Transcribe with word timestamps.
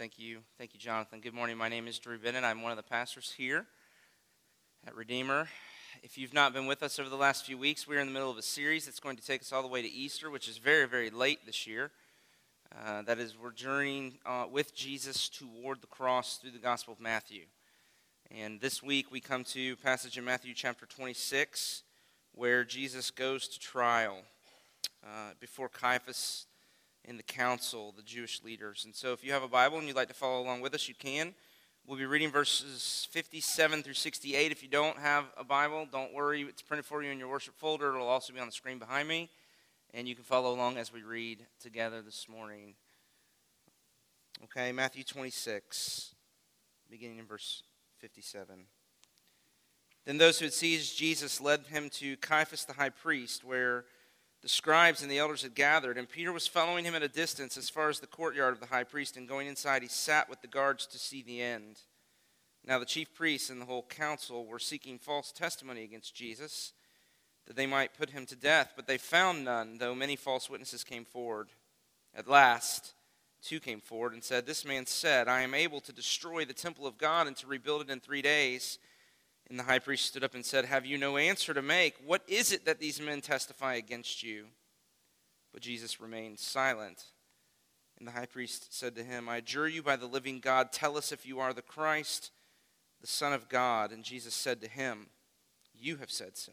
Thank 0.00 0.18
you. 0.18 0.38
Thank 0.56 0.72
you, 0.72 0.80
Jonathan. 0.80 1.20
Good 1.20 1.34
morning. 1.34 1.58
My 1.58 1.68
name 1.68 1.86
is 1.86 1.98
Drew 1.98 2.16
Bennett. 2.16 2.42
I'm 2.42 2.62
one 2.62 2.72
of 2.72 2.78
the 2.78 2.82
pastors 2.82 3.34
here 3.36 3.66
at 4.86 4.96
Redeemer. 4.96 5.46
If 6.02 6.16
you've 6.16 6.32
not 6.32 6.54
been 6.54 6.64
with 6.64 6.82
us 6.82 6.98
over 6.98 7.10
the 7.10 7.16
last 7.16 7.44
few 7.44 7.58
weeks, 7.58 7.86
we're 7.86 8.00
in 8.00 8.06
the 8.06 8.12
middle 8.14 8.30
of 8.30 8.38
a 8.38 8.42
series 8.42 8.86
that's 8.86 8.98
going 8.98 9.16
to 9.16 9.22
take 9.22 9.42
us 9.42 9.52
all 9.52 9.60
the 9.60 9.68
way 9.68 9.82
to 9.82 9.88
Easter, 9.92 10.30
which 10.30 10.48
is 10.48 10.56
very, 10.56 10.88
very 10.88 11.10
late 11.10 11.44
this 11.44 11.66
year. 11.66 11.90
Uh, 12.74 13.02
that 13.02 13.18
is, 13.18 13.34
we're 13.36 13.52
journeying 13.52 14.14
uh, 14.24 14.46
with 14.50 14.74
Jesus 14.74 15.28
toward 15.28 15.82
the 15.82 15.86
cross 15.86 16.38
through 16.38 16.52
the 16.52 16.58
Gospel 16.58 16.94
of 16.94 17.00
Matthew. 17.00 17.42
And 18.30 18.58
this 18.58 18.82
week 18.82 19.12
we 19.12 19.20
come 19.20 19.44
to 19.44 19.76
passage 19.76 20.16
in 20.16 20.24
Matthew 20.24 20.54
chapter 20.54 20.86
26 20.86 21.82
where 22.34 22.64
Jesus 22.64 23.10
goes 23.10 23.46
to 23.48 23.60
trial 23.60 24.20
uh, 25.04 25.32
before 25.38 25.68
Caiaphas 25.68 26.46
in 27.04 27.16
the 27.16 27.22
council, 27.22 27.92
the 27.96 28.02
Jewish 28.02 28.42
leaders. 28.42 28.84
And 28.84 28.94
so 28.94 29.12
if 29.12 29.24
you 29.24 29.32
have 29.32 29.42
a 29.42 29.48
Bible 29.48 29.78
and 29.78 29.86
you'd 29.86 29.96
like 29.96 30.08
to 30.08 30.14
follow 30.14 30.42
along 30.42 30.60
with 30.60 30.74
us, 30.74 30.88
you 30.88 30.94
can. 30.94 31.34
We'll 31.86 31.98
be 31.98 32.06
reading 32.06 32.30
verses 32.30 33.08
57 33.10 33.82
through 33.82 33.94
68. 33.94 34.52
If 34.52 34.62
you 34.62 34.68
don't 34.68 34.98
have 34.98 35.24
a 35.36 35.42
Bible, 35.42 35.88
don't 35.90 36.12
worry. 36.12 36.42
It's 36.42 36.62
printed 36.62 36.84
for 36.84 37.02
you 37.02 37.10
in 37.10 37.18
your 37.18 37.28
worship 37.28 37.54
folder. 37.56 37.94
It'll 37.94 38.06
also 38.06 38.32
be 38.32 38.38
on 38.38 38.46
the 38.46 38.52
screen 38.52 38.78
behind 38.78 39.08
me. 39.08 39.30
And 39.92 40.06
you 40.06 40.14
can 40.14 40.24
follow 40.24 40.54
along 40.54 40.76
as 40.76 40.92
we 40.92 41.02
read 41.02 41.46
together 41.60 42.00
this 42.02 42.28
morning. 42.28 42.74
Okay, 44.44 44.72
Matthew 44.72 45.02
26, 45.02 46.14
beginning 46.88 47.18
in 47.18 47.26
verse 47.26 47.62
57. 47.98 48.66
Then 50.06 50.18
those 50.18 50.38
who 50.38 50.46
had 50.46 50.54
seized 50.54 50.96
Jesus 50.96 51.40
led 51.40 51.66
him 51.66 51.90
to 51.94 52.16
Caiaphas 52.18 52.64
the 52.64 52.72
high 52.74 52.88
priest, 52.88 53.44
where 53.44 53.84
the 54.42 54.48
scribes 54.48 55.02
and 55.02 55.10
the 55.10 55.18
elders 55.18 55.42
had 55.42 55.54
gathered, 55.54 55.98
and 55.98 56.08
Peter 56.08 56.32
was 56.32 56.46
following 56.46 56.84
him 56.84 56.94
at 56.94 57.02
a 57.02 57.08
distance 57.08 57.56
as 57.56 57.68
far 57.68 57.88
as 57.88 58.00
the 58.00 58.06
courtyard 58.06 58.54
of 58.54 58.60
the 58.60 58.66
high 58.66 58.84
priest, 58.84 59.16
and 59.16 59.28
going 59.28 59.46
inside, 59.46 59.82
he 59.82 59.88
sat 59.88 60.30
with 60.30 60.40
the 60.40 60.48
guards 60.48 60.86
to 60.86 60.98
see 60.98 61.22
the 61.22 61.42
end. 61.42 61.80
Now 62.66 62.78
the 62.78 62.86
chief 62.86 63.12
priests 63.14 63.50
and 63.50 63.60
the 63.60 63.66
whole 63.66 63.82
council 63.82 64.46
were 64.46 64.58
seeking 64.58 64.98
false 64.98 65.32
testimony 65.32 65.84
against 65.84 66.14
Jesus, 66.14 66.72
that 67.46 67.56
they 67.56 67.66
might 67.66 67.98
put 67.98 68.10
him 68.10 68.26
to 68.26 68.36
death, 68.36 68.72
but 68.76 68.86
they 68.86 68.98
found 68.98 69.44
none, 69.44 69.78
though 69.78 69.94
many 69.94 70.16
false 70.16 70.48
witnesses 70.48 70.84
came 70.84 71.04
forward. 71.04 71.48
At 72.14 72.28
last, 72.28 72.94
two 73.42 73.60
came 73.60 73.80
forward 73.80 74.12
and 74.12 74.22
said, 74.24 74.46
This 74.46 74.64
man 74.64 74.86
said, 74.86 75.28
I 75.28 75.42
am 75.42 75.54
able 75.54 75.80
to 75.80 75.92
destroy 75.92 76.44
the 76.44 76.52
temple 76.52 76.86
of 76.86 76.98
God 76.98 77.26
and 77.26 77.36
to 77.38 77.46
rebuild 77.46 77.82
it 77.82 77.90
in 77.90 78.00
three 78.00 78.22
days. 78.22 78.78
And 79.50 79.58
the 79.58 79.64
high 79.64 79.80
priest 79.80 80.06
stood 80.06 80.22
up 80.22 80.34
and 80.34 80.46
said, 80.46 80.64
Have 80.64 80.86
you 80.86 80.96
no 80.96 81.16
answer 81.16 81.52
to 81.52 81.60
make? 81.60 81.96
What 82.06 82.22
is 82.28 82.52
it 82.52 82.64
that 82.64 82.78
these 82.78 83.00
men 83.00 83.20
testify 83.20 83.74
against 83.74 84.22
you? 84.22 84.46
But 85.52 85.62
Jesus 85.62 86.00
remained 86.00 86.38
silent. 86.38 87.06
And 87.98 88.06
the 88.06 88.12
high 88.12 88.26
priest 88.26 88.72
said 88.72 88.94
to 88.94 89.02
him, 89.02 89.28
I 89.28 89.38
adjure 89.38 89.66
you 89.66 89.82
by 89.82 89.96
the 89.96 90.06
living 90.06 90.38
God, 90.38 90.72
tell 90.72 90.96
us 90.96 91.10
if 91.10 91.26
you 91.26 91.40
are 91.40 91.52
the 91.52 91.62
Christ, 91.62 92.30
the 93.00 93.08
Son 93.08 93.32
of 93.32 93.48
God. 93.48 93.90
And 93.90 94.04
Jesus 94.04 94.34
said 94.34 94.60
to 94.60 94.68
him, 94.68 95.08
You 95.74 95.96
have 95.96 96.12
said 96.12 96.38
so. 96.38 96.52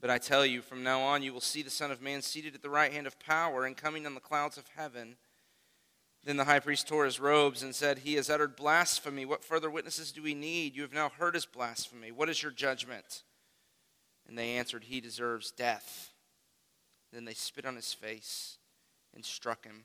But 0.00 0.10
I 0.10 0.18
tell 0.18 0.44
you, 0.44 0.62
from 0.62 0.82
now 0.82 1.00
on 1.02 1.22
you 1.22 1.32
will 1.32 1.40
see 1.40 1.62
the 1.62 1.70
Son 1.70 1.90
of 1.90 2.02
Man 2.02 2.22
seated 2.22 2.54
at 2.54 2.62
the 2.62 2.70
right 2.70 2.92
hand 2.92 3.06
of 3.06 3.20
power 3.20 3.66
and 3.66 3.76
coming 3.76 4.06
on 4.06 4.14
the 4.14 4.20
clouds 4.20 4.56
of 4.56 4.68
heaven. 4.76 5.16
Then 6.24 6.38
the 6.38 6.44
high 6.44 6.60
priest 6.60 6.88
tore 6.88 7.04
his 7.04 7.20
robes 7.20 7.62
and 7.62 7.74
said, 7.74 7.98
He 7.98 8.14
has 8.14 8.30
uttered 8.30 8.56
blasphemy. 8.56 9.26
What 9.26 9.44
further 9.44 9.70
witnesses 9.70 10.10
do 10.10 10.22
we 10.22 10.34
need? 10.34 10.74
You 10.74 10.82
have 10.82 10.94
now 10.94 11.10
heard 11.10 11.34
his 11.34 11.44
blasphemy. 11.44 12.10
What 12.10 12.30
is 12.30 12.42
your 12.42 12.52
judgment? 12.52 13.22
And 14.26 14.38
they 14.38 14.56
answered, 14.56 14.84
He 14.84 15.02
deserves 15.02 15.50
death. 15.50 16.12
Then 17.12 17.26
they 17.26 17.34
spit 17.34 17.66
on 17.66 17.76
his 17.76 17.92
face 17.92 18.56
and 19.14 19.24
struck 19.24 19.64
him. 19.64 19.84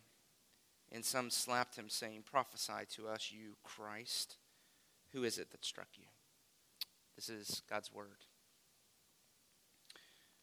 And 0.91 1.03
some 1.03 1.29
slapped 1.29 1.75
him, 1.75 1.89
saying, 1.89 2.23
Prophesy 2.31 2.85
to 2.95 3.09
us, 3.09 3.31
you 3.31 3.57
Christ. 3.63 4.37
Who 5.11 5.23
is 5.23 5.37
it 5.37 5.51
that 5.51 5.65
struck 5.65 5.89
you? 5.97 6.05
This 7.15 7.29
is 7.29 7.63
God's 7.69 7.93
word. 7.93 8.23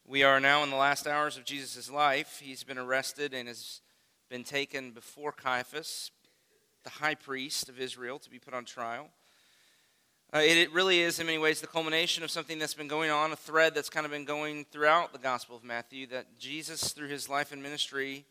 We 0.04 0.22
are 0.22 0.40
now 0.40 0.62
in 0.62 0.70
the 0.70 0.76
last 0.76 1.06
hours 1.06 1.36
of 1.36 1.44
Jesus' 1.44 1.90
life. 1.90 2.40
He's 2.44 2.62
been 2.62 2.78
arrested 2.78 3.32
and 3.32 3.48
is 3.48 3.80
been 4.28 4.44
taken 4.44 4.90
before 4.90 5.32
Caiaphas, 5.32 6.10
the 6.84 6.90
high 6.90 7.14
priest 7.14 7.68
of 7.68 7.80
Israel, 7.80 8.18
to 8.18 8.30
be 8.30 8.38
put 8.38 8.54
on 8.54 8.64
trial. 8.64 9.08
Uh, 10.34 10.38
it, 10.38 10.56
it, 10.56 10.72
really 10.72 11.00
is, 11.00 11.20
in 11.20 11.26
many 11.26 11.38
ways, 11.38 11.60
the 11.60 11.66
culmination 11.66 12.24
of 12.24 12.30
something 12.30 12.58
that's 12.58 12.74
been 12.74 12.88
going 12.88 13.10
on, 13.10 13.30
a 13.30 13.36
thread 13.36 13.74
that's 13.74 13.88
kind 13.88 14.04
of 14.04 14.10
been 14.10 14.24
going 14.24 14.64
throughout 14.72 15.12
the 15.12 15.18
Gospel 15.18 15.56
of 15.56 15.62
Matthew, 15.62 16.06
that 16.08 16.38
Jesus, 16.38 16.92
through 16.92 17.08
his 17.08 17.28
life 17.28 17.52
and 17.52 17.62
ministry, 17.62 18.24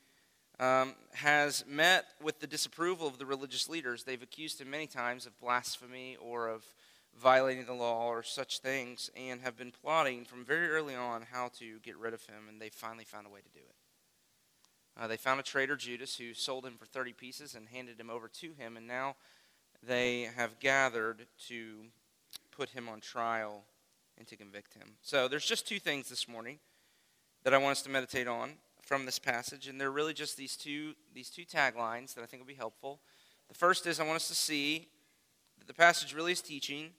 um, 0.59 0.93
has 1.13 1.63
met 1.67 2.05
with 2.21 2.39
the 2.39 2.47
disapproval 2.47 3.07
of 3.07 3.17
the 3.17 3.25
religious 3.25 3.69
leaders. 3.69 4.03
They've 4.03 4.21
accused 4.21 4.59
him 4.59 4.69
many 4.69 4.87
times 4.87 5.25
of 5.25 5.39
blasphemy 5.39 6.17
or 6.21 6.49
of 6.49 6.65
violating 7.17 7.65
the 7.65 7.73
law 7.73 8.07
or 8.07 8.23
such 8.23 8.59
things, 8.59 9.09
and 9.15 9.41
have 9.41 9.57
been 9.57 9.71
plotting 9.71 10.25
from 10.25 10.43
very 10.43 10.67
early 10.69 10.95
on 10.95 11.21
how 11.31 11.49
to 11.59 11.79
get 11.79 11.97
rid 11.97 12.13
of 12.13 12.25
him, 12.25 12.49
and 12.49 12.61
they 12.61 12.69
finally 12.69 13.05
found 13.05 13.25
a 13.25 13.29
way 13.29 13.39
to 13.39 13.49
do 13.53 13.63
it. 13.65 13.74
Uh, 14.97 15.07
they 15.07 15.17
found 15.17 15.39
a 15.39 15.43
traitor, 15.43 15.75
Judas, 15.75 16.15
who 16.15 16.33
sold 16.33 16.65
him 16.65 16.75
for 16.77 16.85
30 16.85 17.13
pieces 17.13 17.55
and 17.55 17.67
handed 17.67 17.99
him 17.99 18.09
over 18.09 18.27
to 18.29 18.53
him, 18.53 18.77
and 18.77 18.87
now 18.87 19.15
they 19.83 20.29
have 20.35 20.59
gathered 20.59 21.27
to 21.47 21.85
put 22.51 22.69
him 22.69 22.87
on 22.87 23.01
trial 23.01 23.63
and 24.17 24.27
to 24.27 24.37
convict 24.37 24.73
him. 24.73 24.93
So 25.01 25.27
there's 25.27 25.45
just 25.45 25.67
two 25.67 25.79
things 25.79 26.07
this 26.07 26.27
morning 26.27 26.59
that 27.43 27.53
I 27.53 27.57
want 27.57 27.73
us 27.73 27.81
to 27.83 27.89
meditate 27.89 28.27
on 28.27 28.53
from 28.81 29.05
this 29.05 29.19
passage, 29.19 29.67
and 29.67 29.79
they're 29.79 29.91
really 29.91 30.13
just 30.13 30.37
these 30.37 30.55
two 30.55 30.93
these 31.13 31.29
two 31.29 31.43
taglines 31.43 32.13
that 32.13 32.21
I 32.21 32.25
think 32.25 32.41
will 32.41 32.47
be 32.47 32.53
helpful. 32.53 33.01
The 33.49 33.55
first 33.55 33.85
is 33.87 33.99
I 33.99 34.05
want 34.05 34.15
us 34.15 34.27
to 34.29 34.35
see 34.35 34.87
that 35.59 35.67
the 35.67 35.73
passage 35.73 36.13
really 36.13 36.31
is 36.31 36.41
teaching, 36.41 36.91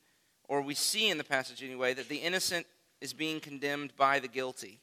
or 0.48 0.60
we 0.60 0.74
see 0.74 1.08
in 1.08 1.18
the 1.18 1.24
passage 1.24 1.62
anyway, 1.62 1.94
that 1.94 2.08
the 2.08 2.16
innocent 2.16 2.66
is 3.00 3.12
being 3.12 3.40
condemned 3.40 3.96
by 3.96 4.18
the 4.18 4.28
guilty 4.28 4.80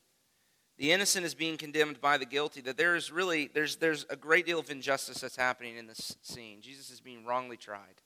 the 0.83 0.91
innocent 0.91 1.25
is 1.25 1.33
being 1.33 1.55
condemned 1.55 2.01
by 2.01 2.17
the 2.17 2.25
guilty 2.25 2.59
that 2.59 2.75
there's 2.75 3.09
really 3.09 3.49
there's 3.53 3.77
there's 3.77 4.05
a 4.09 4.17
great 4.17 4.45
deal 4.45 4.59
of 4.59 4.69
injustice 4.69 5.21
that's 5.21 5.37
happening 5.37 5.77
in 5.77 5.87
this 5.87 6.17
scene. 6.21 6.59
Jesus 6.59 6.89
is 6.89 6.99
being 6.99 7.23
wrongly 7.23 7.55
tried 7.55 8.01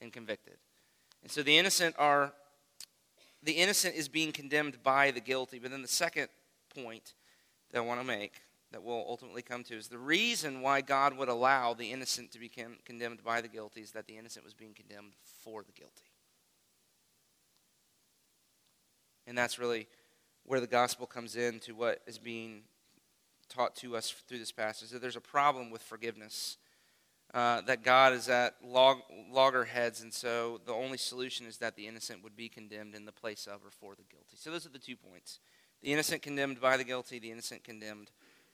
and 0.00 0.12
convicted. 0.12 0.54
And 1.24 1.32
so 1.32 1.42
the 1.42 1.58
innocent 1.58 1.96
are 1.98 2.32
the 3.42 3.54
innocent 3.54 3.96
is 3.96 4.06
being 4.06 4.30
condemned 4.30 4.84
by 4.84 5.10
the 5.10 5.18
guilty. 5.18 5.58
But 5.58 5.72
then 5.72 5.82
the 5.82 5.88
second 5.88 6.28
point 6.80 7.14
that 7.72 7.78
i 7.78 7.80
want 7.80 8.00
to 8.00 8.06
make 8.06 8.34
that 8.70 8.84
we'll 8.84 9.04
ultimately 9.08 9.42
come 9.42 9.64
to 9.64 9.74
is 9.74 9.88
the 9.88 9.98
reason 9.98 10.60
why 10.60 10.82
god 10.82 11.16
would 11.16 11.28
allow 11.28 11.74
the 11.74 11.90
innocent 11.90 12.30
to 12.30 12.38
be 12.38 12.48
condemned 12.84 13.24
by 13.24 13.40
the 13.40 13.48
guilty 13.48 13.80
is 13.80 13.90
that 13.90 14.06
the 14.06 14.16
innocent 14.16 14.44
was 14.44 14.54
being 14.54 14.74
condemned 14.74 15.14
for 15.42 15.64
the 15.64 15.72
guilty. 15.72 16.12
And 19.26 19.36
that's 19.36 19.58
really 19.58 19.88
where 20.46 20.60
the 20.60 20.66
gospel 20.66 21.06
comes 21.06 21.36
in 21.36 21.58
to 21.60 21.74
what 21.74 22.00
is 22.06 22.18
being 22.18 22.62
taught 23.48 23.74
to 23.76 23.96
us 23.96 24.10
through 24.10 24.38
this 24.38 24.52
passage 24.52 24.90
that 24.90 25.02
there's 25.02 25.16
a 25.16 25.20
problem 25.20 25.70
with 25.70 25.82
forgiveness. 25.82 26.56
Uh, 27.34 27.60
that 27.62 27.82
God 27.82 28.12
is 28.12 28.28
at 28.28 28.54
log, 28.64 28.98
loggerheads, 29.30 30.00
and 30.00 30.14
so 30.14 30.60
the 30.64 30.72
only 30.72 30.96
solution 30.96 31.44
is 31.44 31.58
that 31.58 31.74
the 31.74 31.88
innocent 31.88 32.22
would 32.22 32.36
be 32.36 32.48
condemned 32.48 32.94
in 32.94 33.04
the 33.04 33.12
place 33.12 33.48
of 33.48 33.64
or 33.64 33.70
for 33.70 33.96
the 33.96 34.04
guilty. 34.04 34.36
So 34.36 34.50
those 34.50 34.64
are 34.64 34.70
the 34.70 34.78
two 34.78 34.96
points 34.96 35.40
the 35.82 35.92
innocent 35.92 36.22
condemned 36.22 36.60
by 36.60 36.76
the 36.76 36.84
guilty, 36.84 37.18
the 37.18 37.30
innocent 37.30 37.64
condemned 37.64 38.10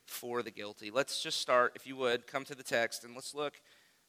for 0.06 0.42
the 0.42 0.50
guilty. 0.50 0.90
Let's 0.90 1.22
just 1.22 1.40
start, 1.40 1.72
if 1.76 1.86
you 1.86 1.96
would, 1.96 2.26
come 2.26 2.44
to 2.44 2.54
the 2.54 2.62
text 2.62 3.04
and 3.04 3.14
let's 3.14 3.34
look 3.34 3.60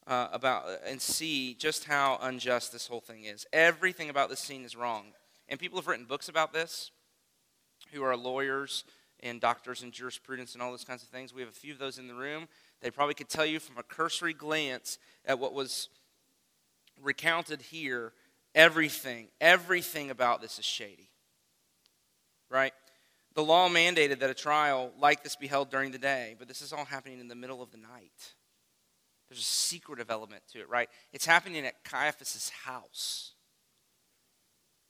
uh, 0.08 0.30
about 0.32 0.66
and 0.86 1.02
see 1.02 1.54
just 1.54 1.84
how 1.84 2.18
unjust 2.22 2.72
this 2.72 2.88
whole 2.88 3.02
thing 3.02 3.26
is. 3.26 3.46
Everything 3.54 4.10
about 4.10 4.30
this 4.30 4.40
scene 4.40 4.66
is 4.66 4.76
wrong. 4.76 5.08
And 5.50 5.60
people 5.60 5.78
have 5.78 5.88
written 5.88 6.06
books 6.06 6.30
about 6.30 6.54
this 6.54 6.92
who 7.94 8.04
are 8.04 8.16
lawyers 8.18 8.84
and 9.22 9.40
doctors 9.40 9.84
in 9.84 9.92
jurisprudence 9.92 10.54
and 10.54 10.62
all 10.62 10.72
those 10.72 10.84
kinds 10.84 11.04
of 11.04 11.10
things. 11.10 11.34
We 11.34 11.42
have 11.42 11.50
a 11.50 11.54
few 11.54 11.74
of 11.74 11.80
those 11.80 11.98
in 11.98 12.08
the 12.08 12.14
room. 12.14 12.48
They 12.82 12.92
probably 12.92 13.14
could 13.14 13.30
tell 13.30 13.46
you 13.46 13.60
from 13.60 13.78
a 13.78 13.84
cursory 13.84 14.34
glance 14.34 14.98
at 15.26 15.40
what 15.40 15.54
was 15.54 15.90
recounted 17.02 17.62
here 17.62 18.14
everything, 18.56 19.30
everything 19.42 20.10
about 20.10 20.42
this 20.42 20.60
is 20.60 20.66
shady. 20.66 21.10
Right? 22.50 22.74
The 23.36 23.44
law 23.44 23.68
mandated 23.70 24.20
that 24.20 24.30
a 24.30 24.36
trial 24.36 24.92
like 25.00 25.24
this 25.24 25.36
be 25.36 25.48
held 25.48 25.72
during 25.72 25.92
the 25.92 25.98
day, 25.98 26.36
but 26.38 26.48
this 26.48 26.62
is 26.62 26.72
all 26.72 26.86
happening 26.86 27.20
in 27.20 27.28
the 27.28 27.36
middle 27.36 27.62
of 27.62 27.72
the 27.72 27.78
night. 27.78 28.34
There's 29.28 29.40
a 29.40 29.44
secretive 29.44 30.12
element 30.12 30.44
to 30.52 30.60
it, 30.60 30.70
right? 30.70 30.90
It's 31.12 31.26
happening 31.26 31.66
at 31.66 31.84
Caiaphas' 31.84 32.52
house. 32.66 33.32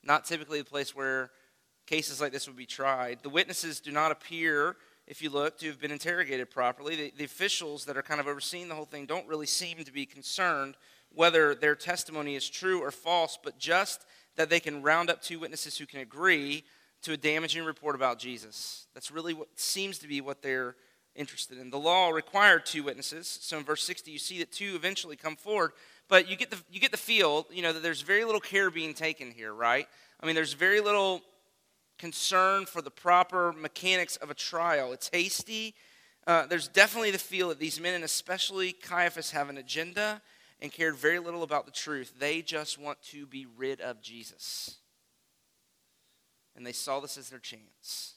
Not 0.03 0.25
typically 0.25 0.59
the 0.59 0.65
place 0.65 0.93
where 0.93 1.31
cases 1.85 2.21
like 2.21 2.31
this 2.31 2.47
would 2.47 2.57
be 2.57 2.65
tried. 2.65 3.19
The 3.23 3.29
witnesses 3.29 3.79
do 3.79 3.91
not 3.91 4.11
appear, 4.11 4.77
if 5.07 5.21
you 5.21 5.29
look, 5.29 5.57
to 5.59 5.67
have 5.67 5.79
been 5.79 5.91
interrogated 5.91 6.49
properly. 6.49 6.95
The, 6.95 7.13
the, 7.17 7.23
officials 7.23 7.85
that 7.85 7.97
are 7.97 8.01
kind 8.01 8.19
of 8.19 8.27
overseeing 8.27 8.69
the 8.69 8.75
whole 8.75 8.85
thing 8.85 9.05
don't 9.05 9.27
really 9.27 9.45
seem 9.45 9.83
to 9.83 9.91
be 9.91 10.05
concerned 10.05 10.75
whether 11.13 11.53
their 11.53 11.75
testimony 11.75 12.35
is 12.35 12.49
true 12.49 12.81
or 12.81 12.89
false, 12.89 13.37
but 13.43 13.59
just 13.59 14.05
that 14.35 14.49
they 14.49 14.59
can 14.59 14.81
round 14.81 15.09
up 15.09 15.21
two 15.21 15.39
witnesses 15.39 15.77
who 15.77 15.85
can 15.85 15.99
agree 15.99 16.63
to 17.03 17.13
a 17.13 17.17
damaging 17.17 17.63
report 17.63 17.95
about 17.95 18.17
Jesus. 18.17 18.87
That's 18.93 19.11
really 19.11 19.33
what 19.33 19.47
seems 19.55 19.99
to 19.99 20.07
be 20.07 20.21
what 20.21 20.41
they're 20.41 20.75
interested 21.15 21.57
in. 21.59 21.69
The 21.69 21.77
law 21.77 22.09
required 22.09 22.65
two 22.65 22.83
witnesses. 22.83 23.27
So 23.41 23.57
in 23.57 23.63
verse 23.63 23.83
60, 23.83 24.09
you 24.09 24.17
see 24.17 24.39
that 24.39 24.51
two 24.51 24.73
eventually 24.75 25.15
come 25.15 25.35
forward. 25.35 25.73
But 26.07 26.29
you 26.29 26.35
get 26.35 26.49
the, 26.49 26.57
you 26.71 26.79
get 26.79 26.91
the 26.91 26.97
feel, 26.97 27.45
you 27.51 27.61
know, 27.61 27.73
that 27.73 27.83
there's 27.83 28.01
very 28.01 28.25
little 28.25 28.41
care 28.41 28.69
being 28.71 28.93
taken 28.93 29.31
here, 29.31 29.53
right? 29.53 29.87
I 30.19 30.25
mean, 30.25 30.35
there's 30.35 30.53
very 30.53 30.79
little 30.79 31.21
concern 32.03 32.65
for 32.65 32.81
the 32.81 32.91
proper 32.91 33.53
mechanics 33.53 34.17
of 34.17 34.29
a 34.29 34.33
trial. 34.33 34.91
It's 34.91 35.09
hasty. 35.13 35.73
Uh, 36.27 36.45
there's 36.45 36.67
definitely 36.67 37.11
the 37.11 37.17
feel 37.17 37.47
that 37.47 37.59
these 37.59 37.79
men, 37.79 37.93
and 37.93 38.03
especially 38.03 38.73
Caiaphas, 38.73 39.31
have 39.31 39.47
an 39.47 39.57
agenda 39.57 40.21
and 40.61 40.69
cared 40.69 40.97
very 40.97 41.19
little 41.19 41.43
about 41.43 41.65
the 41.65 41.71
truth. 41.71 42.11
They 42.19 42.41
just 42.41 42.77
want 42.77 43.01
to 43.03 43.25
be 43.25 43.47
rid 43.55 43.79
of 43.79 44.01
Jesus. 44.01 44.79
And 46.57 46.67
they 46.67 46.73
saw 46.73 46.99
this 46.99 47.17
as 47.17 47.29
their 47.29 47.39
chance, 47.39 48.15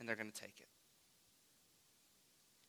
and 0.00 0.08
they're 0.08 0.16
going 0.16 0.32
to 0.32 0.40
take 0.40 0.58
it. 0.58 0.66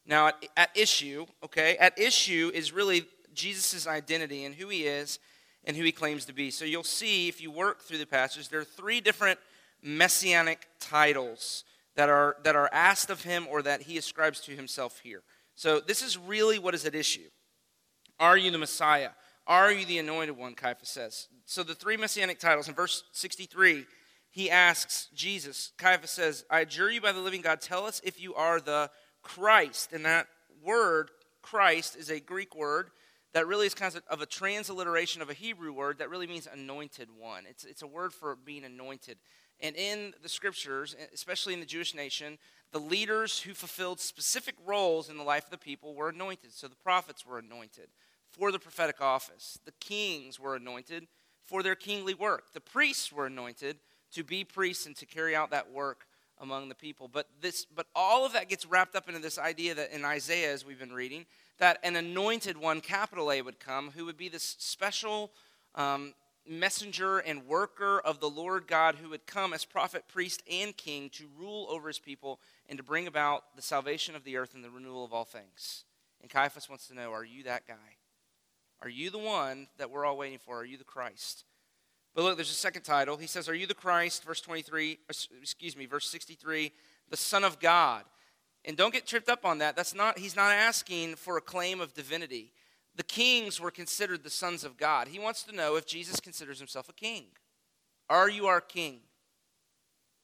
Now, 0.06 0.28
at, 0.28 0.46
at 0.56 0.70
issue, 0.76 1.26
okay, 1.44 1.76
at 1.78 1.98
issue 1.98 2.52
is 2.54 2.72
really 2.72 3.08
Jesus' 3.34 3.88
identity 3.88 4.46
and 4.46 4.54
who 4.54 4.68
he 4.68 4.84
is 4.84 5.18
and 5.64 5.76
who 5.76 5.84
he 5.84 5.92
claims 5.92 6.26
to 6.26 6.34
be. 6.34 6.52
So 6.52 6.66
you'll 6.66 6.84
see 6.84 7.30
if 7.30 7.42
you 7.42 7.50
work 7.50 7.82
through 7.82 7.98
the 7.98 8.06
passage, 8.06 8.50
there 8.50 8.60
are 8.60 8.64
three 8.64 9.02
different 9.02 9.40
messianic 9.86 10.68
titles 10.80 11.64
that 11.96 12.10
are, 12.10 12.36
that 12.44 12.56
are 12.56 12.70
asked 12.74 13.10
of 13.10 13.24
him 13.24 13.48
or 13.50 13.62
that 13.62 13.84
he 13.84 13.98
ascribes 13.98 14.42
to 14.42 14.52
himself 14.52 15.00
here. 15.00 15.24
So 15.56 15.80
this 15.80 16.02
is 16.02 16.18
really 16.18 16.60
what 16.60 16.74
is 16.74 16.86
at 16.86 16.96
issue. 16.96 17.30
Are 18.20 18.38
you 18.38 18.52
the 18.52 18.58
Messiah? 18.58 19.12
Are 19.48 19.72
you 19.72 19.86
the 19.86 20.00
anointed 20.00 20.36
one? 20.36 20.56
Caiaphas 20.56 20.90
says. 20.90 21.28
So 21.46 21.64
the 21.64 21.76
three 21.76 21.98
messianic 21.98 22.40
titles 22.40 22.68
in 22.68 22.74
verse 22.74 23.04
63, 23.12 23.86
he 24.32 24.50
asks 24.50 25.08
Jesus, 25.14 25.72
Caiaphas 25.78 26.12
says, 26.12 26.46
I 26.50 26.62
adjure 26.62 26.90
you 26.90 27.00
by 27.00 27.12
the 27.12 27.20
living 27.20 27.42
God, 27.42 27.62
tell 27.62 27.86
us 27.86 28.02
if 28.04 28.20
you 28.20 28.34
are 28.34 28.60
the 28.60 28.90
Christ. 29.22 29.94
And 29.94 30.04
that 30.06 30.28
word, 30.64 31.12
Christ, 31.42 31.96
is 31.96 32.10
a 32.10 32.20
Greek 32.20 32.56
word 32.56 32.90
that 33.34 33.48
really 33.48 33.68
is 33.68 33.74
kind 33.74 33.94
of 34.10 34.22
a 34.22 34.26
transliteration 34.26 35.22
of 35.22 35.30
a 35.30 35.34
Hebrew 35.34 35.74
word 35.74 36.00
that 36.00 36.10
really 36.10 36.26
means 36.26 36.48
anointed 36.52 37.10
one. 37.18 37.44
It's, 37.48 37.66
it's 37.66 37.82
a 37.82 37.88
word 37.88 38.14
for 38.14 38.36
being 38.36 38.64
anointed. 38.64 39.18
And 39.66 39.76
in 39.76 40.14
the 40.22 40.30
scriptures, 40.30 40.96
especially 41.12 41.56
in 41.56 41.60
the 41.60 41.66
Jewish 41.66 41.96
nation, 41.96 42.38
the 42.72 42.80
leaders 42.80 43.40
who 43.40 43.56
fulfilled 43.56 44.00
specific 44.00 44.54
roles 44.64 45.10
in 45.10 45.18
the 45.18 45.24
life 45.24 45.46
of 45.46 45.50
the 45.50 45.58
people 45.58 45.96
were 45.96 46.10
anointed. 46.10 46.54
So 46.54 46.68
the 46.68 46.76
prophets 46.76 47.26
were 47.26 47.40
anointed 47.40 47.88
for 48.30 48.52
the 48.52 48.60
prophetic 48.60 49.02
office, 49.02 49.58
the 49.66 49.72
kings 49.80 50.40
were 50.40 50.56
anointed 50.56 51.08
for 51.46 51.64
their 51.64 51.74
kingly 51.74 52.14
work, 52.14 52.54
the 52.54 52.62
priests 52.62 53.12
were 53.12 53.26
anointed 53.26 53.78
to 54.12 54.24
be 54.24 54.44
priests 54.44 54.86
and 54.86 54.96
to 54.98 55.06
carry 55.06 55.36
out 55.36 55.50
that 55.50 55.72
work 55.72 56.06
among 56.40 56.70
the 56.70 56.76
people. 56.76 57.08
But 57.08 57.28
this 57.42 57.66
but 57.66 57.88
all 57.96 58.26
of 58.26 58.34
that 58.34 58.50
gets 58.50 58.66
wrapped 58.66 58.96
up 58.96 59.08
into 59.08 59.22
this 59.22 59.40
idea 59.40 59.74
that 59.74 59.92
in 59.92 60.06
Isaiah 60.06 60.54
as 60.54 60.66
we've 60.66 60.78
been 60.78 60.94
reading 60.94 61.26
that 61.58 61.80
an 61.84 61.96
anointed 61.96 62.58
one 62.58 62.82
capital 62.82 63.32
A 63.32 63.42
would 63.42 63.60
come 63.60 63.92
who 63.96 64.06
would 64.06 64.18
be 64.18 64.30
this 64.30 64.58
special 64.60 65.32
um, 65.74 66.14
messenger 66.48 67.20
and 67.20 67.48
worker 67.48 68.00
of 68.00 68.20
the 68.20 68.30
Lord 68.30 68.68
God 68.68 68.96
who 68.96 69.10
would 69.10 69.26
come 69.26 69.54
as 69.54 69.66
prophet, 69.66 70.04
priest, 70.08 70.44
and 70.52 70.76
king 70.76 71.10
to 71.12 71.26
rule 71.38 71.68
over 71.70 71.88
his 71.88 72.00
people 72.00 72.40
and 72.68 72.78
to 72.78 72.84
bring 72.84 73.08
about 73.08 73.56
the 73.56 73.62
salvation 73.62 74.16
of 74.16 74.24
the 74.24 74.38
earth 74.38 74.54
and 74.54 74.64
the 74.64 74.70
renewal 74.70 75.04
of 75.04 75.14
all 75.14 75.26
things. 75.26 75.86
And 76.22 76.30
Caiaphas 76.30 76.70
wants 76.70 76.88
to 76.88 76.96
know 76.96 77.12
are 77.12 77.24
you 77.24 77.44
that 77.44 77.68
guy? 77.68 77.98
Are 78.82 78.90
you 78.90 79.10
the 79.10 79.18
one 79.18 79.68
that 79.78 79.90
we're 79.90 80.06
all 80.06 80.18
waiting 80.18 80.40
for? 80.40 80.60
Are 80.60 80.66
you 80.66 80.78
the 80.78 80.84
Christ? 80.84 81.46
But 82.14 82.24
look, 82.24 82.38
there's 82.38 82.52
a 82.52 82.54
second 82.54 82.84
title. 82.84 83.18
He 83.18 83.28
says, 83.28 83.50
Are 83.50 83.56
you 83.56 83.68
the 83.68 83.74
Christ? 83.74 84.24
Verse 84.24 84.42
23, 84.42 85.00
excuse 85.10 85.76
me, 85.76 85.86
verse 85.86 86.08
63, 86.10 86.72
the 87.10 87.18
Son 87.18 87.44
of 87.44 87.60
God. 87.60 88.04
And 88.64 88.76
don't 88.76 88.94
get 88.94 89.06
tripped 89.06 89.30
up 89.30 89.46
on 89.46 89.60
that. 89.60 89.76
That's 89.76 89.94
not, 89.94 90.18
he's 90.18 90.36
not 90.36 90.52
asking 90.52 91.16
for 91.16 91.38
a 91.38 91.42
claim 91.42 91.80
of 91.82 91.94
divinity 91.94 92.52
the 92.96 93.04
kings 93.04 93.60
were 93.60 93.72
considered 93.72 94.24
the 94.24 94.30
sons 94.30 94.64
of 94.64 94.78
God. 94.78 95.08
He 95.08 95.20
wants 95.20 95.44
to 95.44 95.56
know 95.56 95.76
if 95.76 95.86
Jesus 95.86 96.20
considers 96.20 96.60
himself 96.60 96.90
a 96.90 96.94
king. 96.94 97.26
Are 98.10 98.30
you 98.30 98.48
our 98.48 98.62
king? 98.62 99.00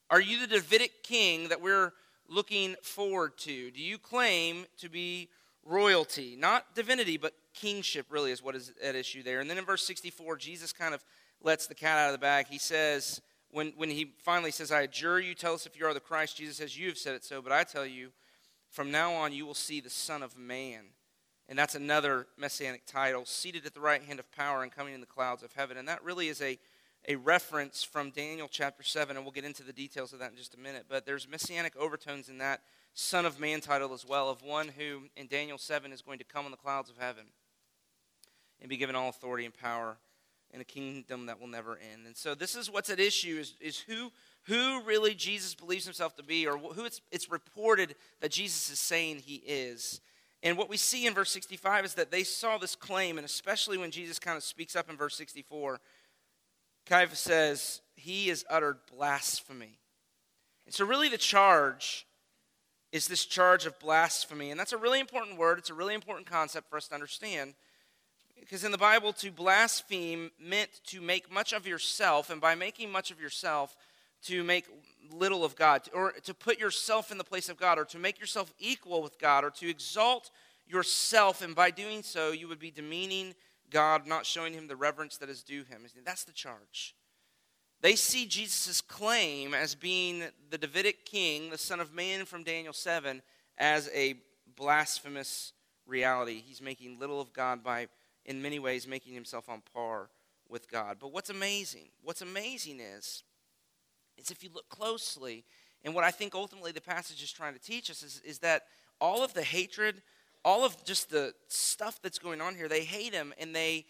Are 0.09 0.21
you 0.21 0.39
the 0.39 0.47
Davidic 0.47 1.03
king 1.03 1.49
that 1.49 1.61
we're 1.61 1.93
looking 2.27 2.75
forward 2.81 3.37
to? 3.39 3.71
Do 3.71 3.81
you 3.81 3.97
claim 3.97 4.65
to 4.77 4.89
be 4.89 5.29
royalty? 5.65 6.35
Not 6.37 6.75
divinity, 6.75 7.17
but 7.17 7.33
kingship, 7.53 8.07
really, 8.09 8.31
is 8.31 8.43
what 8.43 8.55
is 8.55 8.73
at 8.81 8.95
issue 8.95 9.23
there. 9.23 9.39
And 9.39 9.49
then 9.49 9.57
in 9.57 9.65
verse 9.65 9.85
64, 9.85 10.37
Jesus 10.37 10.71
kind 10.71 10.93
of 10.93 11.03
lets 11.41 11.67
the 11.67 11.75
cat 11.75 11.97
out 11.97 12.07
of 12.07 12.13
the 12.13 12.19
bag. 12.19 12.47
He 12.47 12.57
says, 12.57 13.21
when, 13.51 13.73
when 13.75 13.89
he 13.89 14.13
finally 14.23 14.51
says, 14.51 14.71
I 14.71 14.81
adjure 14.81 15.19
you, 15.19 15.33
tell 15.33 15.53
us 15.53 15.65
if 15.65 15.77
you 15.77 15.85
are 15.85 15.93
the 15.93 15.99
Christ, 15.99 16.37
Jesus 16.37 16.57
says, 16.57 16.77
You 16.77 16.87
have 16.87 16.97
said 16.97 17.15
it 17.15 17.25
so, 17.25 17.41
but 17.41 17.51
I 17.51 17.63
tell 17.63 17.85
you, 17.85 18.11
from 18.69 18.91
now 18.91 19.13
on 19.13 19.33
you 19.33 19.45
will 19.45 19.53
see 19.53 19.81
the 19.81 19.89
Son 19.89 20.23
of 20.23 20.37
Man 20.37 20.85
and 21.51 21.59
that's 21.59 21.75
another 21.75 22.27
messianic 22.37 22.85
title, 22.85 23.25
seated 23.25 23.65
at 23.65 23.73
the 23.73 23.81
right 23.81 24.01
hand 24.01 24.21
of 24.21 24.31
power 24.31 24.63
and 24.63 24.71
coming 24.71 24.93
in 24.93 25.01
the 25.01 25.05
clouds 25.05 25.43
of 25.43 25.51
heaven. 25.51 25.75
And 25.75 25.85
that 25.89 26.01
really 26.01 26.29
is 26.29 26.41
a, 26.41 26.57
a 27.09 27.17
reference 27.17 27.83
from 27.83 28.09
Daniel 28.11 28.47
chapter 28.49 28.83
7, 28.83 29.17
and 29.17 29.25
we'll 29.25 29.33
get 29.33 29.43
into 29.43 29.61
the 29.61 29.73
details 29.73 30.13
of 30.13 30.19
that 30.19 30.31
in 30.31 30.37
just 30.37 30.53
a 30.53 30.57
minute. 30.57 30.85
But 30.87 31.05
there's 31.05 31.27
messianic 31.27 31.75
overtones 31.75 32.29
in 32.29 32.37
that 32.37 32.61
Son 32.93 33.25
of 33.25 33.37
Man 33.37 33.59
title 33.59 33.93
as 33.93 34.07
well, 34.07 34.29
of 34.29 34.41
one 34.41 34.69
who 34.69 35.01
in 35.17 35.27
Daniel 35.27 35.57
7 35.57 35.91
is 35.91 36.01
going 36.01 36.19
to 36.19 36.23
come 36.23 36.45
in 36.45 36.51
the 36.51 36.57
clouds 36.57 36.89
of 36.89 36.97
heaven 36.97 37.25
and 38.61 38.69
be 38.69 38.77
given 38.77 38.95
all 38.95 39.09
authority 39.09 39.43
and 39.43 39.53
power 39.53 39.97
in 40.51 40.61
a 40.61 40.65
kingdom 40.65 41.25
that 41.25 41.41
will 41.41 41.47
never 41.47 41.77
end. 41.91 42.05
And 42.05 42.15
so 42.15 42.33
this 42.33 42.55
is 42.55 42.71
what's 42.71 42.89
at 42.89 43.01
issue 43.01 43.39
is, 43.41 43.55
is 43.59 43.77
who, 43.77 44.13
who 44.43 44.81
really 44.83 45.13
Jesus 45.15 45.53
believes 45.53 45.83
himself 45.83 46.15
to 46.15 46.23
be, 46.23 46.47
or 46.47 46.57
who 46.57 46.85
it's, 46.85 47.01
it's 47.11 47.29
reported 47.29 47.95
that 48.21 48.31
Jesus 48.31 48.71
is 48.71 48.79
saying 48.79 49.17
he 49.17 49.43
is. 49.45 49.99
And 50.43 50.57
what 50.57 50.69
we 50.69 50.77
see 50.77 51.05
in 51.05 51.13
verse 51.13 51.31
65 51.31 51.85
is 51.85 51.93
that 51.95 52.11
they 52.11 52.23
saw 52.23 52.57
this 52.57 52.75
claim, 52.75 53.17
and 53.17 53.25
especially 53.25 53.77
when 53.77 53.91
Jesus 53.91 54.17
kind 54.17 54.37
of 54.37 54.43
speaks 54.43 54.75
up 54.75 54.89
in 54.89 54.97
verse 54.97 55.15
64, 55.15 55.79
Caiaphas 56.87 57.19
says, 57.19 57.81
He 57.95 58.29
has 58.29 58.43
uttered 58.49 58.79
blasphemy. 58.91 59.79
And 60.65 60.73
so, 60.73 60.85
really, 60.85 61.09
the 61.09 61.17
charge 61.17 62.07
is 62.91 63.07
this 63.07 63.25
charge 63.25 63.65
of 63.65 63.79
blasphemy. 63.79 64.51
And 64.51 64.59
that's 64.59 64.73
a 64.73 64.77
really 64.77 64.99
important 64.99 65.37
word, 65.37 65.57
it's 65.57 65.69
a 65.69 65.75
really 65.75 65.93
important 65.93 66.27
concept 66.27 66.69
for 66.69 66.77
us 66.77 66.87
to 66.89 66.95
understand. 66.95 67.53
Because 68.39 68.63
in 68.63 68.71
the 68.71 68.77
Bible, 68.77 69.13
to 69.13 69.31
blaspheme 69.31 70.31
meant 70.39 70.69
to 70.87 70.99
make 70.99 71.31
much 71.31 71.53
of 71.53 71.67
yourself, 71.67 72.29
and 72.29 72.41
by 72.41 72.55
making 72.55 72.91
much 72.91 73.11
of 73.11 73.21
yourself, 73.21 73.75
to 74.25 74.43
make 74.43 74.65
little 75.11 75.43
of 75.43 75.55
God, 75.55 75.81
or 75.93 76.11
to 76.11 76.33
put 76.33 76.59
yourself 76.59 77.11
in 77.11 77.17
the 77.17 77.23
place 77.23 77.49
of 77.49 77.57
God, 77.57 77.77
or 77.77 77.85
to 77.85 77.99
make 77.99 78.19
yourself 78.19 78.53
equal 78.59 79.01
with 79.01 79.19
God, 79.19 79.43
or 79.43 79.49
to 79.51 79.69
exalt 79.69 80.31
yourself, 80.67 81.41
and 81.41 81.55
by 81.55 81.71
doing 81.71 82.01
so, 82.03 82.31
you 82.31 82.47
would 82.47 82.59
be 82.59 82.71
demeaning 82.71 83.35
God, 83.69 84.07
not 84.07 84.25
showing 84.25 84.53
him 84.53 84.67
the 84.67 84.75
reverence 84.75 85.17
that 85.17 85.29
is 85.29 85.43
due 85.43 85.63
him. 85.63 85.85
That's 86.05 86.23
the 86.23 86.31
charge. 86.31 86.95
They 87.81 87.95
see 87.95 88.25
Jesus' 88.25 88.79
claim 88.79 89.53
as 89.53 89.73
being 89.73 90.23
the 90.49 90.57
Davidic 90.57 91.05
king, 91.05 91.49
the 91.49 91.57
Son 91.57 91.79
of 91.79 91.93
Man 91.93 92.25
from 92.25 92.43
Daniel 92.43 92.73
7, 92.73 93.21
as 93.57 93.89
a 93.93 94.15
blasphemous 94.55 95.53
reality. 95.87 96.43
He's 96.45 96.61
making 96.61 96.99
little 96.99 97.19
of 97.19 97.33
God 97.33 97.63
by, 97.63 97.87
in 98.25 98.41
many 98.41 98.59
ways, 98.59 98.87
making 98.87 99.13
himself 99.13 99.49
on 99.49 99.63
par 99.73 100.09
with 100.47 100.69
God. 100.69 100.97
But 100.99 101.11
what's 101.11 101.29
amazing, 101.29 101.89
what's 102.03 102.21
amazing 102.21 102.79
is 102.79 103.23
is 104.21 104.31
if 104.31 104.43
you 104.43 104.49
look 104.53 104.69
closely, 104.69 105.43
and 105.83 105.95
what 105.95 106.03
I 106.03 106.11
think 106.11 106.35
ultimately 106.35 106.71
the 106.71 106.81
passage 106.81 107.23
is 107.23 107.31
trying 107.31 107.53
to 107.53 107.59
teach 107.59 107.89
us 107.89 108.03
is, 108.03 108.21
is 108.25 108.39
that 108.39 108.63
all 108.99 109.23
of 109.23 109.33
the 109.33 109.43
hatred, 109.43 110.01
all 110.45 110.63
of 110.63 110.83
just 110.85 111.09
the 111.09 111.33
stuff 111.47 111.99
that's 112.01 112.19
going 112.19 112.41
on 112.41 112.55
here, 112.55 112.67
they 112.67 112.83
hate 112.83 113.13
him 113.13 113.33
and 113.39 113.55
they 113.55 113.85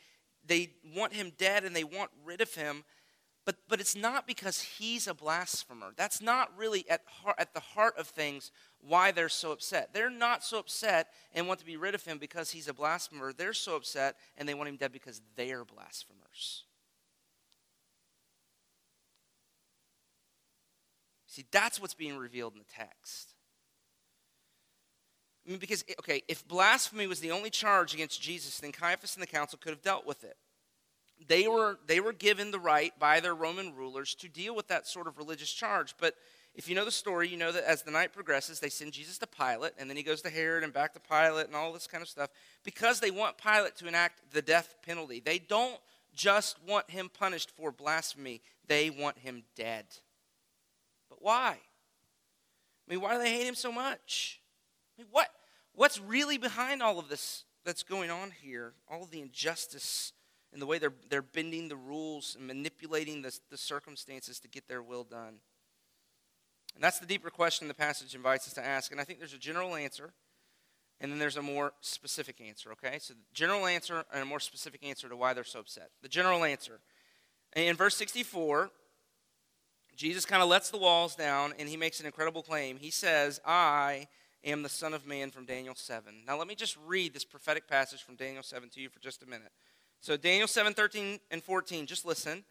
they 0.46 0.72
want 0.96 1.14
him 1.14 1.32
dead 1.38 1.64
and 1.64 1.76
they 1.76 1.84
want 1.84 2.10
rid 2.26 2.42
of 2.42 2.54
him. 2.56 2.84
But, 3.44 3.56
but 3.68 3.80
it's 3.80 3.96
not 3.96 4.28
because 4.28 4.62
he's 4.62 5.08
a 5.08 5.16
blasphemer. 5.16 5.94
That's 5.96 6.22
not 6.22 6.56
really 6.56 6.88
at, 6.90 7.02
heart, 7.08 7.36
at 7.40 7.54
the 7.54 7.60
heart 7.60 7.98
of 7.98 8.08
things 8.08 8.52
why 8.80 9.12
they're 9.12 9.30
so 9.30 9.52
upset. 9.52 9.94
They're 9.94 10.12
not 10.12 10.44
so 10.44 10.60
upset 10.60 11.08
and 11.34 11.48
want 11.48 11.60
to 11.60 11.66
be 11.66 11.76
rid 11.76 11.96
of 11.96 12.04
him 12.04 12.20
because 12.20 12.52
he's 12.52 12.68
a 12.68 12.74
blasphemer. 12.74 13.34
They're 13.34 13.54
so 13.54 13.76
upset 13.76 14.16
and 14.38 14.48
they 14.48 14.54
want 14.54 14.70
him 14.70 14.78
dead 14.78 14.92
because 14.92 15.22
they're 15.36 15.66
blasphemers. 15.66 16.66
See, 21.32 21.46
that's 21.50 21.80
what's 21.80 21.94
being 21.94 22.18
revealed 22.18 22.52
in 22.54 22.60
the 22.60 22.66
text. 22.66 23.36
I 25.48 25.50
mean, 25.50 25.60
because, 25.60 25.86
okay, 26.00 26.24
if 26.28 26.46
blasphemy 26.46 27.08
was 27.08 27.22
the 27.22 27.32
only 27.32 27.50
charge 27.50 27.94
against 27.94 28.22
Jesus, 28.22 28.60
then 28.60 28.74
Caiaphas 28.74 29.16
and 29.16 29.24
the 29.24 29.28
council 29.28 29.58
could 29.58 29.70
have 29.70 29.82
dealt 29.82 30.06
with 30.06 30.26
it. 30.26 30.36
They 31.26 31.48
were, 31.48 31.80
they 31.88 32.02
were 32.02 32.12
given 32.12 32.52
the 32.52 32.60
right 32.60 32.92
by 33.00 33.22
their 33.22 33.34
Roman 33.34 33.74
rulers 33.74 34.14
to 34.16 34.28
deal 34.28 34.54
with 34.54 34.68
that 34.68 34.88
sort 34.88 35.08
of 35.08 35.18
religious 35.18 35.50
charge. 35.54 35.96
But 35.98 36.16
if 36.54 36.68
you 36.68 36.76
know 36.76 36.84
the 36.84 36.92
story, 36.92 37.30
you 37.30 37.38
know 37.38 37.54
that 37.54 37.64
as 37.64 37.84
the 37.84 37.92
night 37.92 38.12
progresses, 38.12 38.60
they 38.60 38.68
send 38.68 38.92
Jesus 38.92 39.18
to 39.20 39.28
Pilate, 39.28 39.72
and 39.80 39.90
then 39.90 39.96
he 39.96 40.04
goes 40.04 40.22
to 40.24 40.30
Herod 40.30 40.66
and 40.66 40.74
back 40.74 40.94
to 40.96 41.00
Pilate 41.00 41.48
and 41.48 41.56
all 41.56 41.72
this 41.72 41.88
kind 41.88 42.02
of 42.02 42.10
stuff 42.10 42.30
because 42.66 43.00
they 43.00 43.10
want 43.10 43.38
Pilate 43.38 43.78
to 43.78 43.88
enact 43.88 44.34
the 44.34 44.42
death 44.42 44.76
penalty. 44.86 45.22
They 45.24 45.40
don't 45.40 45.80
just 46.14 46.58
want 46.68 46.92
him 46.92 47.10
punished 47.10 47.52
for 47.52 47.72
blasphemy, 47.72 48.42
they 48.68 48.90
want 48.90 49.18
him 49.18 49.44
dead. 49.56 49.86
Why? 51.22 51.58
I 52.88 52.94
mean, 52.94 53.02
why 53.02 53.14
do 53.14 53.20
they 53.20 53.32
hate 53.32 53.48
him 53.48 53.56
so 53.56 53.72
much? 53.72 54.42
I 54.98 55.02
mean, 55.02 55.08
what, 55.12 55.30
what's 55.74 56.00
really 56.00 56.38
behind 56.38 56.82
all 56.82 57.00
of 57.00 57.10
this 57.10 57.46
that's 57.64 57.84
going 57.84 58.10
on 58.10 58.32
here? 58.42 58.74
All 58.90 59.04
of 59.04 59.12
the 59.12 59.22
injustice 59.22 60.14
and 60.52 60.62
the 60.62 60.66
way 60.66 60.78
they're, 60.78 60.94
they're 61.10 61.22
bending 61.22 61.70
the 61.70 61.76
rules 61.76 62.36
and 62.38 62.46
manipulating 62.46 63.22
the, 63.22 63.38
the 63.50 63.58
circumstances 63.58 64.40
to 64.40 64.48
get 64.48 64.68
their 64.68 64.82
will 64.82 65.04
done. 65.04 65.36
And 66.76 66.84
that's 66.84 67.00
the 67.00 67.06
deeper 67.06 67.30
question 67.30 67.68
the 67.68 67.74
passage 67.74 68.16
invites 68.16 68.48
us 68.48 68.54
to 68.54 68.66
ask. 68.66 68.92
And 68.92 69.00
I 69.00 69.04
think 69.04 69.20
there's 69.20 69.34
a 69.34 69.38
general 69.38 69.76
answer, 69.76 70.14
and 71.00 71.12
then 71.12 71.20
there's 71.20 71.38
a 71.38 71.42
more 71.42 71.74
specific 71.82 72.42
answer, 72.42 72.72
okay? 72.74 72.98
So, 73.00 73.14
the 73.14 73.20
general 73.34 73.66
answer 73.66 74.04
and 74.14 74.24
a 74.24 74.26
more 74.26 74.40
specific 74.40 74.84
answer 74.84 75.10
to 75.10 75.16
why 75.16 75.34
they're 75.34 75.44
so 75.44 75.60
upset. 75.60 75.90
The 76.02 76.10
general 76.10 76.44
answer. 76.44 76.80
In 77.56 77.76
verse 77.76 77.96
64, 77.98 78.72
Jesus 79.96 80.26
kind 80.26 80.42
of 80.42 80.50
lets 80.50 80.70
the 80.70 80.78
walls 80.78 81.16
down 81.16 81.54
and 81.60 81.68
he 81.68 81.78
makes 81.78 82.00
an 82.00 82.06
incredible 82.06 82.42
claim. 82.42 82.78
He 82.78 82.90
says, 82.90 83.40
I 83.46 84.08
am 84.44 84.64
the 84.64 84.70
Son 84.70 84.94
of 84.94 85.06
Man 85.06 85.32
from 85.32 85.46
Daniel 85.46 85.76
7. 85.76 86.24
Now, 86.26 86.38
let 86.38 86.48
me 86.48 86.56
just 86.56 86.78
read 86.86 87.14
this 87.14 87.26
prophetic 87.26 87.68
passage 87.68 88.02
from 88.02 88.16
Daniel 88.16 88.44
7 88.44 88.70
to 88.70 88.82
you 88.82 88.90
for 88.90 89.00
just 89.00 89.24
a 89.24 89.26
minute. 89.26 89.52
So, 90.00 90.18
Daniel 90.18 90.48
7 90.48 90.74
13 90.74 91.20
and 91.30 91.44
14, 91.44 91.86
just 91.86 92.06
listen. 92.06 92.44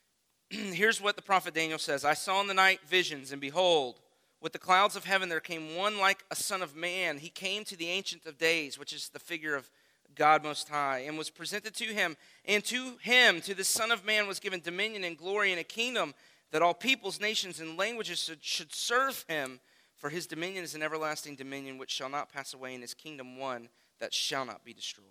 Here's 0.50 1.00
what 1.00 1.16
the 1.16 1.22
prophet 1.22 1.54
Daniel 1.54 1.78
says 1.78 2.04
I 2.04 2.14
saw 2.14 2.40
in 2.40 2.46
the 2.46 2.54
night 2.54 2.80
visions, 2.88 3.32
and 3.32 3.40
behold, 3.40 4.00
with 4.40 4.52
the 4.52 4.58
clouds 4.58 4.96
of 4.96 5.04
heaven 5.04 5.28
there 5.28 5.40
came 5.40 5.76
one 5.76 5.98
like 5.98 6.24
a 6.30 6.36
son 6.36 6.62
of 6.62 6.76
man. 6.76 7.18
He 7.18 7.28
came 7.28 7.64
to 7.64 7.76
the 7.76 7.88
Ancient 7.88 8.26
of 8.26 8.38
Days, 8.38 8.78
which 8.78 8.92
is 8.92 9.08
the 9.08 9.18
figure 9.18 9.54
of 9.54 9.68
God 10.14 10.42
Most 10.42 10.68
High, 10.68 11.00
and 11.00 11.18
was 11.18 11.30
presented 11.30 11.74
to 11.74 11.84
him. 11.84 12.16
And 12.44 12.64
to 12.66 12.96
him, 13.00 13.40
to 13.42 13.54
the 13.54 13.64
Son 13.64 13.90
of 13.90 14.04
Man, 14.04 14.26
was 14.26 14.40
given 14.40 14.60
dominion 14.60 15.04
and 15.04 15.18
glory 15.18 15.50
and 15.50 15.60
a 15.60 15.64
kingdom 15.64 16.14
that 16.56 16.62
all 16.62 16.72
peoples, 16.72 17.20
nations, 17.20 17.60
and 17.60 17.76
languages 17.76 18.30
should, 18.40 18.72
serve 18.74 19.26
him. 19.28 19.60
For 19.94 20.08
his 20.08 20.26
dominion 20.26 20.64
is 20.64 20.74
an 20.74 20.82
everlasting 20.82 21.36
dominion 21.36 21.76
which 21.76 21.90
shall 21.90 22.08
not 22.08 22.32
pass 22.32 22.54
away, 22.54 22.72
and 22.72 22.82
his 22.82 22.94
kingdom 22.94 23.36
one 23.36 23.68
that 24.00 24.14
shall 24.14 24.46
not 24.46 24.64
be 24.64 24.72
destroyed. 24.72 25.04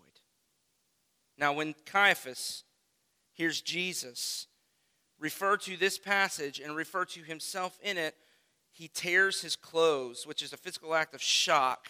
Now, 1.37 1.53
when 1.53 1.75
Caiaphas 1.85 2.63
hears 3.31 3.61
Jesus 3.61 4.47
refer 5.19 5.55
to 5.57 5.77
this 5.77 5.99
passage 5.99 6.59
and 6.59 6.75
refer 6.75 7.05
to 7.05 7.21
himself 7.21 7.77
in 7.83 7.99
it, 7.99 8.15
he 8.71 8.87
tears 8.87 9.43
his 9.43 9.55
clothes, 9.55 10.25
which 10.25 10.41
is 10.41 10.51
a 10.51 10.57
physical 10.57 10.95
act 10.95 11.13
of 11.13 11.21
shock 11.21 11.89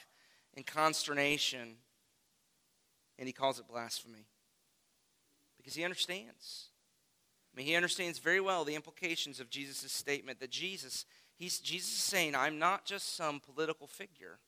and 0.53 0.65
consternation, 0.65 1.77
and 3.17 3.25
he 3.25 3.31
calls 3.31 3.57
it 3.57 3.69
blasphemy 3.69 4.27
because 5.55 5.75
he 5.75 5.85
understands. 5.85 6.71
I 7.55 7.57
mean, 7.57 7.67
he 7.67 7.75
understands 7.75 8.19
very 8.19 8.41
well 8.41 8.65
the 8.65 8.75
implications 8.75 9.39
of 9.39 9.49
Jesus' 9.49 9.91
statement 9.91 10.41
that 10.41 10.49
Jesus, 10.49 11.05
he's, 11.37 11.59
Jesus 11.59 11.89
is 11.89 12.03
saying, 12.03 12.35
I'm 12.35 12.59
not 12.59 12.83
just 12.83 13.15
some 13.15 13.39
political 13.39 13.87
figure 13.87 14.39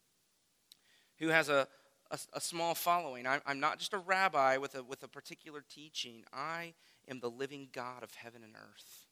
who 1.19 1.29
has 1.29 1.47
a, 1.47 1.69
a, 2.11 2.19
a 2.33 2.41
small 2.41 2.75
following. 2.75 3.25
I'm, 3.25 3.39
I'm 3.45 3.61
not 3.61 3.79
just 3.79 3.93
a 3.93 3.97
rabbi 3.97 4.57
with 4.57 4.75
a, 4.75 4.83
with 4.83 5.03
a 5.03 5.07
particular 5.07 5.63
teaching. 5.69 6.25
I 6.33 6.73
am 7.07 7.21
the 7.21 7.29
living 7.29 7.69
God 7.71 8.03
of 8.03 8.13
heaven 8.13 8.43
and 8.43 8.55
earth 8.55 9.05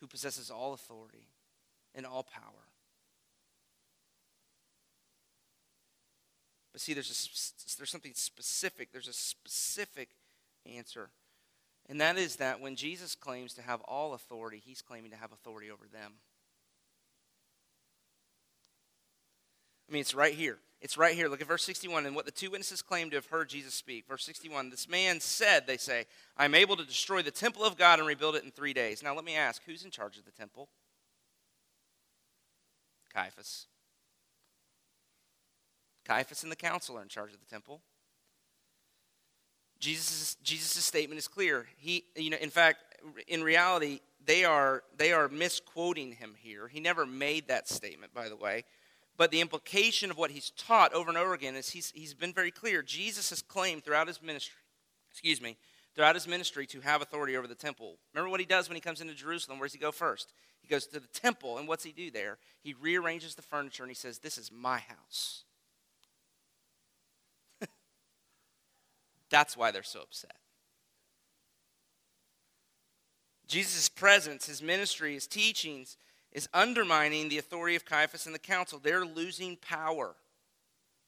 who 0.00 0.06
possesses 0.06 0.50
all 0.50 0.72
authority 0.72 1.28
and 1.94 2.06
all 2.06 2.22
power. 2.22 2.64
But 6.72 6.80
see, 6.80 6.94
there's, 6.94 7.10
a, 7.10 7.76
there's 7.76 7.90
something 7.90 8.14
specific. 8.14 8.90
There's 8.90 9.06
a 9.06 9.12
specific 9.12 10.08
answer 10.64 11.10
and 11.88 12.00
that 12.00 12.16
is 12.16 12.36
that 12.36 12.60
when 12.60 12.76
Jesus 12.76 13.14
claims 13.14 13.54
to 13.54 13.62
have 13.62 13.80
all 13.82 14.14
authority, 14.14 14.62
he's 14.64 14.82
claiming 14.82 15.10
to 15.10 15.16
have 15.16 15.32
authority 15.32 15.70
over 15.70 15.86
them. 15.92 16.12
I 19.88 19.92
mean, 19.92 20.00
it's 20.00 20.14
right 20.14 20.34
here. 20.34 20.58
It's 20.80 20.96
right 20.96 21.14
here. 21.14 21.28
Look 21.28 21.40
at 21.40 21.46
verse 21.46 21.64
61 21.64 22.06
and 22.06 22.16
what 22.16 22.24
the 22.24 22.32
two 22.32 22.50
witnesses 22.50 22.82
claim 22.82 23.10
to 23.10 23.16
have 23.16 23.26
heard 23.26 23.48
Jesus 23.48 23.74
speak. 23.74 24.06
Verse 24.08 24.24
61 24.24 24.70
This 24.70 24.88
man 24.88 25.20
said, 25.20 25.66
they 25.66 25.76
say, 25.76 26.06
I'm 26.36 26.54
able 26.54 26.76
to 26.76 26.84
destroy 26.84 27.22
the 27.22 27.30
temple 27.30 27.64
of 27.64 27.76
God 27.76 27.98
and 27.98 28.08
rebuild 28.08 28.36
it 28.36 28.44
in 28.44 28.50
three 28.50 28.72
days. 28.72 29.02
Now, 29.02 29.14
let 29.14 29.24
me 29.24 29.36
ask 29.36 29.62
who's 29.64 29.84
in 29.84 29.90
charge 29.90 30.16
of 30.18 30.24
the 30.24 30.30
temple? 30.30 30.68
Caiaphas. 33.12 33.66
Caiaphas 36.06 36.42
and 36.42 36.50
the 36.50 36.56
council 36.56 36.96
are 36.98 37.02
in 37.02 37.08
charge 37.08 37.32
of 37.32 37.40
the 37.40 37.46
temple. 37.46 37.82
Jesus' 39.82 40.84
statement 40.84 41.18
is 41.18 41.26
clear. 41.26 41.66
He, 41.76 42.04
you 42.14 42.30
know, 42.30 42.36
in 42.40 42.50
fact, 42.50 42.78
in 43.26 43.42
reality, 43.42 44.00
they 44.24 44.44
are 44.44 44.84
they 44.96 45.12
are 45.12 45.28
misquoting 45.28 46.12
him 46.12 46.36
here. 46.38 46.68
He 46.68 46.78
never 46.78 47.04
made 47.04 47.48
that 47.48 47.68
statement, 47.68 48.14
by 48.14 48.28
the 48.28 48.36
way. 48.36 48.64
But 49.16 49.30
the 49.30 49.40
implication 49.40 50.10
of 50.10 50.16
what 50.16 50.30
he's 50.30 50.50
taught 50.50 50.94
over 50.94 51.08
and 51.08 51.18
over 51.18 51.34
again 51.34 51.56
is 51.56 51.70
he's 51.70 51.90
he's 51.96 52.14
been 52.14 52.32
very 52.32 52.52
clear. 52.52 52.82
Jesus 52.82 53.30
has 53.30 53.42
claimed 53.42 53.84
throughout 53.84 54.06
his 54.06 54.22
ministry, 54.22 54.54
excuse 55.10 55.40
me, 55.40 55.56
throughout 55.96 56.14
his 56.14 56.28
ministry 56.28 56.64
to 56.68 56.80
have 56.80 57.02
authority 57.02 57.36
over 57.36 57.48
the 57.48 57.54
temple. 57.56 57.96
Remember 58.14 58.30
what 58.30 58.40
he 58.40 58.46
does 58.46 58.68
when 58.68 58.76
he 58.76 58.80
comes 58.80 59.00
into 59.00 59.14
Jerusalem? 59.14 59.58
Where 59.58 59.66
does 59.66 59.74
he 59.74 59.80
go 59.80 59.90
first? 59.90 60.32
He 60.60 60.68
goes 60.68 60.86
to 60.86 61.00
the 61.00 61.08
temple, 61.08 61.58
and 61.58 61.66
what's 61.66 61.82
he 61.82 61.90
do 61.90 62.12
there? 62.12 62.38
He 62.62 62.74
rearranges 62.74 63.34
the 63.34 63.42
furniture 63.42 63.82
and 63.82 63.90
he 63.90 63.96
says, 63.96 64.18
This 64.18 64.38
is 64.38 64.52
my 64.52 64.78
house. 64.78 65.42
That's 69.32 69.56
why 69.56 69.70
they're 69.70 69.82
so 69.82 70.02
upset. 70.02 70.36
Jesus' 73.48 73.88
presence, 73.88 74.46
his 74.46 74.62
ministry, 74.62 75.14
his 75.14 75.26
teachings 75.26 75.96
is 76.32 76.48
undermining 76.52 77.28
the 77.28 77.38
authority 77.38 77.74
of 77.74 77.86
Caiaphas 77.86 78.26
and 78.26 78.34
the 78.34 78.38
council. 78.38 78.78
They're 78.80 79.06
losing 79.06 79.56
power, 79.56 80.14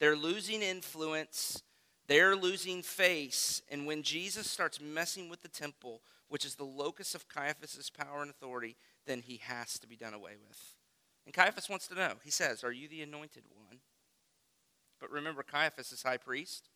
they're 0.01 0.17
losing 0.17 0.63
influence, 0.63 1.63
they're 2.09 2.35
losing 2.35 2.83
face. 2.83 3.61
And 3.71 3.87
when 3.87 4.03
Jesus 4.03 4.51
starts 4.51 4.81
messing 4.81 5.29
with 5.29 5.43
the 5.43 5.49
temple, 5.49 6.01
which 6.29 6.47
is 6.47 6.55
the 6.55 6.65
locus 6.65 7.15
of 7.15 7.29
Caiaphas' 7.29 7.91
power 7.91 8.23
and 8.23 8.31
authority, 8.31 8.77
then 9.07 9.21
he 9.21 9.37
has 9.45 9.79
to 9.79 9.87
be 9.87 9.97
done 9.97 10.15
away 10.15 10.33
with. 10.49 10.75
And 11.27 11.35
Caiaphas 11.35 11.69
wants 11.69 11.89
to 11.89 11.95
know. 11.95 12.15
He 12.25 12.31
says, 12.31 12.65
Are 12.65 12.73
you 12.73 12.89
the 12.89 13.03
anointed 13.03 13.45
one? 13.55 13.81
But 14.99 15.11
remember, 15.11 15.43
Caiaphas 15.43 15.93
is 15.93 16.03
high 16.03 16.17
priest 16.17 16.71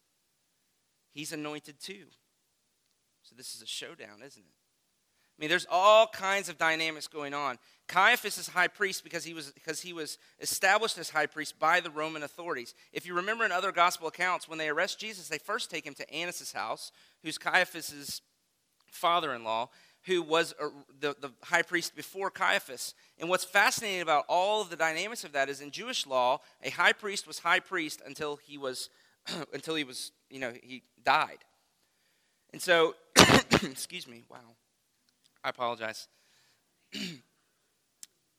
he's 1.19 1.33
anointed 1.33 1.81
too. 1.81 2.05
So 3.23 3.35
this 3.37 3.57
is 3.57 3.61
a 3.61 3.67
showdown, 3.67 4.23
isn't 4.25 4.41
it? 4.41 4.55
I 5.37 5.37
mean, 5.41 5.51
there's 5.51 5.67
all 5.69 6.07
kinds 6.07 6.49
of 6.49 6.59
dynamics 6.59 7.09
going 7.09 7.35
on. 7.35 7.59
Caiaphas 7.89 8.39
is 8.39 8.49
high 8.49 8.69
priest 8.69 9.03
because 9.03 9.25
he 9.25 9.35
was 9.35 9.51
because 9.51 9.81
he 9.81 9.93
was 9.93 10.19
established 10.41 10.97
as 10.97 11.11
high 11.11 11.27
priest 11.27 11.59
by 11.59 11.81
the 11.81 11.91
Roman 11.91 12.23
authorities. 12.23 12.73
If 12.93 13.05
you 13.05 13.15
remember 13.15 13.45
in 13.45 13.51
other 13.51 13.73
gospel 13.73 14.07
accounts, 14.07 14.49
when 14.49 14.59
they 14.59 14.69
arrest 14.69 15.01
Jesus, 15.01 15.29
they 15.29 15.39
first 15.39 15.71
take 15.71 15.85
him 15.85 15.95
to 15.95 16.09
Annas' 16.13 16.53
house, 16.53 16.93
who's 17.25 17.37
Caiaphas' 17.37 18.21
father-in-law, 18.93 19.71
who 20.07 20.23
was 20.23 20.55
a, 20.61 20.69
the, 21.01 21.17
the 21.21 21.33
high 21.43 21.63
priest 21.63 21.97
before 21.97 22.31
Caiaphas. 22.31 22.95
And 23.19 23.29
what's 23.29 23.45
fascinating 23.45 24.03
about 24.03 24.25
all 24.29 24.63
of 24.63 24.71
the 24.71 24.77
dynamics 24.77 25.25
of 25.25 25.33
that 25.33 25.49
is 25.49 25.61
in 25.61 25.73
Jewish 25.73 26.07
law, 26.07 26.41
a 26.63 26.71
high 26.71 26.93
priest 26.93 27.27
was 27.27 27.41
high 27.41 27.61
priest 27.61 28.03
until 28.07 28.37
he 28.37 28.57
was 28.57 28.89
until 29.53 29.75
he 29.75 29.85
was, 29.85 30.13
you 30.31 30.41
know, 30.41 30.53
he 30.63 30.83
died. 31.05 31.39
And 32.53 32.61
so, 32.63 32.95
excuse 33.17 34.07
me, 34.07 34.25
wow. 34.31 34.39
I 35.45 35.51
apologize. 35.51 36.09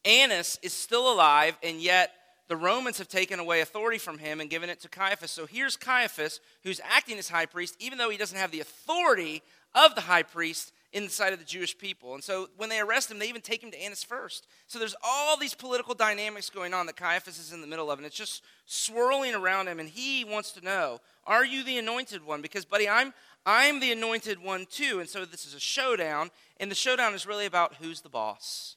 Annas 0.05 0.59
is 0.61 0.73
still 0.73 1.11
alive, 1.11 1.57
and 1.61 1.79
yet 1.79 2.11
the 2.47 2.55
Romans 2.55 2.97
have 2.97 3.07
taken 3.07 3.39
away 3.39 3.61
authority 3.61 3.99
from 3.99 4.17
him 4.17 4.41
and 4.41 4.49
given 4.49 4.69
it 4.69 4.81
to 4.81 4.89
Caiaphas. 4.89 5.31
So 5.31 5.45
here's 5.45 5.77
Caiaphas, 5.77 6.39
who's 6.63 6.81
acting 6.83 7.17
as 7.19 7.29
high 7.29 7.45
priest, 7.45 7.75
even 7.79 7.97
though 7.97 8.09
he 8.09 8.17
doesn't 8.17 8.37
have 8.37 8.51
the 8.51 8.59
authority 8.59 9.43
of 9.75 9.95
the 9.95 10.01
high 10.01 10.23
priest 10.23 10.73
in 10.91 11.03
the 11.03 11.09
sight 11.09 11.33
of 11.33 11.39
the 11.39 11.45
Jewish 11.45 11.77
people. 11.77 12.15
And 12.15 12.23
so 12.23 12.49
when 12.57 12.69
they 12.69 12.79
arrest 12.79 13.11
him, 13.11 13.19
they 13.19 13.29
even 13.29 13.41
take 13.41 13.63
him 13.63 13.71
to 13.71 13.81
Annas 13.81 14.03
first. 14.03 14.47
So 14.67 14.79
there's 14.79 14.95
all 15.03 15.37
these 15.37 15.53
political 15.53 15.93
dynamics 15.93 16.49
going 16.49 16.73
on 16.73 16.87
that 16.87 16.95
Caiaphas 16.95 17.37
is 17.37 17.53
in 17.53 17.61
the 17.61 17.67
middle 17.67 17.91
of, 17.91 17.99
and 17.99 18.05
it's 18.05 18.15
just 18.15 18.43
swirling 18.65 19.35
around 19.35 19.67
him. 19.67 19.79
And 19.79 19.87
he 19.87 20.23
wants 20.25 20.51
to 20.53 20.65
know, 20.65 20.99
are 21.25 21.45
you 21.45 21.63
the 21.63 21.77
anointed 21.77 22.25
one? 22.25 22.41
Because, 22.41 22.65
buddy, 22.65 22.89
I'm 22.89 23.13
I'm 23.45 23.79
the 23.79 23.91
anointed 23.91 24.41
one 24.41 24.65
too. 24.69 24.99
And 24.99 25.07
so 25.07 25.25
this 25.25 25.45
is 25.45 25.53
a 25.53 25.59
showdown, 25.59 26.29
and 26.57 26.69
the 26.69 26.75
showdown 26.75 27.13
is 27.13 27.25
really 27.25 27.45
about 27.45 27.75
who's 27.75 28.01
the 28.01 28.09
boss. 28.09 28.75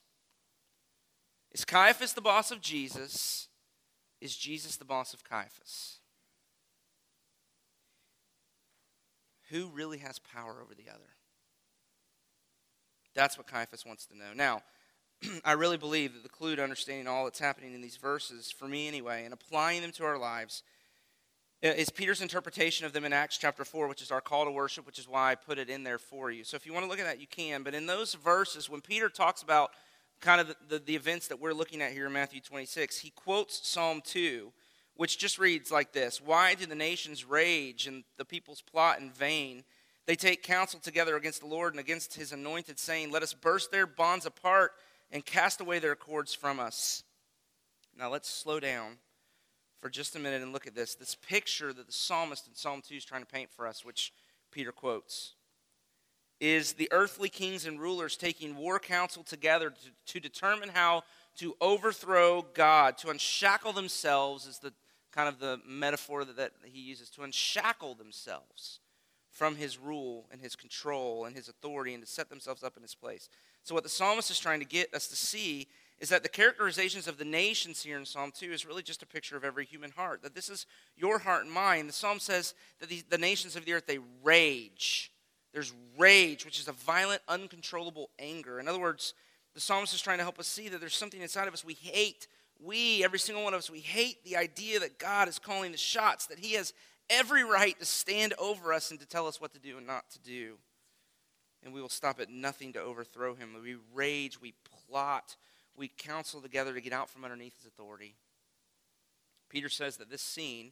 Is 1.51 1.65
Caiaphas 1.65 2.13
the 2.13 2.21
boss 2.21 2.51
of 2.51 2.61
Jesus? 2.61 3.47
Is 4.21 4.35
Jesus 4.35 4.77
the 4.77 4.85
boss 4.85 5.13
of 5.13 5.23
Caiaphas? 5.23 5.97
Who 9.49 9.67
really 9.67 9.99
has 9.99 10.17
power 10.17 10.61
over 10.63 10.73
the 10.73 10.89
other? 10.89 11.12
That's 13.15 13.37
what 13.37 13.47
Caiaphas 13.47 13.85
wants 13.85 14.05
to 14.07 14.17
know. 14.17 14.33
Now, 14.35 14.61
I 15.45 15.53
really 15.53 15.77
believe 15.77 16.13
that 16.13 16.23
the 16.23 16.29
clue 16.29 16.55
to 16.55 16.63
understanding 16.63 17.07
all 17.07 17.25
that's 17.25 17.39
happening 17.39 17.73
in 17.73 17.81
these 17.81 17.97
verses, 17.97 18.51
for 18.51 18.67
me 18.67 18.87
anyway, 18.87 19.25
and 19.25 19.33
applying 19.33 19.81
them 19.81 19.91
to 19.93 20.05
our 20.05 20.17
lives, 20.17 20.63
is 21.61 21.89
Peter's 21.89 22.21
interpretation 22.21 22.85
of 22.85 22.91
them 22.91 23.05
in 23.05 23.13
Acts 23.13 23.37
chapter 23.37 23.63
4, 23.63 23.87
which 23.87 24.01
is 24.01 24.11
our 24.11 24.19
call 24.19 24.43
to 24.43 24.51
worship, 24.51 24.85
which 24.85 24.99
is 24.99 25.07
why 25.07 25.31
I 25.31 25.35
put 25.35 25.57
it 25.57 25.69
in 25.69 25.83
there 25.83 25.97
for 25.97 26.29
you. 26.29 26.43
So 26.43 26.55
if 26.55 26.65
you 26.65 26.73
want 26.73 26.83
to 26.85 26.89
look 26.89 26.99
at 26.99 27.05
that, 27.05 27.21
you 27.21 27.27
can. 27.27 27.63
But 27.63 27.73
in 27.73 27.85
those 27.85 28.15
verses, 28.15 28.69
when 28.69 28.81
Peter 28.81 29.07
talks 29.07 29.41
about 29.41 29.71
kind 30.19 30.41
of 30.41 30.47
the, 30.47 30.55
the, 30.67 30.79
the 30.79 30.95
events 30.95 31.29
that 31.29 31.39
we're 31.39 31.53
looking 31.53 31.81
at 31.81 31.93
here 31.93 32.07
in 32.07 32.11
Matthew 32.11 32.41
26, 32.41 32.99
he 32.99 33.11
quotes 33.11 33.65
Psalm 33.65 34.01
2, 34.03 34.51
which 34.95 35.17
just 35.17 35.39
reads 35.39 35.71
like 35.71 35.93
this 35.93 36.21
Why 36.21 36.53
do 36.53 36.65
the 36.65 36.75
nations 36.75 37.23
rage 37.23 37.87
and 37.87 38.03
the 38.17 38.25
peoples 38.25 38.61
plot 38.61 38.99
in 38.99 39.09
vain? 39.11 39.63
They 40.05 40.15
take 40.15 40.43
counsel 40.43 40.79
together 40.79 41.15
against 41.15 41.39
the 41.39 41.47
Lord 41.47 41.73
and 41.73 41.79
against 41.79 42.15
his 42.15 42.33
anointed, 42.33 42.77
saying, 42.77 43.11
Let 43.11 43.23
us 43.23 43.33
burst 43.33 43.71
their 43.71 43.87
bonds 43.87 44.25
apart 44.25 44.73
and 45.11 45.25
cast 45.25 45.61
away 45.61 45.79
their 45.79 45.95
cords 45.95 46.33
from 46.33 46.59
us. 46.59 47.03
Now 47.97 48.09
let's 48.09 48.29
slow 48.29 48.59
down 48.59 48.97
for 49.79 49.89
just 49.89 50.15
a 50.15 50.19
minute 50.19 50.41
and 50.41 50.51
look 50.51 50.67
at 50.67 50.75
this. 50.75 50.95
This 50.95 51.15
picture 51.15 51.71
that 51.71 51.87
the 51.87 51.93
psalmist 51.93 52.47
in 52.47 52.55
Psalm 52.55 52.81
2 52.85 52.95
is 52.95 53.05
trying 53.05 53.21
to 53.21 53.27
paint 53.27 53.49
for 53.49 53.67
us, 53.67 53.85
which 53.85 54.11
Peter 54.51 54.71
quotes, 54.71 55.33
is 56.39 56.73
the 56.73 56.89
earthly 56.91 57.29
kings 57.29 57.65
and 57.65 57.79
rulers 57.79 58.17
taking 58.17 58.57
war 58.57 58.79
counsel 58.79 59.23
together 59.23 59.69
to, 59.69 60.13
to 60.13 60.19
determine 60.19 60.69
how 60.69 61.03
to 61.37 61.55
overthrow 61.61 62.41
God, 62.53 62.97
to 62.97 63.09
unshackle 63.09 63.71
themselves, 63.71 64.45
is 64.45 64.59
the 64.59 64.73
kind 65.13 65.29
of 65.29 65.39
the 65.39 65.59
metaphor 65.65 66.25
that, 66.25 66.35
that 66.35 66.51
he 66.63 66.81
uses, 66.81 67.09
to 67.11 67.23
unshackle 67.23 67.95
themselves 67.95 68.79
from 69.33 69.55
his 69.55 69.79
rule 69.79 70.25
and 70.31 70.39
his 70.39 70.55
control 70.55 71.25
and 71.25 71.35
his 71.35 71.49
authority 71.49 71.93
and 71.93 72.03
to 72.03 72.09
set 72.09 72.29
themselves 72.29 72.63
up 72.63 72.77
in 72.77 72.83
his 72.83 72.95
place. 72.95 73.29
So, 73.63 73.73
what 73.73 73.83
the 73.83 73.89
psalmist 73.89 74.29
is 74.29 74.39
trying 74.39 74.59
to 74.59 74.65
get 74.65 74.93
us 74.93 75.07
to 75.07 75.15
see 75.15 75.67
is 75.99 76.09
that 76.09 76.21
the 76.21 76.29
characterizations 76.29 77.07
of 77.07 77.17
the 77.17 77.25
nations 77.25 77.81
here 77.81 77.97
in 77.97 78.05
Psalm 78.05 78.31
2 78.37 78.51
is 78.51 78.65
really 78.65 78.83
just 78.83 79.01
a 79.01 79.07
picture 79.07 79.35
of 79.35 79.43
every 79.43 79.65
human 79.65 79.91
heart. 79.91 80.21
That 80.21 80.35
this 80.35 80.49
is 80.49 80.65
your 80.95 81.19
heart 81.19 81.45
and 81.45 81.51
mine. 81.51 81.87
The 81.87 81.93
psalm 81.93 82.19
says 82.19 82.53
that 82.79 82.89
the, 82.89 83.03
the 83.09 83.17
nations 83.17 83.55
of 83.55 83.65
the 83.65 83.73
earth, 83.73 83.87
they 83.87 83.99
rage. 84.23 85.11
There's 85.51 85.73
rage, 85.97 86.45
which 86.45 86.59
is 86.59 86.67
a 86.67 86.73
violent, 86.73 87.21
uncontrollable 87.27 88.09
anger. 88.19 88.59
In 88.59 88.67
other 88.67 88.79
words, 88.79 89.13
the 89.53 89.59
psalmist 89.59 89.93
is 89.93 90.01
trying 90.01 90.17
to 90.17 90.23
help 90.23 90.39
us 90.39 90.47
see 90.47 90.67
that 90.69 90.79
there's 90.79 90.95
something 90.95 91.21
inside 91.21 91.47
of 91.47 91.53
us 91.53 91.63
we 91.63 91.75
hate. 91.75 92.27
We, 92.59 93.03
every 93.03 93.19
single 93.19 93.43
one 93.43 93.53
of 93.53 93.59
us, 93.59 93.69
we 93.69 93.79
hate 93.79 94.23
the 94.25 94.35
idea 94.35 94.79
that 94.79 94.99
God 94.99 95.27
is 95.27 95.39
calling 95.39 95.71
the 95.71 95.77
shots, 95.77 96.27
that 96.27 96.39
He 96.39 96.53
has 96.53 96.73
every 97.13 97.43
right 97.43 97.77
to 97.79 97.85
stand 97.85 98.33
over 98.37 98.73
us 98.73 98.91
and 98.91 98.99
to 98.99 99.07
tell 99.07 99.27
us 99.27 99.39
what 99.39 99.53
to 99.53 99.59
do 99.59 99.77
and 99.77 99.87
not 99.87 100.09
to 100.11 100.19
do. 100.19 100.55
And 101.63 101.73
we 101.73 101.81
will 101.81 101.89
stop 101.89 102.19
at 102.19 102.29
nothing 102.29 102.73
to 102.73 102.81
overthrow 102.81 103.35
him. 103.35 103.55
We 103.61 103.77
rage, 103.93 104.41
we 104.41 104.53
plot, 104.87 105.37
we 105.75 105.87
counsel 105.87 106.41
together 106.41 106.73
to 106.73 106.81
get 106.81 106.93
out 106.93 107.09
from 107.09 107.23
underneath 107.23 107.55
his 107.57 107.65
authority. 107.65 108.15
Peter 109.49 109.69
says 109.69 109.97
that 109.97 110.09
this 110.09 110.21
scene 110.21 110.71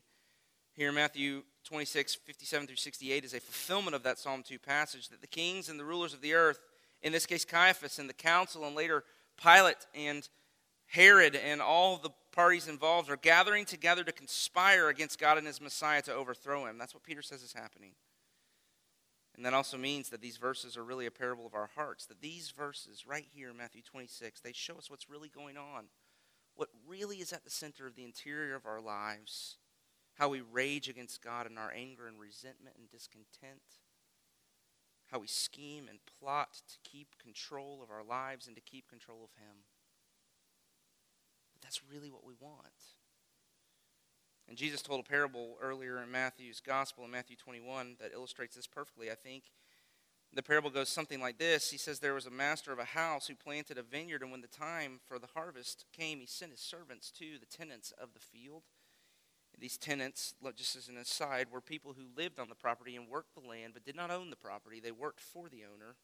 here 0.73 0.89
in 0.89 0.95
Matthew 0.95 1.43
26, 1.65 2.15
57 2.15 2.67
through 2.67 2.75
68 2.75 3.25
is 3.25 3.33
a 3.33 3.39
fulfillment 3.39 3.95
of 3.95 4.03
that 4.03 4.17
Psalm 4.17 4.41
2 4.43 4.57
passage 4.57 5.09
that 5.09 5.21
the 5.21 5.27
kings 5.27 5.69
and 5.69 5.79
the 5.79 5.85
rulers 5.85 6.13
of 6.13 6.21
the 6.21 6.33
earth, 6.33 6.59
in 7.01 7.11
this 7.11 7.25
case 7.25 7.45
Caiaphas 7.45 7.99
and 7.99 8.09
the 8.09 8.13
council 8.13 8.65
and 8.65 8.75
later 8.75 9.03
Pilate 9.41 9.85
and 9.93 10.27
Herod 10.87 11.35
and 11.35 11.61
all 11.61 11.97
the 11.97 12.11
parties 12.31 12.67
involved 12.67 13.09
are 13.09 13.17
gathering 13.17 13.65
together 13.65 14.03
to 14.03 14.11
conspire 14.11 14.89
against 14.89 15.19
God 15.19 15.37
and 15.37 15.47
his 15.47 15.61
Messiah 15.61 16.01
to 16.03 16.13
overthrow 16.13 16.65
him. 16.65 16.77
That's 16.77 16.93
what 16.93 17.03
Peter 17.03 17.21
says 17.21 17.43
is 17.43 17.53
happening. 17.53 17.93
And 19.35 19.45
that 19.45 19.53
also 19.53 19.77
means 19.77 20.09
that 20.09 20.21
these 20.21 20.37
verses 20.37 20.75
are 20.77 20.83
really 20.83 21.05
a 21.05 21.11
parable 21.11 21.45
of 21.45 21.53
our 21.53 21.69
hearts. 21.75 22.05
That 22.05 22.21
these 22.21 22.51
verses, 22.51 23.07
right 23.07 23.25
here 23.33 23.53
Matthew 23.53 23.81
26, 23.81 24.41
they 24.41 24.51
show 24.53 24.75
us 24.75 24.89
what's 24.89 25.09
really 25.09 25.29
going 25.29 25.57
on. 25.57 25.85
What 26.55 26.69
really 26.87 27.17
is 27.17 27.31
at 27.31 27.43
the 27.43 27.49
center 27.49 27.87
of 27.87 27.95
the 27.95 28.03
interior 28.03 28.55
of 28.55 28.65
our 28.65 28.81
lives. 28.81 29.57
How 30.15 30.29
we 30.29 30.41
rage 30.41 30.89
against 30.89 31.23
God 31.23 31.49
in 31.49 31.57
our 31.57 31.71
anger 31.71 32.07
and 32.07 32.19
resentment 32.19 32.75
and 32.77 32.89
discontent. 32.89 33.79
How 35.07 35.19
we 35.19 35.27
scheme 35.27 35.87
and 35.89 35.99
plot 36.19 36.61
to 36.69 36.89
keep 36.89 37.17
control 37.17 37.81
of 37.81 37.89
our 37.89 38.03
lives 38.03 38.47
and 38.47 38.55
to 38.55 38.61
keep 38.61 38.89
control 38.89 39.23
of 39.23 39.31
Him. 39.41 39.63
That's 41.61 41.81
really 41.91 42.09
what 42.09 42.25
we 42.25 42.33
want. 42.39 42.65
And 44.47 44.57
Jesus 44.57 44.81
told 44.81 44.99
a 44.99 45.09
parable 45.09 45.57
earlier 45.61 46.01
in 46.01 46.11
Matthew's 46.11 46.59
gospel, 46.59 47.05
in 47.05 47.11
Matthew 47.11 47.37
21, 47.37 47.97
that 47.99 48.11
illustrates 48.13 48.55
this 48.55 48.67
perfectly, 48.67 49.09
I 49.09 49.15
think. 49.15 49.43
The 50.33 50.43
parable 50.43 50.69
goes 50.69 50.89
something 50.89 51.19
like 51.19 51.37
this 51.37 51.71
He 51.71 51.77
says, 51.77 51.99
There 51.99 52.13
was 52.13 52.25
a 52.25 52.31
master 52.31 52.71
of 52.71 52.79
a 52.79 52.85
house 52.85 53.27
who 53.27 53.35
planted 53.35 53.77
a 53.77 53.83
vineyard, 53.83 54.21
and 54.21 54.31
when 54.31 54.41
the 54.41 54.47
time 54.47 54.99
for 55.07 55.19
the 55.19 55.27
harvest 55.35 55.85
came, 55.97 56.19
he 56.19 56.25
sent 56.25 56.51
his 56.51 56.61
servants 56.61 57.11
to 57.11 57.37
the 57.39 57.45
tenants 57.45 57.93
of 58.01 58.13
the 58.13 58.19
field. 58.19 58.63
These 59.59 59.77
tenants, 59.77 60.33
just 60.55 60.75
as 60.75 60.87
an 60.87 60.97
aside, 60.97 61.47
were 61.51 61.61
people 61.61 61.93
who 61.93 62.19
lived 62.19 62.39
on 62.39 62.49
the 62.49 62.55
property 62.55 62.95
and 62.95 63.07
worked 63.07 63.35
the 63.35 63.47
land, 63.47 63.73
but 63.73 63.85
did 63.85 63.95
not 63.95 64.09
own 64.09 64.29
the 64.29 64.35
property. 64.35 64.79
They 64.79 64.91
worked 64.91 65.19
for 65.19 65.49
the 65.49 65.63
owner. 65.65 65.97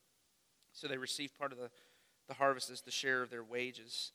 So 0.73 0.87
they 0.87 0.97
received 0.97 1.37
part 1.37 1.51
of 1.51 1.57
the, 1.57 1.71
the 2.27 2.35
harvest 2.35 2.69
as 2.69 2.81
the 2.81 2.91
share 2.91 3.23
of 3.23 3.31
their 3.31 3.43
wages. 3.43 4.11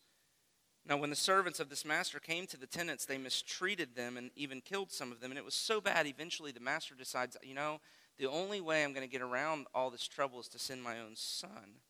Now, 0.85 0.97
when 0.97 1.11
the 1.11 1.17
servants 1.17 1.61
of 1.61 1.69
this 1.69 1.85
master 1.85 2.19
came 2.19 2.47
to 2.49 2.57
the 2.57 2.67
tenants, 2.67 3.05
they 3.05 3.19
mistreated 3.19 3.95
them 3.95 4.17
and 4.17 4.31
even 4.35 4.61
killed 4.61 4.91
some 4.91 5.13
of 5.13 5.21
them. 5.21 5.31
And 5.31 5.39
it 5.39 5.45
was 5.45 5.55
so 5.55 5.81
bad, 5.81 6.07
eventually 6.07 6.51
the 6.51 6.61
master 6.61 6.95
decides, 6.95 7.37
you 7.43 7.55
know, 7.55 7.81
the 8.19 8.29
only 8.29 8.61
way 8.61 8.83
I'm 8.83 8.93
going 8.93 9.07
to 9.07 9.13
get 9.13 9.23
around 9.23 9.67
all 9.75 9.91
this 9.91 10.09
trouble 10.09 10.41
is 10.41 10.49
to 10.49 10.59
send 10.59 10.83
my 10.83 10.99
own 10.99 11.13
son. 11.15 11.81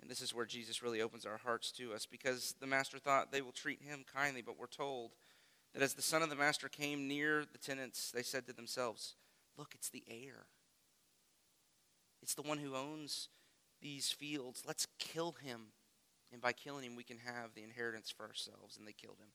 And 0.00 0.10
this 0.10 0.22
is 0.22 0.34
where 0.34 0.46
Jesus 0.46 0.82
really 0.82 1.00
opens 1.00 1.24
our 1.24 1.38
hearts 1.38 1.72
to 1.72 1.92
us 1.92 2.06
because 2.06 2.54
the 2.60 2.66
master 2.66 2.98
thought 2.98 3.32
they 3.32 3.42
will 3.42 3.52
treat 3.52 3.82
him 3.82 4.04
kindly, 4.12 4.42
but 4.42 4.58
we're 4.58 4.66
told 4.66 5.12
that 5.72 5.82
as 5.82 5.94
the 5.94 6.02
son 6.02 6.22
of 6.22 6.30
the 6.30 6.36
master 6.36 6.68
came 6.68 7.08
near 7.08 7.44
the 7.50 7.58
tenants, 7.58 8.10
they 8.10 8.22
said 8.22 8.46
to 8.46 8.52
themselves, 8.52 9.14
Look, 9.56 9.72
it's 9.74 9.88
the 9.88 10.04
heir. 10.08 10.46
It's 12.22 12.34
the 12.34 12.42
one 12.42 12.58
who 12.58 12.74
owns 12.74 13.28
these 13.80 14.10
fields. 14.10 14.64
Let's 14.66 14.86
kill 14.98 15.36
him 15.42 15.68
and 16.32 16.40
by 16.40 16.52
killing 16.52 16.84
him, 16.84 16.96
we 16.96 17.04
can 17.04 17.18
have 17.18 17.54
the 17.54 17.62
inheritance 17.62 18.10
for 18.10 18.26
ourselves. 18.26 18.76
And 18.76 18.86
they 18.86 18.92
killed 18.92 19.18
him. 19.20 19.28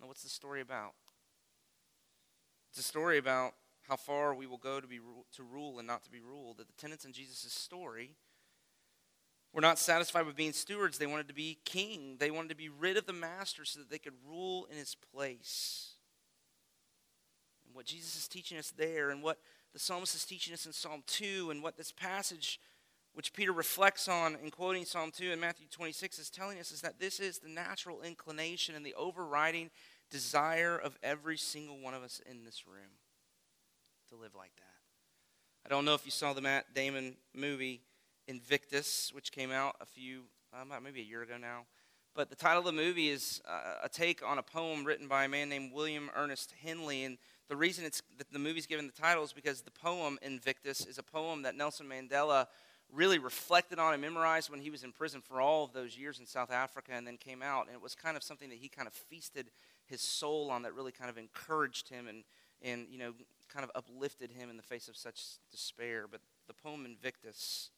Now, 0.00 0.06
what's 0.06 0.22
the 0.22 0.28
story 0.28 0.60
about? 0.60 0.92
It's 2.70 2.80
a 2.80 2.82
story 2.82 3.18
about 3.18 3.54
how 3.88 3.96
far 3.96 4.34
we 4.34 4.46
will 4.46 4.58
go 4.58 4.80
to, 4.80 4.86
be, 4.86 5.00
to 5.36 5.42
rule 5.42 5.78
and 5.78 5.86
not 5.86 6.04
to 6.04 6.10
be 6.10 6.20
ruled. 6.20 6.58
That 6.58 6.68
the 6.68 6.74
tenants 6.74 7.04
in 7.04 7.12
Jesus' 7.12 7.52
story 7.52 8.16
were 9.52 9.60
not 9.60 9.78
satisfied 9.78 10.26
with 10.26 10.36
being 10.36 10.52
stewards. 10.52 10.98
They 10.98 11.06
wanted 11.06 11.28
to 11.28 11.34
be 11.34 11.58
king. 11.64 12.16
They 12.18 12.30
wanted 12.30 12.50
to 12.50 12.56
be 12.56 12.68
rid 12.68 12.96
of 12.96 13.06
the 13.06 13.12
master 13.12 13.64
so 13.64 13.80
that 13.80 13.90
they 13.90 13.98
could 13.98 14.14
rule 14.28 14.66
in 14.70 14.76
his 14.76 14.94
place. 14.94 15.92
And 17.66 17.74
what 17.74 17.86
Jesus 17.86 18.16
is 18.16 18.28
teaching 18.28 18.58
us 18.58 18.70
there, 18.70 19.10
and 19.10 19.22
what 19.22 19.38
the 19.72 19.78
psalmist 19.78 20.14
is 20.14 20.24
teaching 20.24 20.54
us 20.54 20.66
in 20.66 20.72
Psalm 20.72 21.02
2, 21.06 21.50
and 21.50 21.62
what 21.62 21.76
this 21.76 21.92
passage 21.92 22.60
which 23.18 23.32
Peter 23.32 23.50
reflects 23.50 24.06
on 24.06 24.36
in 24.44 24.48
quoting 24.48 24.84
Psalm 24.84 25.10
2 25.10 25.32
and 25.32 25.40
Matthew 25.40 25.66
26, 25.72 26.20
is 26.20 26.30
telling 26.30 26.60
us 26.60 26.70
is 26.70 26.82
that 26.82 27.00
this 27.00 27.18
is 27.18 27.40
the 27.40 27.48
natural 27.48 28.00
inclination 28.00 28.76
and 28.76 28.86
the 28.86 28.94
overriding 28.94 29.70
desire 30.08 30.76
of 30.76 30.96
every 31.02 31.36
single 31.36 31.80
one 31.80 31.94
of 31.94 32.04
us 32.04 32.22
in 32.30 32.44
this 32.44 32.68
room 32.68 32.92
to 34.08 34.14
live 34.14 34.36
like 34.36 34.54
that. 34.54 35.66
I 35.66 35.68
don't 35.68 35.84
know 35.84 35.94
if 35.94 36.04
you 36.04 36.12
saw 36.12 36.32
the 36.32 36.40
Matt 36.40 36.66
Damon 36.76 37.16
movie 37.34 37.82
Invictus, 38.28 39.10
which 39.12 39.32
came 39.32 39.50
out 39.50 39.74
a 39.80 39.84
few, 39.84 40.22
uh, 40.54 40.78
maybe 40.80 41.00
a 41.00 41.04
year 41.04 41.22
ago 41.22 41.38
now. 41.40 41.62
But 42.14 42.30
the 42.30 42.36
title 42.36 42.60
of 42.60 42.66
the 42.66 42.72
movie 42.72 43.08
is 43.08 43.42
uh, 43.48 43.80
a 43.82 43.88
take 43.88 44.24
on 44.24 44.38
a 44.38 44.44
poem 44.44 44.84
written 44.84 45.08
by 45.08 45.24
a 45.24 45.28
man 45.28 45.48
named 45.48 45.72
William 45.72 46.08
Ernest 46.14 46.54
Henley. 46.62 47.02
And 47.02 47.18
the 47.48 47.56
reason 47.56 47.84
it's, 47.84 48.00
the 48.30 48.38
movie's 48.38 48.66
given 48.66 48.86
the 48.86 48.92
title 48.92 49.24
is 49.24 49.32
because 49.32 49.62
the 49.62 49.72
poem 49.72 50.20
Invictus 50.22 50.86
is 50.86 50.98
a 50.98 51.02
poem 51.02 51.42
that 51.42 51.56
Nelson 51.56 51.88
Mandela 51.88 52.46
really 52.92 53.18
reflected 53.18 53.78
on 53.78 53.92
and 53.92 54.00
memorized 54.00 54.50
when 54.50 54.60
he 54.60 54.70
was 54.70 54.82
in 54.82 54.92
prison 54.92 55.20
for 55.20 55.40
all 55.40 55.64
of 55.64 55.72
those 55.72 55.96
years 55.96 56.18
in 56.18 56.26
South 56.26 56.50
Africa 56.50 56.92
and 56.92 57.06
then 57.06 57.16
came 57.16 57.42
out. 57.42 57.66
And 57.66 57.74
it 57.74 57.82
was 57.82 57.94
kind 57.94 58.16
of 58.16 58.22
something 58.22 58.48
that 58.48 58.58
he 58.58 58.68
kind 58.68 58.88
of 58.88 58.94
feasted 58.94 59.50
his 59.86 60.00
soul 60.00 60.50
on 60.50 60.62
that 60.62 60.74
really 60.74 60.92
kind 60.92 61.10
of 61.10 61.18
encouraged 61.18 61.88
him 61.88 62.08
and, 62.08 62.24
and 62.62 62.86
you 62.90 62.98
know, 62.98 63.12
kind 63.52 63.64
of 63.64 63.70
uplifted 63.74 64.32
him 64.32 64.50
in 64.50 64.56
the 64.56 64.62
face 64.62 64.88
of 64.88 64.96
such 64.96 65.22
despair. 65.50 66.06
But 66.10 66.20
the 66.46 66.54
poem 66.54 66.86
Invictus 66.86 67.70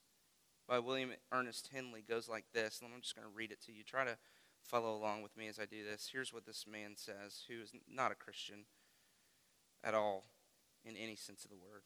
by 0.68 0.79
William 0.79 1.11
Ernest 1.33 1.70
Henley 1.73 2.05
goes 2.09 2.29
like 2.29 2.44
this. 2.53 2.81
And 2.81 2.92
I'm 2.94 3.01
just 3.01 3.16
going 3.16 3.27
to 3.27 3.35
read 3.35 3.51
it 3.51 3.61
to 3.66 3.73
you. 3.73 3.83
Try 3.83 4.05
to 4.05 4.16
follow 4.62 4.94
along 4.94 5.23
with 5.23 5.37
me 5.37 5.49
as 5.49 5.59
I 5.59 5.64
do 5.64 5.85
this. 5.85 6.11
Here's 6.12 6.33
what 6.33 6.46
this 6.46 6.66
man 6.70 6.92
says, 6.94 7.44
who 7.49 7.61
is 7.61 7.73
not 7.92 8.12
a 8.12 8.14
Christian 8.14 8.66
at 9.83 9.94
all 9.94 10.25
in 10.85 10.96
any 10.96 11.16
sense 11.16 11.44
of 11.44 11.51
the 11.51 11.57
word 11.57 11.83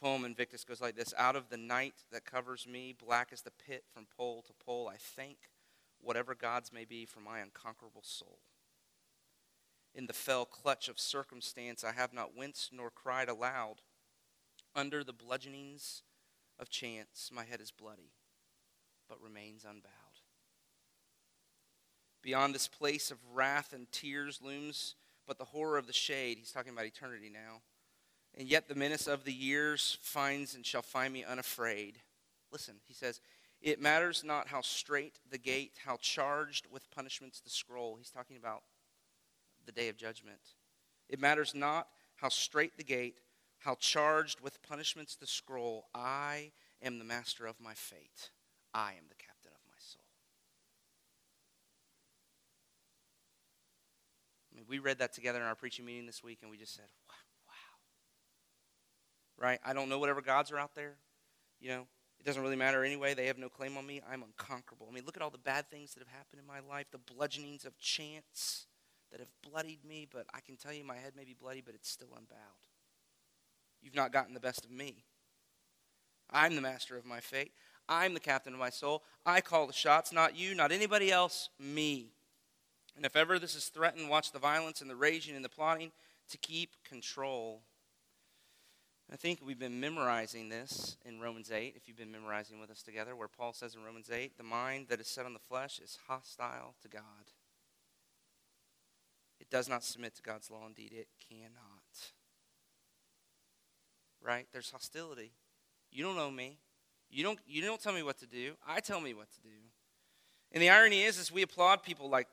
poem 0.00 0.24
Invictus 0.24 0.64
goes 0.64 0.80
like 0.80 0.96
this 0.96 1.14
Out 1.16 1.36
of 1.36 1.48
the 1.48 1.56
night 1.56 1.94
that 2.12 2.24
covers 2.24 2.66
me, 2.66 2.94
black 2.96 3.28
as 3.32 3.42
the 3.42 3.50
pit 3.50 3.84
from 3.92 4.06
pole 4.16 4.42
to 4.46 4.52
pole, 4.64 4.88
I 4.92 4.96
thank 4.98 5.36
whatever 6.00 6.34
gods 6.34 6.72
may 6.72 6.84
be 6.84 7.04
for 7.04 7.20
my 7.20 7.40
unconquerable 7.40 8.02
soul. 8.02 8.38
In 9.94 10.06
the 10.06 10.12
fell 10.12 10.44
clutch 10.44 10.88
of 10.88 11.00
circumstance, 11.00 11.82
I 11.82 11.92
have 11.92 12.12
not 12.12 12.36
winced 12.36 12.72
nor 12.72 12.90
cried 12.90 13.28
aloud. 13.28 13.76
Under 14.74 15.02
the 15.02 15.14
bludgeonings 15.14 16.02
of 16.58 16.68
chance, 16.68 17.30
my 17.32 17.44
head 17.44 17.60
is 17.62 17.70
bloody, 17.70 18.12
but 19.08 19.22
remains 19.22 19.64
unbowed. 19.64 19.90
Beyond 22.22 22.54
this 22.54 22.68
place 22.68 23.10
of 23.10 23.18
wrath 23.32 23.72
and 23.72 23.90
tears 23.90 24.40
looms 24.42 24.96
but 25.26 25.38
the 25.38 25.44
horror 25.44 25.76
of 25.78 25.86
the 25.86 25.92
shade. 25.92 26.38
He's 26.38 26.52
talking 26.52 26.72
about 26.72 26.86
eternity 26.86 27.30
now 27.32 27.62
and 28.36 28.48
yet 28.48 28.68
the 28.68 28.74
menace 28.74 29.06
of 29.06 29.24
the 29.24 29.32
years 29.32 29.98
finds 30.02 30.54
and 30.54 30.64
shall 30.64 30.82
find 30.82 31.12
me 31.12 31.24
unafraid. 31.24 31.98
Listen, 32.52 32.74
he 32.86 32.94
says, 32.94 33.20
It 33.62 33.80
matters 33.80 34.22
not 34.24 34.48
how 34.48 34.60
straight 34.60 35.18
the 35.30 35.38
gate, 35.38 35.78
how 35.84 35.96
charged 35.96 36.66
with 36.70 36.90
punishments 36.90 37.40
the 37.40 37.50
scroll. 37.50 37.96
He's 37.96 38.10
talking 38.10 38.36
about 38.36 38.62
the 39.64 39.72
day 39.72 39.88
of 39.88 39.96
judgment. 39.96 40.40
It 41.08 41.20
matters 41.20 41.54
not 41.54 41.88
how 42.16 42.28
straight 42.28 42.76
the 42.76 42.84
gate, 42.84 43.20
how 43.58 43.76
charged 43.76 44.40
with 44.40 44.62
punishments 44.62 45.16
the 45.16 45.26
scroll. 45.26 45.86
I 45.94 46.52
am 46.82 46.98
the 46.98 47.04
master 47.04 47.46
of 47.46 47.58
my 47.60 47.74
fate. 47.74 48.30
I 48.74 48.90
am 48.90 49.04
the 49.08 49.14
captain 49.14 49.52
of 49.52 49.60
my 49.66 49.78
soul. 49.78 50.02
I 54.52 54.56
mean, 54.56 54.66
we 54.68 54.78
read 54.78 54.98
that 54.98 55.14
together 55.14 55.40
in 55.40 55.46
our 55.46 55.54
preaching 55.54 55.84
meeting 55.84 56.06
this 56.06 56.22
week, 56.22 56.40
and 56.42 56.50
we 56.50 56.58
just 56.58 56.74
said, 56.74 56.86
wow, 57.08 57.14
wow. 57.14 57.25
Right? 59.38 59.60
I 59.64 59.72
don't 59.72 59.88
know 59.88 59.98
whatever 59.98 60.22
gods 60.22 60.50
are 60.50 60.58
out 60.58 60.74
there. 60.74 60.94
You 61.60 61.68
know, 61.68 61.86
it 62.18 62.24
doesn't 62.24 62.42
really 62.42 62.56
matter 62.56 62.84
anyway. 62.84 63.14
They 63.14 63.26
have 63.26 63.38
no 63.38 63.48
claim 63.48 63.76
on 63.76 63.86
me. 63.86 64.00
I'm 64.10 64.22
unconquerable. 64.22 64.88
I 64.90 64.94
mean, 64.94 65.04
look 65.04 65.16
at 65.16 65.22
all 65.22 65.30
the 65.30 65.38
bad 65.38 65.70
things 65.70 65.94
that 65.94 66.00
have 66.00 66.14
happened 66.14 66.40
in 66.40 66.46
my 66.46 66.60
life, 66.60 66.86
the 66.90 66.98
bludgeonings 66.98 67.64
of 67.64 67.78
chance 67.78 68.66
that 69.10 69.20
have 69.20 69.28
bloodied 69.42 69.84
me, 69.84 70.06
but 70.10 70.26
I 70.34 70.40
can 70.40 70.56
tell 70.56 70.72
you 70.72 70.84
my 70.84 70.96
head 70.96 71.12
may 71.16 71.24
be 71.24 71.36
bloody, 71.38 71.62
but 71.64 71.74
it's 71.74 71.90
still 71.90 72.08
unbowed. 72.16 72.38
You've 73.80 73.94
not 73.94 74.12
gotten 74.12 74.34
the 74.34 74.40
best 74.40 74.64
of 74.64 74.70
me. 74.70 75.04
I'm 76.30 76.56
the 76.56 76.60
master 76.60 76.96
of 76.96 77.04
my 77.04 77.20
fate. 77.20 77.52
I'm 77.88 78.14
the 78.14 78.20
captain 78.20 78.52
of 78.52 78.58
my 78.58 78.70
soul. 78.70 79.04
I 79.24 79.40
call 79.40 79.66
the 79.66 79.72
shots, 79.72 80.12
not 80.12 80.36
you, 80.36 80.54
not 80.54 80.72
anybody 80.72 81.12
else, 81.12 81.50
me. 81.60 82.10
And 82.96 83.06
if 83.06 83.14
ever 83.14 83.38
this 83.38 83.54
is 83.54 83.66
threatened, 83.66 84.08
watch 84.08 84.32
the 84.32 84.38
violence 84.38 84.80
and 84.80 84.90
the 84.90 84.96
raging 84.96 85.36
and 85.36 85.44
the 85.44 85.48
plotting 85.48 85.92
to 86.30 86.38
keep 86.38 86.70
control. 86.82 87.62
I 89.12 89.16
think 89.16 89.38
we've 89.44 89.58
been 89.58 89.78
memorizing 89.78 90.48
this 90.48 90.96
in 91.04 91.20
Romans 91.20 91.52
8, 91.52 91.74
if 91.76 91.86
you've 91.86 91.96
been 91.96 92.10
memorizing 92.10 92.58
with 92.58 92.70
us 92.70 92.82
together, 92.82 93.14
where 93.14 93.28
Paul 93.28 93.52
says 93.52 93.76
in 93.76 93.84
Romans 93.84 94.10
8, 94.10 94.36
the 94.36 94.42
mind 94.42 94.86
that 94.88 95.00
is 95.00 95.06
set 95.06 95.26
on 95.26 95.32
the 95.32 95.38
flesh 95.38 95.78
is 95.78 95.98
hostile 96.08 96.74
to 96.82 96.88
God. 96.88 97.02
It 99.38 99.48
does 99.48 99.68
not 99.68 99.84
submit 99.84 100.16
to 100.16 100.22
God's 100.22 100.50
law. 100.50 100.66
Indeed, 100.66 100.92
it 100.92 101.08
cannot. 101.28 102.12
Right? 104.20 104.46
There's 104.52 104.70
hostility. 104.70 105.30
You 105.92 106.02
don't 106.02 106.16
know 106.16 106.30
me. 106.30 106.58
You 107.08 107.22
don't, 107.22 107.38
you 107.46 107.62
don't 107.62 107.80
tell 107.80 107.92
me 107.92 108.02
what 108.02 108.18
to 108.18 108.26
do. 108.26 108.54
I 108.66 108.80
tell 108.80 109.00
me 109.00 109.14
what 109.14 109.30
to 109.34 109.40
do. 109.40 109.54
And 110.50 110.60
the 110.60 110.70
irony 110.70 111.02
is, 111.02 111.16
is 111.18 111.30
we 111.30 111.42
applaud 111.42 111.84
people 111.84 112.08
like 112.08 112.26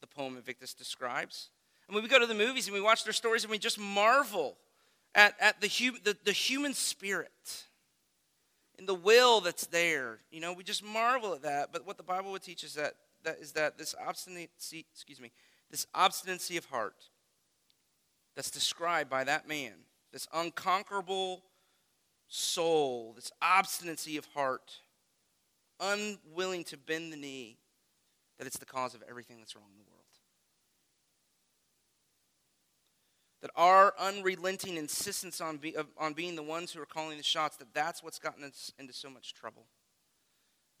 the 0.00 0.08
poem 0.08 0.36
Invictus 0.36 0.74
describes. 0.74 1.50
And 1.86 1.94
we 1.94 2.08
go 2.08 2.18
to 2.18 2.26
the 2.26 2.34
movies 2.34 2.66
and 2.66 2.74
we 2.74 2.80
watch 2.80 3.04
their 3.04 3.12
stories 3.12 3.44
and 3.44 3.50
we 3.52 3.58
just 3.58 3.78
marvel 3.78 4.56
at, 5.14 5.34
at 5.40 5.60
the, 5.60 5.68
the, 6.04 6.16
the 6.24 6.32
human 6.32 6.74
spirit 6.74 7.64
and 8.78 8.88
the 8.88 8.94
will 8.94 9.40
that's 9.40 9.66
there. 9.66 10.18
You 10.30 10.40
know, 10.40 10.52
we 10.52 10.64
just 10.64 10.84
marvel 10.84 11.34
at 11.34 11.42
that. 11.42 11.72
But 11.72 11.86
what 11.86 11.96
the 11.96 12.02
Bible 12.02 12.32
would 12.32 12.42
teach 12.42 12.64
us 12.64 12.74
that, 12.74 12.94
that 13.24 13.38
is 13.38 13.52
that 13.52 13.78
this 13.78 13.94
obstinacy, 14.06 14.86
excuse 14.92 15.20
me, 15.20 15.30
this 15.70 15.86
obstinacy 15.94 16.56
of 16.56 16.64
heart 16.66 17.08
that's 18.34 18.50
described 18.50 19.10
by 19.10 19.24
that 19.24 19.46
man, 19.46 19.72
this 20.12 20.26
unconquerable 20.32 21.42
soul, 22.28 23.12
this 23.14 23.30
obstinacy 23.42 24.16
of 24.16 24.24
heart, 24.34 24.72
unwilling 25.80 26.64
to 26.64 26.76
bend 26.76 27.12
the 27.12 27.16
knee, 27.16 27.58
that 28.38 28.46
it's 28.46 28.58
the 28.58 28.66
cause 28.66 28.94
of 28.94 29.02
everything 29.08 29.38
that's 29.38 29.54
wrong 29.54 29.66
in 29.70 29.78
the 29.78 29.84
world. 29.84 29.91
That 33.42 33.50
our 33.56 33.92
unrelenting 33.98 34.76
insistence 34.76 35.40
on, 35.40 35.58
be, 35.58 35.74
on 35.98 36.12
being 36.12 36.36
the 36.36 36.42
ones 36.42 36.72
who 36.72 36.80
are 36.80 36.86
calling 36.86 37.16
the 37.16 37.24
shots, 37.24 37.56
that 37.58 37.74
that's 37.74 38.02
what's 38.02 38.18
gotten 38.18 38.44
us 38.44 38.72
into 38.78 38.92
so 38.92 39.10
much 39.10 39.34
trouble. 39.34 39.66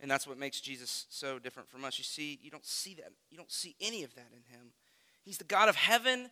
And 0.00 0.10
that's 0.10 0.26
what 0.26 0.38
makes 0.38 0.60
Jesus 0.60 1.06
so 1.10 1.38
different 1.38 1.68
from 1.68 1.84
us. 1.84 1.98
You 1.98 2.04
see, 2.04 2.38
you 2.42 2.50
don't 2.50 2.64
see 2.64 2.94
that. 2.94 3.12
You 3.30 3.36
don't 3.36 3.50
see 3.50 3.76
any 3.80 4.04
of 4.04 4.14
that 4.14 4.28
in 4.32 4.56
him. 4.56 4.72
He's 5.24 5.38
the 5.38 5.44
God 5.44 5.68
of 5.68 5.76
heaven 5.76 6.30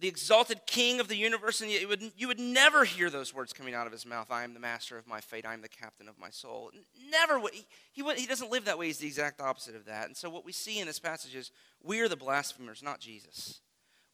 the 0.00 0.08
exalted 0.08 0.66
king 0.66 0.98
of 0.98 1.08
the 1.08 1.16
universe, 1.16 1.60
and 1.60 1.70
you 1.70 1.86
would, 1.86 2.02
you 2.16 2.26
would 2.26 2.40
never 2.40 2.84
hear 2.84 3.10
those 3.10 3.32
words 3.32 3.52
coming 3.52 3.74
out 3.74 3.86
of 3.86 3.92
his 3.92 4.04
mouth 4.04 4.30
I 4.30 4.42
am 4.42 4.52
the 4.52 4.60
master 4.60 4.98
of 4.98 5.06
my 5.06 5.20
fate, 5.20 5.46
I 5.46 5.54
am 5.54 5.62
the 5.62 5.68
captain 5.68 6.08
of 6.08 6.18
my 6.18 6.30
soul. 6.30 6.72
Never 7.10 7.38
would. 7.38 7.54
He, 7.54 7.64
he, 7.92 8.02
he 8.14 8.26
doesn't 8.26 8.50
live 8.50 8.64
that 8.64 8.78
way. 8.78 8.86
He's 8.86 8.98
the 8.98 9.06
exact 9.06 9.40
opposite 9.40 9.76
of 9.76 9.86
that. 9.86 10.06
And 10.06 10.16
so, 10.16 10.28
what 10.28 10.44
we 10.44 10.52
see 10.52 10.80
in 10.80 10.86
this 10.86 10.98
passage 10.98 11.34
is 11.34 11.52
we're 11.82 12.08
the 12.08 12.16
blasphemers, 12.16 12.82
not 12.82 13.00
Jesus. 13.00 13.60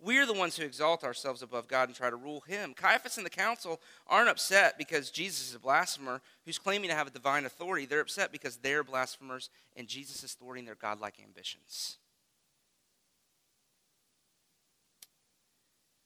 We're 0.02 0.26
the 0.26 0.32
ones 0.32 0.56
who 0.56 0.64
exalt 0.64 1.04
ourselves 1.04 1.42
above 1.42 1.68
God 1.68 1.88
and 1.88 1.96
try 1.96 2.08
to 2.08 2.16
rule 2.16 2.40
him. 2.40 2.72
Caiaphas 2.74 3.18
and 3.18 3.26
the 3.26 3.30
council 3.30 3.80
aren't 4.06 4.30
upset 4.30 4.78
because 4.78 5.10
Jesus 5.10 5.50
is 5.50 5.54
a 5.54 5.58
blasphemer 5.58 6.22
who's 6.44 6.58
claiming 6.58 6.88
to 6.88 6.96
have 6.96 7.06
a 7.06 7.10
divine 7.10 7.44
authority. 7.44 7.84
They're 7.84 8.00
upset 8.00 8.32
because 8.32 8.56
they're 8.56 8.82
blasphemers 8.82 9.50
and 9.76 9.88
Jesus 9.88 10.24
is 10.24 10.32
thwarting 10.32 10.64
their 10.64 10.74
godlike 10.74 11.16
ambitions. 11.22 11.98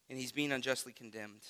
and 0.09 0.19
he's 0.19 0.33
being 0.33 0.53
unjustly 0.53 0.93
condemned. 0.93 1.43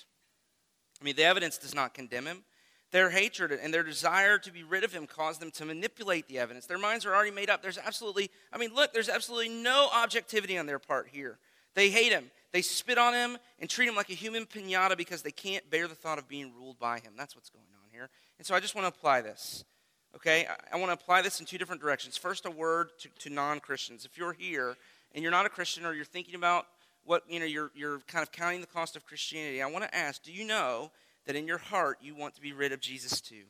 I 1.00 1.04
mean, 1.04 1.16
the 1.16 1.24
evidence 1.24 1.58
does 1.58 1.74
not 1.74 1.94
condemn 1.94 2.26
him. 2.26 2.44
Their 2.92 3.10
hatred 3.10 3.50
and 3.52 3.74
their 3.74 3.82
desire 3.82 4.38
to 4.38 4.52
be 4.52 4.62
rid 4.62 4.84
of 4.84 4.92
him 4.92 5.06
caused 5.06 5.40
them 5.40 5.50
to 5.52 5.64
manipulate 5.64 6.28
the 6.28 6.38
evidence. 6.38 6.66
Their 6.66 6.78
minds 6.78 7.04
are 7.04 7.14
already 7.14 7.32
made 7.32 7.50
up. 7.50 7.60
There's 7.60 7.78
absolutely, 7.78 8.30
I 8.52 8.58
mean, 8.58 8.72
look, 8.72 8.92
there's 8.92 9.08
absolutely 9.08 9.48
no 9.48 9.90
objectivity 9.92 10.56
on 10.56 10.66
their 10.66 10.78
part 10.78 11.08
here. 11.10 11.38
They 11.74 11.90
hate 11.90 12.12
him. 12.12 12.30
They 12.52 12.62
spit 12.62 12.98
on 12.98 13.14
him 13.14 13.38
and 13.58 13.68
treat 13.68 13.88
him 13.88 13.96
like 13.96 14.10
a 14.10 14.14
human 14.14 14.46
pinata 14.46 14.96
because 14.96 15.22
they 15.22 15.32
can't 15.32 15.68
bear 15.70 15.88
the 15.88 15.94
thought 15.94 16.18
of 16.18 16.28
being 16.28 16.52
ruled 16.56 16.78
by 16.78 17.00
him. 17.00 17.14
That's 17.16 17.34
what's 17.34 17.50
going 17.50 17.64
on 17.74 17.90
here. 17.90 18.08
And 18.38 18.46
so 18.46 18.54
I 18.54 18.60
just 18.60 18.74
want 18.74 18.84
to 18.84 18.96
apply 18.96 19.22
this. 19.22 19.64
Okay? 20.14 20.46
I, 20.72 20.76
want 20.76 20.90
to 20.90 20.94
apply 20.94 21.22
this 21.22 21.40
in 21.40 21.46
two 21.46 21.58
different 21.58 21.80
directions. 21.80 22.16
First, 22.16 22.46
a 22.46 22.50
word 22.50 22.90
to, 23.00 23.08
to 23.20 23.30
non 23.30 23.58
Christians. 23.58 24.04
If 24.04 24.16
you're 24.16 24.32
here 24.32 24.76
and 25.12 25.22
you're 25.22 25.32
not 25.32 25.46
a 25.46 25.48
Christian 25.48 25.84
or 25.84 25.94
you're 25.94 26.04
thinking 26.04 26.36
about 26.36 26.66
what 27.04 27.22
you 27.28 27.38
know 27.38 27.46
you're, 27.46 27.70
you're 27.74 27.98
kind 28.00 28.22
of 28.22 28.32
counting 28.32 28.60
the 28.60 28.66
cost 28.66 28.96
of 28.96 29.06
christianity 29.06 29.62
i 29.62 29.66
want 29.66 29.84
to 29.84 29.94
ask 29.94 30.22
do 30.22 30.32
you 30.32 30.44
know 30.44 30.90
that 31.26 31.36
in 31.36 31.46
your 31.46 31.58
heart 31.58 31.98
you 32.00 32.14
want 32.14 32.34
to 32.34 32.40
be 32.40 32.52
rid 32.52 32.72
of 32.72 32.80
jesus 32.80 33.20
too 33.20 33.44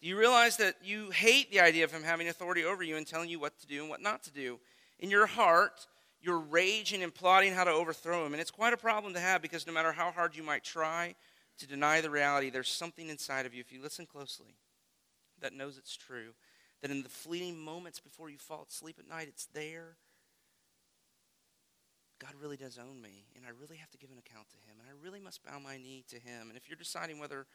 do 0.00 0.08
you 0.08 0.16
realize 0.18 0.56
that 0.56 0.76
you 0.82 1.10
hate 1.10 1.50
the 1.50 1.60
idea 1.60 1.84
of 1.84 1.92
him 1.92 2.02
having 2.02 2.28
authority 2.28 2.64
over 2.64 2.82
you 2.82 2.96
and 2.96 3.06
telling 3.06 3.28
you 3.28 3.40
what 3.40 3.58
to 3.58 3.66
do 3.66 3.80
and 3.80 3.90
what 3.90 4.02
not 4.02 4.22
to 4.22 4.32
do 4.32 4.58
in 4.98 5.10
your 5.10 5.26
heart 5.26 5.86
you're 6.20 6.38
raging 6.38 7.02
and 7.02 7.14
plotting 7.14 7.54
how 7.54 7.64
to 7.64 7.70
overthrow 7.70 8.26
him 8.26 8.32
and 8.32 8.40
it's 8.40 8.50
quite 8.50 8.72
a 8.72 8.76
problem 8.76 9.14
to 9.14 9.20
have 9.20 9.42
because 9.42 9.66
no 9.66 9.72
matter 9.72 9.92
how 9.92 10.10
hard 10.10 10.36
you 10.36 10.42
might 10.42 10.64
try 10.64 11.14
to 11.58 11.66
deny 11.66 12.00
the 12.00 12.10
reality 12.10 12.50
there's 12.50 12.68
something 12.68 13.08
inside 13.08 13.46
of 13.46 13.54
you 13.54 13.60
if 13.60 13.72
you 13.72 13.82
listen 13.82 14.06
closely 14.06 14.54
that 15.40 15.52
knows 15.52 15.78
it's 15.78 15.96
true 15.96 16.32
that 16.82 16.90
in 16.90 17.02
the 17.02 17.08
fleeting 17.08 17.58
moments 17.58 18.00
before 18.00 18.30
you 18.30 18.38
fall 18.38 18.66
asleep 18.68 18.96
at 18.98 19.08
night 19.08 19.28
it's 19.28 19.46
there 19.52 19.96
God 22.20 22.34
really 22.40 22.58
does 22.58 22.78
own 22.78 23.00
me, 23.00 23.24
and 23.34 23.46
I 23.46 23.48
really 23.58 23.78
have 23.78 23.90
to 23.92 23.98
give 23.98 24.10
an 24.10 24.18
account 24.18 24.50
to 24.50 24.56
Him, 24.68 24.76
and 24.78 24.86
I 24.86 24.92
really 25.02 25.20
must 25.20 25.42
bow 25.42 25.58
my 25.58 25.78
knee 25.78 26.04
to 26.08 26.16
Him. 26.16 26.48
And 26.48 26.56
if 26.56 26.68
you're 26.68 26.76
deciding 26.76 27.18
whether 27.18 27.46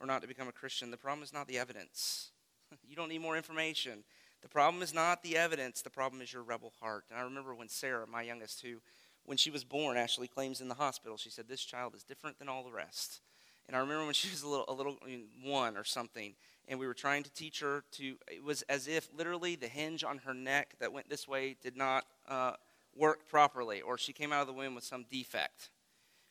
or 0.00 0.06
not 0.06 0.22
to 0.22 0.28
become 0.28 0.48
a 0.48 0.52
Christian, 0.52 0.90
the 0.90 0.96
problem 0.96 1.22
is 1.22 1.32
not 1.32 1.46
the 1.46 1.58
evidence. 1.58 2.30
you 2.88 2.96
don't 2.96 3.10
need 3.10 3.20
more 3.20 3.36
information. 3.36 4.02
The 4.44 4.48
problem 4.48 4.84
is 4.84 4.94
not 4.94 5.22
the 5.24 5.36
evidence, 5.36 5.82
the 5.82 5.90
problem 5.90 6.22
is 6.22 6.32
your 6.32 6.42
rebel 6.42 6.72
heart. 6.80 7.06
And 7.10 7.18
I 7.18 7.22
remember 7.22 7.54
when 7.54 7.68
Sarah, 7.68 8.06
my 8.06 8.22
youngest, 8.22 8.60
who, 8.60 8.76
when 9.24 9.38
she 9.38 9.50
was 9.50 9.64
born, 9.64 9.96
Ashley 9.96 10.28
claims 10.28 10.60
in 10.60 10.68
the 10.68 10.74
hospital, 10.74 11.16
she 11.16 11.30
said, 11.30 11.48
This 11.48 11.64
child 11.64 11.94
is 11.96 12.04
different 12.04 12.38
than 12.38 12.48
all 12.48 12.62
the 12.62 12.70
rest. 12.70 13.20
And 13.66 13.76
I 13.76 13.80
remember 13.80 14.04
when 14.04 14.14
she 14.14 14.28
was 14.28 14.42
a 14.42 14.48
little, 14.48 14.66
a 14.68 14.72
little 14.72 14.98
I 15.02 15.06
mean, 15.06 15.24
one 15.42 15.76
or 15.76 15.82
something, 15.82 16.34
and 16.68 16.78
we 16.78 16.86
were 16.86 16.94
trying 16.94 17.24
to 17.24 17.32
teach 17.32 17.60
her 17.60 17.84
to, 17.92 18.16
it 18.30 18.44
was 18.44 18.62
as 18.68 18.86
if 18.86 19.08
literally 19.16 19.56
the 19.56 19.66
hinge 19.66 20.04
on 20.04 20.18
her 20.18 20.34
neck 20.34 20.74
that 20.78 20.92
went 20.92 21.08
this 21.08 21.26
way 21.26 21.56
did 21.60 21.76
not. 21.76 22.04
Uh, 22.28 22.52
worked 22.96 23.28
properly 23.28 23.80
or 23.80 23.98
she 23.98 24.12
came 24.12 24.32
out 24.32 24.40
of 24.40 24.46
the 24.46 24.52
womb 24.52 24.74
with 24.74 24.84
some 24.84 25.04
defect. 25.10 25.70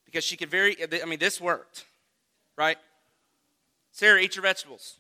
Because 0.05 0.23
she 0.23 0.37
could 0.37 0.49
very, 0.49 0.75
I 1.01 1.05
mean, 1.05 1.19
this 1.19 1.41
worked, 1.41 1.85
right? 2.57 2.77
Sarah, 3.91 4.19
eat 4.19 4.35
your 4.35 4.43
vegetables. 4.43 4.95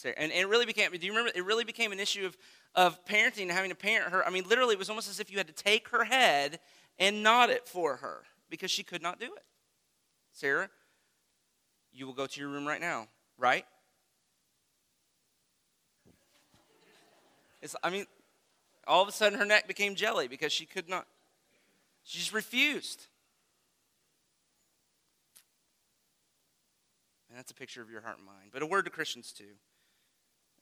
Sarah, 0.00 0.14
and, 0.16 0.32
and 0.32 0.40
it 0.40 0.48
really 0.48 0.64
became, 0.64 0.90
do 0.90 1.06
you 1.06 1.12
remember, 1.12 1.30
it 1.34 1.44
really 1.44 1.64
became 1.64 1.92
an 1.92 2.00
issue 2.00 2.24
of, 2.24 2.34
of 2.74 3.04
parenting 3.04 3.42
and 3.42 3.50
having 3.50 3.68
to 3.68 3.76
parent 3.76 4.10
her. 4.12 4.26
I 4.26 4.30
mean, 4.30 4.44
literally, 4.48 4.72
it 4.72 4.78
was 4.78 4.88
almost 4.88 5.10
as 5.10 5.20
if 5.20 5.30
you 5.30 5.36
had 5.36 5.46
to 5.48 5.52
take 5.52 5.88
her 5.88 6.04
head 6.04 6.58
and 6.98 7.22
nod 7.22 7.50
it 7.50 7.68
for 7.68 7.96
her 7.96 8.22
because 8.48 8.70
she 8.70 8.82
could 8.82 9.02
not 9.02 9.20
do 9.20 9.26
it. 9.26 9.44
Sarah, 10.32 10.70
you 11.92 12.06
will 12.06 12.14
go 12.14 12.26
to 12.26 12.40
your 12.40 12.48
room 12.48 12.66
right 12.66 12.80
now, 12.80 13.08
right? 13.36 13.66
It's, 17.60 17.76
I 17.82 17.90
mean, 17.90 18.06
all 18.86 19.02
of 19.02 19.08
a 19.08 19.12
sudden 19.12 19.38
her 19.38 19.44
neck 19.44 19.68
became 19.68 19.94
jelly 19.94 20.28
because 20.28 20.50
she 20.50 20.64
could 20.64 20.88
not, 20.88 21.06
she 22.04 22.18
just 22.18 22.32
refused. 22.32 23.06
And 27.28 27.36
that's 27.36 27.50
a 27.50 27.54
picture 27.54 27.82
of 27.82 27.90
your 27.90 28.00
heart 28.00 28.16
and 28.16 28.26
mind. 28.26 28.48
But 28.50 28.62
a 28.62 28.66
word 28.66 28.86
to 28.86 28.90
Christians 28.90 29.30
too. 29.30 29.44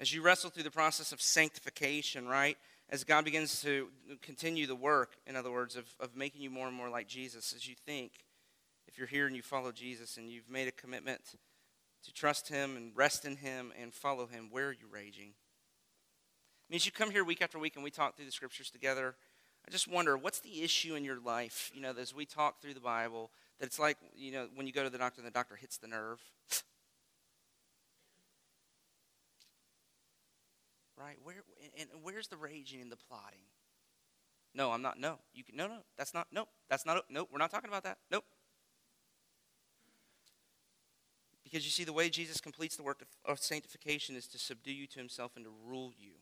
As 0.00 0.12
you 0.12 0.22
wrestle 0.22 0.50
through 0.50 0.62
the 0.62 0.70
process 0.70 1.10
of 1.12 1.20
sanctification, 1.20 2.28
right? 2.28 2.56
As 2.88 3.04
God 3.04 3.24
begins 3.24 3.60
to 3.62 3.88
continue 4.22 4.66
the 4.66 4.76
work, 4.76 5.16
in 5.26 5.36
other 5.36 5.50
words, 5.50 5.76
of, 5.76 5.86
of 5.98 6.16
making 6.16 6.40
you 6.40 6.50
more 6.50 6.68
and 6.68 6.76
more 6.76 6.88
like 6.88 7.08
Jesus, 7.08 7.52
as 7.54 7.68
you 7.68 7.74
think, 7.74 8.12
if 8.86 8.96
you're 8.96 9.06
here 9.06 9.26
and 9.26 9.36
you 9.36 9.42
follow 9.42 9.72
Jesus 9.72 10.16
and 10.16 10.30
you've 10.30 10.50
made 10.50 10.68
a 10.68 10.72
commitment 10.72 11.20
to 12.04 12.12
trust 12.12 12.48
Him 12.48 12.76
and 12.76 12.92
rest 12.96 13.24
in 13.24 13.36
Him 13.36 13.72
and 13.80 13.92
follow 13.92 14.26
Him, 14.26 14.48
where 14.50 14.68
are 14.68 14.72
you 14.72 14.86
raging? 14.90 15.30
I 15.30 16.72
mean, 16.72 16.76
as 16.76 16.86
you 16.86 16.92
come 16.92 17.10
here 17.10 17.24
week 17.24 17.42
after 17.42 17.58
week 17.58 17.74
and 17.74 17.84
we 17.84 17.90
talk 17.90 18.16
through 18.16 18.26
the 18.26 18.32
scriptures 18.32 18.70
together, 18.70 19.16
I 19.66 19.70
just 19.70 19.88
wonder 19.88 20.16
what's 20.16 20.40
the 20.40 20.62
issue 20.62 20.94
in 20.94 21.04
your 21.04 21.20
life, 21.20 21.70
you 21.74 21.82
know, 21.82 21.92
as 21.98 22.14
we 22.14 22.24
talk 22.24 22.62
through 22.62 22.74
the 22.74 22.80
Bible, 22.80 23.30
that 23.58 23.66
it's 23.66 23.78
like, 23.78 23.98
you 24.16 24.32
know, 24.32 24.48
when 24.54 24.66
you 24.66 24.72
go 24.72 24.84
to 24.84 24.90
the 24.90 24.98
doctor 24.98 25.20
and 25.20 25.26
the 25.26 25.32
doctor 25.32 25.56
hits 25.56 25.76
the 25.76 25.88
nerve. 25.88 26.20
Right? 30.98 31.16
Where 31.22 31.36
and 31.78 31.88
where's 32.02 32.28
the 32.28 32.36
raging 32.36 32.80
and 32.80 32.90
the 32.90 32.96
plotting? 32.96 33.46
No, 34.54 34.72
I'm 34.72 34.82
not. 34.82 34.98
No, 34.98 35.18
you 35.32 35.44
can. 35.44 35.56
No, 35.56 35.66
no, 35.66 35.78
that's 35.96 36.14
not. 36.14 36.26
Nope, 36.32 36.48
that's 36.68 36.84
not. 36.84 37.04
Nope, 37.10 37.28
we're 37.32 37.38
not 37.38 37.50
talking 37.50 37.68
about 37.68 37.84
that. 37.84 37.98
Nope. 38.10 38.24
Because 41.44 41.64
you 41.64 41.70
see, 41.70 41.84
the 41.84 41.92
way 41.94 42.10
Jesus 42.10 42.40
completes 42.40 42.76
the 42.76 42.82
work 42.82 43.02
of 43.24 43.38
sanctification 43.38 44.16
is 44.16 44.26
to 44.28 44.38
subdue 44.38 44.72
you 44.72 44.86
to 44.88 44.98
himself 44.98 45.32
and 45.36 45.44
to 45.46 45.50
rule 45.66 45.92
you. 45.96 46.12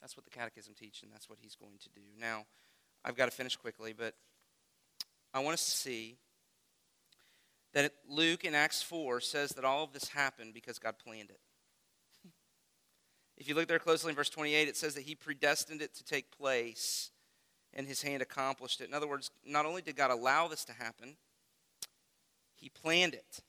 That's 0.00 0.16
what 0.16 0.24
the 0.24 0.30
Catechism 0.30 0.74
teaches, 0.74 1.02
and 1.02 1.12
that's 1.12 1.28
what 1.28 1.38
he's 1.40 1.54
going 1.56 1.78
to 1.82 1.90
do. 1.90 2.00
Now, 2.18 2.46
I've 3.04 3.16
got 3.16 3.26
to 3.26 3.30
finish 3.30 3.56
quickly, 3.56 3.92
but 3.92 4.14
I 5.34 5.40
want 5.40 5.54
us 5.54 5.64
to 5.64 5.70
see 5.70 6.16
that 7.74 7.92
Luke 8.08 8.44
in 8.44 8.54
Acts 8.54 8.82
4 8.82 9.20
says 9.20 9.50
that 9.50 9.64
all 9.64 9.84
of 9.84 9.92
this 9.92 10.08
happened 10.08 10.54
because 10.54 10.78
God 10.78 10.94
planned 10.98 11.30
it. 11.30 11.40
If 13.36 13.48
you 13.48 13.54
look 13.54 13.68
there 13.68 13.78
closely 13.78 14.10
in 14.10 14.16
verse 14.16 14.30
28, 14.30 14.68
it 14.68 14.76
says 14.76 14.94
that 14.94 15.02
he 15.02 15.14
predestined 15.14 15.82
it 15.82 15.94
to 15.96 16.04
take 16.04 16.36
place 16.36 17.10
and 17.72 17.86
his 17.86 18.02
hand 18.02 18.22
accomplished 18.22 18.80
it. 18.80 18.88
In 18.88 18.94
other 18.94 19.08
words, 19.08 19.30
not 19.44 19.66
only 19.66 19.82
did 19.82 19.96
God 19.96 20.10
allow 20.10 20.46
this 20.48 20.64
to 20.66 20.72
happen, 20.72 21.16
he 22.54 22.68
planned 22.68 23.14
it. 23.14 23.40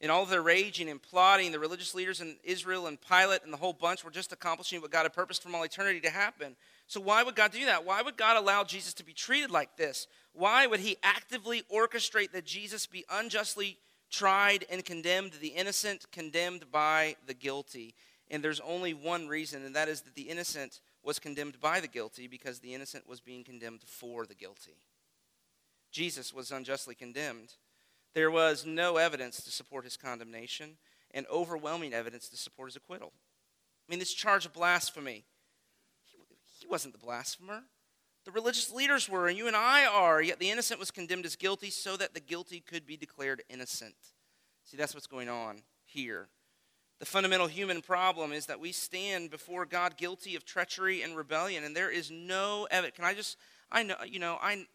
In 0.00 0.10
all 0.10 0.22
of 0.22 0.30
their 0.30 0.42
raging 0.42 0.88
and 0.88 1.02
plotting, 1.02 1.50
the 1.50 1.58
religious 1.58 1.92
leaders 1.92 2.20
in 2.20 2.36
Israel 2.44 2.86
and 2.86 3.00
Pilate 3.00 3.42
and 3.42 3.52
the 3.52 3.56
whole 3.56 3.72
bunch 3.72 4.04
were 4.04 4.12
just 4.12 4.32
accomplishing 4.32 4.80
what 4.80 4.92
God 4.92 5.02
had 5.02 5.12
purposed 5.12 5.42
from 5.42 5.56
all 5.56 5.64
eternity 5.64 6.00
to 6.00 6.10
happen. 6.10 6.54
So, 6.86 7.00
why 7.00 7.24
would 7.24 7.34
God 7.34 7.50
do 7.50 7.64
that? 7.64 7.84
Why 7.84 8.00
would 8.00 8.16
God 8.16 8.36
allow 8.36 8.62
Jesus 8.62 8.94
to 8.94 9.04
be 9.04 9.12
treated 9.12 9.50
like 9.50 9.76
this? 9.76 10.06
Why 10.32 10.68
would 10.68 10.78
He 10.80 10.98
actively 11.02 11.64
orchestrate 11.74 12.30
that 12.30 12.46
Jesus 12.46 12.86
be 12.86 13.04
unjustly 13.10 13.78
tried 14.08 14.64
and 14.70 14.84
condemned, 14.84 15.32
the 15.40 15.48
innocent 15.48 16.06
condemned 16.12 16.70
by 16.70 17.16
the 17.26 17.34
guilty? 17.34 17.96
And 18.30 18.44
there's 18.44 18.60
only 18.60 18.92
one 18.92 19.26
reason, 19.26 19.64
and 19.64 19.74
that 19.74 19.88
is 19.88 20.02
that 20.02 20.14
the 20.14 20.28
innocent 20.28 20.80
was 21.02 21.18
condemned 21.18 21.60
by 21.60 21.80
the 21.80 21.88
guilty 21.88 22.26
because 22.26 22.58
the 22.58 22.74
innocent 22.74 23.08
was 23.08 23.20
being 23.20 23.42
condemned 23.42 23.82
for 23.82 24.26
the 24.26 24.34
guilty. 24.34 24.76
Jesus 25.90 26.34
was 26.34 26.50
unjustly 26.50 26.94
condemned. 26.94 27.54
There 28.14 28.30
was 28.30 28.66
no 28.66 28.96
evidence 28.96 29.42
to 29.44 29.50
support 29.50 29.84
his 29.84 29.96
condemnation 29.96 30.76
and 31.12 31.26
overwhelming 31.32 31.94
evidence 31.94 32.28
to 32.28 32.36
support 32.36 32.68
his 32.68 32.76
acquittal. 32.76 33.12
I 33.88 33.92
mean, 33.92 33.98
this 33.98 34.12
charge 34.12 34.44
of 34.44 34.52
blasphemy, 34.52 35.24
he, 36.04 36.18
he 36.60 36.66
wasn't 36.66 36.92
the 36.92 36.98
blasphemer. 36.98 37.62
The 38.26 38.32
religious 38.32 38.70
leaders 38.70 39.08
were, 39.08 39.28
and 39.28 39.38
you 39.38 39.46
and 39.46 39.56
I 39.56 39.86
are, 39.86 40.20
yet 40.20 40.38
the 40.38 40.50
innocent 40.50 40.78
was 40.78 40.90
condemned 40.90 41.24
as 41.24 41.36
guilty 41.36 41.70
so 41.70 41.96
that 41.96 42.12
the 42.12 42.20
guilty 42.20 42.60
could 42.60 42.84
be 42.84 42.98
declared 42.98 43.42
innocent. 43.48 43.94
See, 44.64 44.76
that's 44.76 44.92
what's 44.92 45.06
going 45.06 45.30
on 45.30 45.62
here. 45.86 46.28
The 46.98 47.06
fundamental 47.06 47.46
human 47.46 47.80
problem 47.80 48.32
is 48.32 48.46
that 48.46 48.58
we 48.58 48.72
stand 48.72 49.30
before 49.30 49.64
God 49.64 49.96
guilty 49.96 50.34
of 50.34 50.44
treachery 50.44 51.02
and 51.02 51.16
rebellion, 51.16 51.62
and 51.62 51.74
there 51.74 51.90
is 51.90 52.10
no 52.10 52.66
evidence. 52.72 52.96
Can 52.96 53.04
I 53.04 53.14
just, 53.14 53.36
I 53.70 53.84
know, 53.84 53.94
you 54.04 54.18
know, 54.18 54.36
I, 54.42 54.66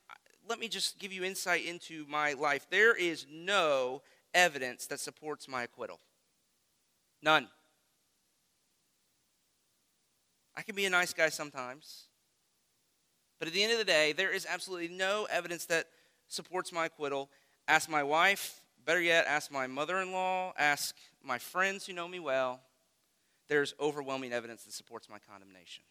let 0.48 0.58
me 0.58 0.70
just 0.70 1.00
give 1.00 1.12
you 1.12 1.26
insight 1.26 1.66
into 1.66 2.06
my 2.08 2.34
life. 2.34 2.66
There 2.70 2.96
is 2.96 3.26
no 3.30 4.02
evidence 4.34 4.88
that 4.88 5.02
supports 5.02 5.50
my 5.50 5.64
acquittal. 5.64 6.00
None. 7.22 7.50
I 10.56 10.62
can 10.62 10.76
be 10.76 10.86
a 10.86 10.90
nice 10.90 11.14
guy 11.14 11.30
sometimes, 11.30 12.04
but 13.38 13.50
at 13.50 13.54
the 13.54 13.64
end 13.64 13.74
of 13.74 13.80
the 13.80 13.86
day, 13.86 14.14
there 14.14 14.32
is 14.32 14.48
absolutely 14.50 14.88
no 14.88 15.28
evidence 15.30 15.66
that 15.66 15.88
supports 16.30 16.72
my 16.72 16.86
acquittal. 16.86 17.30
Ask 17.68 17.90
my 17.90 18.04
wife, 18.04 18.63
better 18.86 19.02
yet, 19.02 19.26
ask 19.28 19.52
my 19.52 19.68
mother 19.68 19.98
in 19.98 20.12
law, 20.12 20.54
ask 20.58 20.96
my 21.24 21.38
friends 21.38 21.86
who 21.86 21.94
know 21.94 22.08
me 22.08 22.20
well, 22.20 22.62
there's 23.48 23.74
overwhelming 23.80 24.34
evidence 24.34 24.64
that 24.64 24.74
supports 24.74 25.10
my 25.10 25.18
condemnation. 25.20 25.84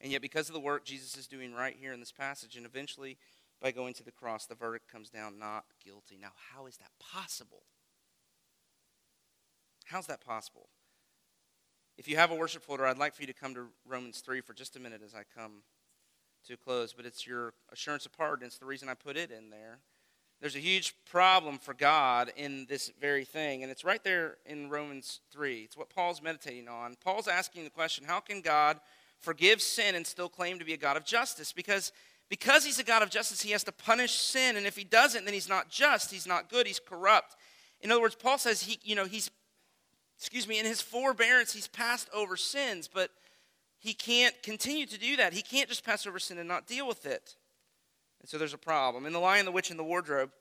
And 0.00 0.12
yet, 0.12 0.22
because 0.22 0.48
of 0.48 0.54
the 0.54 0.60
work 0.60 0.84
Jesus 0.84 1.16
is 1.16 1.26
doing 1.26 1.54
right 1.54 1.74
here 1.78 1.92
in 1.92 2.00
this 2.00 2.12
passage, 2.12 2.56
and 2.56 2.66
eventually 2.66 3.16
by 3.60 3.70
going 3.70 3.94
to 3.94 4.04
the 4.04 4.12
cross, 4.12 4.46
the 4.46 4.54
verdict 4.54 4.90
comes 4.90 5.08
down 5.08 5.38
not 5.38 5.64
guilty. 5.84 6.18
Now, 6.20 6.32
how 6.52 6.66
is 6.66 6.76
that 6.76 6.90
possible? 7.00 7.62
How's 9.86 10.06
that 10.06 10.24
possible? 10.24 10.68
If 11.96 12.08
you 12.08 12.16
have 12.16 12.30
a 12.30 12.34
worship 12.34 12.62
folder, 12.62 12.86
I'd 12.86 12.98
like 12.98 13.14
for 13.14 13.22
you 13.22 13.28
to 13.28 13.32
come 13.32 13.54
to 13.54 13.68
Romans 13.86 14.20
3 14.20 14.42
for 14.42 14.52
just 14.52 14.76
a 14.76 14.80
minute 14.80 15.00
as 15.04 15.14
I 15.14 15.22
come 15.34 15.62
to 16.46 16.54
a 16.54 16.56
close, 16.56 16.92
but 16.92 17.06
it's 17.06 17.26
your 17.26 17.54
assurance 17.72 18.04
of 18.04 18.12
pardon. 18.12 18.46
It's 18.46 18.58
the 18.58 18.66
reason 18.66 18.88
I 18.88 18.94
put 18.94 19.16
it 19.16 19.30
in 19.30 19.48
there. 19.48 19.78
There's 20.46 20.54
a 20.54 20.60
huge 20.60 20.94
problem 21.10 21.58
for 21.58 21.74
God 21.74 22.30
in 22.36 22.66
this 22.68 22.92
very 23.00 23.24
thing, 23.24 23.64
and 23.64 23.72
it's 23.72 23.84
right 23.84 24.04
there 24.04 24.36
in 24.46 24.70
Romans 24.70 25.18
3. 25.32 25.62
It's 25.62 25.76
what 25.76 25.90
Paul's 25.90 26.22
meditating 26.22 26.68
on. 26.68 26.94
Paul's 27.02 27.26
asking 27.26 27.64
the 27.64 27.70
question 27.70 28.04
how 28.04 28.20
can 28.20 28.42
God 28.42 28.78
forgive 29.18 29.60
sin 29.60 29.96
and 29.96 30.06
still 30.06 30.28
claim 30.28 30.60
to 30.60 30.64
be 30.64 30.72
a 30.72 30.76
God 30.76 30.96
of 30.96 31.04
justice? 31.04 31.52
Because, 31.52 31.90
because 32.28 32.64
he's 32.64 32.78
a 32.78 32.84
God 32.84 33.02
of 33.02 33.10
justice, 33.10 33.42
he 33.42 33.50
has 33.50 33.64
to 33.64 33.72
punish 33.72 34.12
sin, 34.12 34.56
and 34.56 34.66
if 34.66 34.76
he 34.76 34.84
doesn't, 34.84 35.24
then 35.24 35.34
he's 35.34 35.48
not 35.48 35.68
just, 35.68 36.12
he's 36.12 36.28
not 36.28 36.48
good, 36.48 36.68
he's 36.68 36.78
corrupt. 36.78 37.34
In 37.80 37.90
other 37.90 38.00
words, 38.00 38.14
Paul 38.14 38.38
says 38.38 38.62
he, 38.62 38.78
you 38.84 38.94
know, 38.94 39.04
he's, 39.04 39.32
excuse 40.16 40.46
me, 40.46 40.60
in 40.60 40.64
his 40.64 40.80
forbearance, 40.80 41.52
he's 41.52 41.66
passed 41.66 42.08
over 42.14 42.36
sins, 42.36 42.88
but 42.88 43.10
he 43.80 43.94
can't 43.94 44.40
continue 44.44 44.86
to 44.86 44.96
do 44.96 45.16
that. 45.16 45.32
He 45.32 45.42
can't 45.42 45.68
just 45.68 45.84
pass 45.84 46.06
over 46.06 46.20
sin 46.20 46.38
and 46.38 46.46
not 46.46 46.68
deal 46.68 46.86
with 46.86 47.04
it. 47.04 47.34
And 48.26 48.30
so 48.32 48.38
there's 48.38 48.54
a 48.54 48.58
problem. 48.58 49.06
In 49.06 49.12
The 49.12 49.20
Lion, 49.20 49.44
the 49.44 49.52
Witch, 49.52 49.70
and 49.70 49.78
the 49.78 49.84
Wardrobe, 49.84 50.32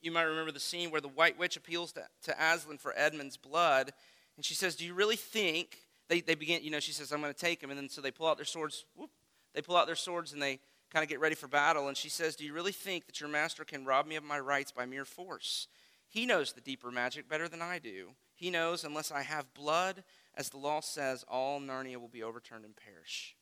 you 0.00 0.10
might 0.10 0.22
remember 0.22 0.52
the 0.52 0.58
scene 0.58 0.90
where 0.90 1.02
the 1.02 1.08
White 1.08 1.38
Witch 1.38 1.54
appeals 1.54 1.92
to, 1.92 2.06
to 2.22 2.34
Aslan 2.42 2.78
for 2.78 2.94
Edmund's 2.96 3.36
blood. 3.36 3.92
And 4.36 4.44
she 4.44 4.54
says, 4.54 4.74
Do 4.74 4.86
you 4.86 4.94
really 4.94 5.16
think? 5.16 5.76
They, 6.08 6.22
they 6.22 6.34
begin, 6.34 6.64
you 6.64 6.70
know, 6.70 6.80
she 6.80 6.92
says, 6.92 7.12
I'm 7.12 7.20
going 7.20 7.30
to 7.30 7.38
take 7.38 7.62
him. 7.62 7.68
And 7.68 7.78
then 7.78 7.90
so 7.90 8.00
they 8.00 8.10
pull 8.10 8.26
out 8.26 8.38
their 8.38 8.46
swords. 8.46 8.86
Whoop, 8.96 9.10
they 9.52 9.60
pull 9.60 9.76
out 9.76 9.84
their 9.84 9.96
swords 9.96 10.32
and 10.32 10.40
they 10.40 10.60
kind 10.90 11.02
of 11.02 11.10
get 11.10 11.20
ready 11.20 11.34
for 11.34 11.46
battle. 11.46 11.88
And 11.88 11.96
she 11.96 12.08
says, 12.08 12.36
Do 12.36 12.44
you 12.46 12.54
really 12.54 12.72
think 12.72 13.04
that 13.04 13.20
your 13.20 13.28
master 13.28 13.66
can 13.66 13.84
rob 13.84 14.06
me 14.06 14.16
of 14.16 14.24
my 14.24 14.40
rights 14.40 14.72
by 14.72 14.86
mere 14.86 15.04
force? 15.04 15.68
He 16.08 16.24
knows 16.24 16.54
the 16.54 16.62
deeper 16.62 16.90
magic 16.90 17.28
better 17.28 17.50
than 17.50 17.60
I 17.60 17.80
do. 17.80 18.12
He 18.34 18.48
knows, 18.48 18.82
unless 18.82 19.12
I 19.12 19.20
have 19.20 19.52
blood, 19.52 20.04
as 20.34 20.48
the 20.48 20.56
law 20.56 20.80
says, 20.80 21.22
all 21.28 21.60
Narnia 21.60 21.96
will 21.96 22.08
be 22.08 22.22
overturned 22.22 22.64
and 22.64 22.74
perish. 22.74 23.36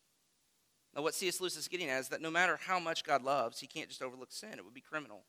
Now, 0.95 1.03
what 1.03 1.13
C.S. 1.13 1.39
Lewis 1.39 1.55
is 1.55 1.67
getting 1.67 1.89
at 1.89 1.99
is 1.99 2.09
that 2.09 2.21
no 2.21 2.31
matter 2.31 2.59
how 2.61 2.79
much 2.79 3.03
God 3.03 3.23
loves, 3.23 3.59
he 3.59 3.67
can't 3.67 3.89
just 3.89 4.01
overlook 4.01 4.31
sin. 4.31 4.53
It 4.57 4.65
would 4.65 4.73
be 4.73 4.81
criminal. 4.81 5.23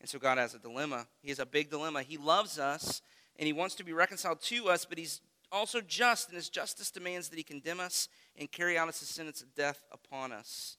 And 0.00 0.08
so 0.08 0.18
God 0.18 0.38
has 0.38 0.54
a 0.54 0.58
dilemma. 0.58 1.06
He 1.22 1.30
has 1.30 1.38
a 1.38 1.46
big 1.46 1.70
dilemma. 1.70 2.02
He 2.02 2.18
loves 2.18 2.58
us, 2.58 3.00
and 3.38 3.46
he 3.46 3.52
wants 3.52 3.74
to 3.76 3.84
be 3.84 3.92
reconciled 3.92 4.42
to 4.42 4.68
us, 4.68 4.84
but 4.84 4.98
he's 4.98 5.20
also 5.50 5.80
just, 5.80 6.28
and 6.28 6.36
his 6.36 6.48
justice 6.48 6.90
demands 6.90 7.28
that 7.28 7.36
he 7.36 7.42
condemn 7.42 7.80
us 7.80 8.08
and 8.36 8.50
carry 8.50 8.76
out 8.76 8.88
his 8.88 8.96
sentence 8.96 9.40
of 9.40 9.54
death 9.54 9.84
upon 9.90 10.32
us. 10.32 10.76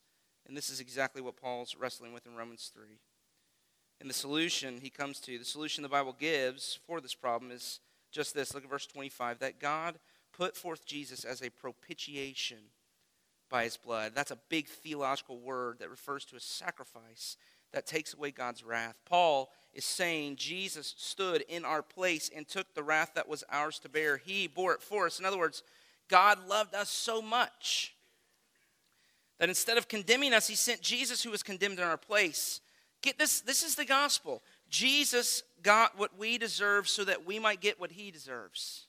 And 0.47 0.56
this 0.56 0.69
is 0.69 0.80
exactly 0.80 1.21
what 1.21 1.36
Paul's 1.36 1.76
wrestling 1.76 2.13
with 2.13 2.26
in 2.26 2.36
Romans 2.36 2.71
3. 2.73 3.00
And 4.00 4.10
the 4.10 4.13
solution 4.13 4.80
he 4.82 4.89
comes 4.89 5.19
to, 5.21 5.39
the 5.39 5.45
solution 5.45 5.82
the 5.82 5.89
Bible 5.89 6.15
gives 6.17 6.80
for 6.86 7.02
this 7.02 7.15
problem 7.15 7.52
is 7.52 7.80
just 8.12 8.34
this. 8.34 8.54
Look 8.54 8.63
at 8.63 8.69
verse 8.69 8.86
25 8.86 9.39
that 9.39 9.60
God 9.60 10.00
put 10.32 10.56
forth 10.56 10.86
Jesus 10.86 11.23
as 11.23 11.41
a 11.41 11.50
propitiation 11.50 12.58
by 13.50 13.64
his 13.64 13.78
blood. 13.78 14.14
That's 14.16 14.32
a 14.32 14.40
big 14.50 14.68
theological 14.68 15.40
word 15.40 15.80
that 15.80 15.90
refers 15.90 16.26
to 16.26 16.36
a 16.36 16.40
sacrifice 16.40 17.38
that 17.74 17.86
takes 17.86 18.14
away 18.14 18.32
God's 18.32 18.64
wrath. 18.64 18.96
Paul 19.06 19.50
is 19.74 19.86
saying 19.86 20.38
Jesus 20.38 20.96
stood 20.98 21.44
in 21.50 21.66
our 21.66 21.82
place 21.82 22.30
and 22.36 22.48
took 22.48 22.74
the 22.74 22.84
wrath 22.84 23.12
that 23.16 23.28
was 23.28 23.44
ours 23.52 23.80
to 23.80 23.90
bear. 23.90 24.18
He 24.18 24.48
bore 24.48 24.74
it 24.74 24.82
for 24.82 25.06
us. 25.06 25.20
In 25.20 25.26
other 25.26 25.38
words, 25.38 25.64
God 26.08 26.48
loved 26.48 26.74
us 26.74 26.90
so 26.90 27.22
much 27.22 27.94
that 29.40 29.50
instead 29.50 29.78
of 29.78 29.88
condemning 29.88 30.34
us, 30.34 30.48
he 30.48 30.56
sent 30.56 30.82
Jesus 30.82 31.24
who 31.24 31.32
was 31.32 31.44
condemned 31.44 31.80
in 31.80 31.86
our 31.86 31.98
place. 31.98 32.62
Get 33.02 33.20
this, 33.20 33.42
this 33.42 33.64
is 33.64 33.76
the 33.76 33.86
gospel. 33.86 34.42
Jesus 34.70 35.44
got 35.62 35.98
what 35.98 36.18
we 36.18 36.38
deserve 36.38 36.90
so 36.90 37.04
that 37.04 37.26
we 37.26 37.38
might 37.38 37.62
get 37.62 37.80
what 37.80 37.92
he 37.92 38.10
deserves. 38.10 38.88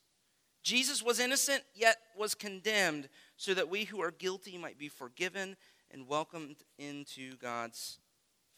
Jesus 0.62 1.02
was 1.02 1.20
innocent, 1.20 1.62
yet 1.74 1.98
was 2.16 2.34
condemned 2.34 3.08
so 3.38 3.54
that 3.54 3.70
we 3.70 3.84
who 3.84 4.02
are 4.02 4.10
guilty 4.10 4.58
might 4.58 4.78
be 4.78 4.88
forgiven 4.88 5.56
and 5.90 6.08
welcomed 6.08 6.56
into 6.76 7.36
God's 7.36 8.00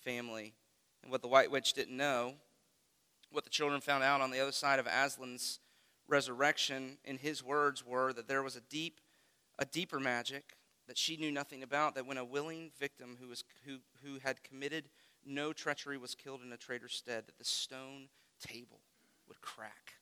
family. 0.01 0.55
And 1.03 1.13
what 1.13 1.23
the 1.23 1.29
white 1.29 1.51
witch 1.51 1.75
didn't 1.75 1.97
know, 1.97 2.35
what 3.31 3.45
the 3.45 3.51
children 3.51 3.81
found 3.83 4.03
out 4.03 4.23
on 4.23 4.31
the 4.31 4.41
other 4.41 4.53
side 4.53 4.79
of 4.79 4.87
Aslan's 4.87 5.61
resurrection, 6.09 6.97
in 7.05 7.19
his 7.19 7.45
words, 7.45 7.87
were 7.87 8.13
that 8.15 8.27
there 8.27 8.43
was 8.43 8.57
a 8.57 8.63
deep, 8.63 9.01
a 9.59 9.67
deeper 9.67 10.01
magic 10.01 10.57
that 10.89 10.99
she 10.99 11.17
knew 11.17 11.31
nothing 11.31 11.63
about. 11.63 11.95
That 11.95 12.07
when 12.07 12.19
a 12.19 12.25
willing 12.25 12.71
victim 12.79 13.19
who 13.21 13.29
was 13.29 13.45
who 13.67 13.79
who 14.03 14.19
had 14.19 14.43
committed 14.43 14.89
no 15.25 15.53
treachery 15.53 15.99
was 15.99 16.15
killed 16.15 16.41
in 16.43 16.53
a 16.53 16.57
traitor's 16.57 16.95
stead, 16.95 17.27
that 17.27 17.39
the 17.39 17.45
stone 17.45 18.09
table 18.41 18.81
would 19.29 19.43
crack. 19.43 20.00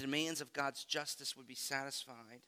The 0.00 0.06
demands 0.06 0.40
of 0.40 0.54
God's 0.54 0.82
justice 0.84 1.36
would 1.36 1.46
be 1.46 1.54
satisfied. 1.54 2.40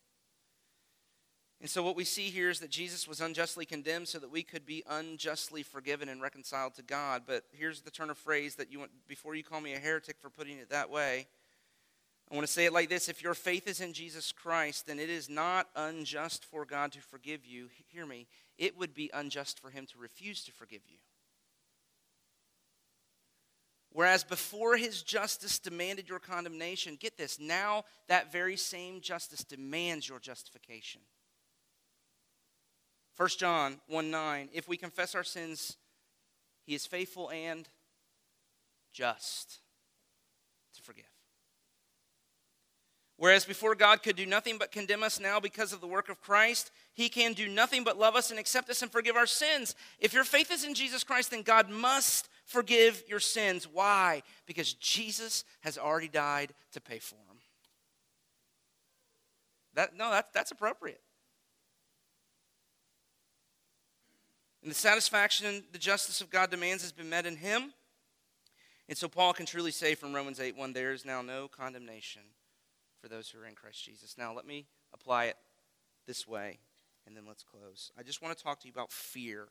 And 1.61 1.69
so, 1.69 1.83
what 1.83 1.97
we 1.97 2.05
see 2.05 2.31
here 2.31 2.49
is 2.49 2.61
that 2.61 2.71
Jesus 2.71 3.07
was 3.07 3.21
unjustly 3.21 3.67
condemned 3.67 4.09
so 4.09 4.19
that 4.21 4.31
we 4.31 4.43
could 4.43 4.65
be 4.65 4.83
unjustly 4.89 5.63
forgiven 5.63 6.09
and 6.09 6.23
reconciled 6.23 6.77
to 6.77 6.83
God. 6.83 7.25
But 7.27 7.45
here's 7.53 7.83
the 7.83 7.91
turn 7.91 8.09
of 8.09 8.17
phrase 8.17 8.55
that 8.55 8.73
you 8.73 8.79
want, 8.79 8.93
before 9.07 9.35
you 9.35 9.45
call 9.45 9.61
me 9.61 9.75
a 9.75 9.79
heretic 9.79 10.17
for 10.19 10.31
putting 10.31 10.57
it 10.57 10.71
that 10.71 10.89
way, 10.89 11.27
I 12.31 12.35
want 12.35 12.47
to 12.47 12.53
say 12.53 12.65
it 12.65 12.73
like 12.73 12.89
this 12.89 13.11
If 13.11 13.23
your 13.23 13.35
faith 13.35 13.69
is 13.69 13.83
in 13.83 13.93
Jesus 13.93 14.33
Christ, 14.33 14.87
then 14.87 14.99
it 14.99 15.11
is 15.11 15.29
not 15.29 15.69
unjust 15.77 16.47
for 16.47 16.65
God 16.65 16.91
to 16.93 17.01
forgive 17.01 17.45
you. 17.45 17.69
Hear 17.91 18.07
me, 18.07 18.29
it 18.57 18.79
would 18.79 18.95
be 18.95 19.11
unjust 19.13 19.61
for 19.61 19.69
Him 19.69 19.85
to 19.93 19.99
refuse 19.99 20.43
to 20.45 20.53
forgive 20.53 20.81
you. 20.89 20.97
Whereas 23.93 24.25
before 24.25 24.77
his 24.77 25.03
justice 25.03 25.59
demanded 25.59 26.09
your 26.09 26.19
condemnation, 26.19 26.97
get 26.99 27.19
this, 27.19 27.39
now 27.39 27.85
that 28.09 28.33
very 28.33 28.57
same 28.57 29.01
justice 29.01 29.45
demands 29.45 30.09
your 30.09 30.19
justification. 30.19 31.03
1 33.17 33.29
John 33.39 33.81
1 33.89 34.11
9, 34.11 34.49
if 34.55 34.67
we 34.67 34.79
confess 34.79 35.15
our 35.15 35.25
sins, 35.25 35.77
he 36.65 36.75
is 36.75 36.87
faithful 36.87 37.31
and 37.31 37.69
just 38.93 39.61
to 40.75 40.83
forgive. 40.83 41.05
Whereas 43.19 43.45
before 43.45 43.75
God 43.75 44.03
could 44.03 44.17
do 44.17 44.27
nothing 44.27 44.57
but 44.59 44.73
condemn 44.73 45.03
us 45.03 45.21
now 45.21 45.39
because 45.39 45.73
of 45.73 45.81
the 45.81 45.87
work 45.87 46.09
of 46.09 46.21
Christ, 46.21 46.71
he 46.95 47.09
can 47.09 47.35
do 47.35 47.47
nothing 47.47 47.85
but 47.85 47.99
love 47.99 48.17
us 48.17 48.31
and 48.31 48.41
accept 48.41 48.71
us 48.71 48.83
and 48.83 48.91
forgive 48.91 49.17
our 49.17 49.27
sins. 49.27 49.75
If 50.01 50.15
your 50.15 50.25
faith 50.25 50.51
is 50.51 50.65
in 50.65 50.75
Jesus 50.75 51.05
Christ, 51.05 51.31
then 51.31 51.43
God 51.43 51.69
must 51.69 52.29
forgive 52.45 53.03
your 53.09 53.21
sins. 53.21 53.69
Why? 53.71 54.23
Because 54.47 54.75
Jesus 54.75 55.45
has 55.61 55.79
already 55.79 56.09
died 56.09 56.53
to 56.73 56.81
pay 56.81 56.99
for 56.99 57.15
them. 57.15 57.39
That, 59.75 59.97
no, 59.97 60.11
that, 60.11 60.33
that's 60.33 60.51
appropriate. 60.51 61.01
And 64.63 64.71
the 64.71 64.77
satisfaction 64.77 65.65
the 65.73 65.79
justice 65.79 66.21
of 66.21 66.31
God 66.31 66.51
demands 66.51 66.83
has 66.83 66.93
been 66.93 67.09
met 67.09 67.27
in 67.27 67.37
him. 67.37 67.73
And 68.89 68.97
so 68.97 69.09
Paul 69.09 69.33
can 69.33 69.47
truly 69.47 69.71
say 69.71 69.95
from 69.95 70.15
Romans 70.15 70.39
8 70.39 70.57
1, 70.57 70.73
there 70.73 70.93
is 70.93 71.05
now 71.05 71.23
no 71.23 71.49
condemnation 71.49 72.23
for 73.01 73.09
those 73.09 73.29
who 73.29 73.41
are 73.41 73.47
in 73.47 73.55
Christ 73.55 73.85
Jesus. 73.85 74.17
Now, 74.19 74.33
let 74.33 74.47
me 74.47 74.67
apply 74.93 75.25
it 75.27 75.37
this 76.07 76.29
way, 76.29 76.59
and 77.07 77.17
then 77.17 77.25
let's 77.27 77.43
close. 77.43 77.91
I 77.99 78.03
just 78.03 78.23
want 78.23 78.37
to 78.37 78.43
talk 78.43 78.61
to 78.61 78.69
you 78.69 78.73
about 78.73 78.93
fear 78.93 79.49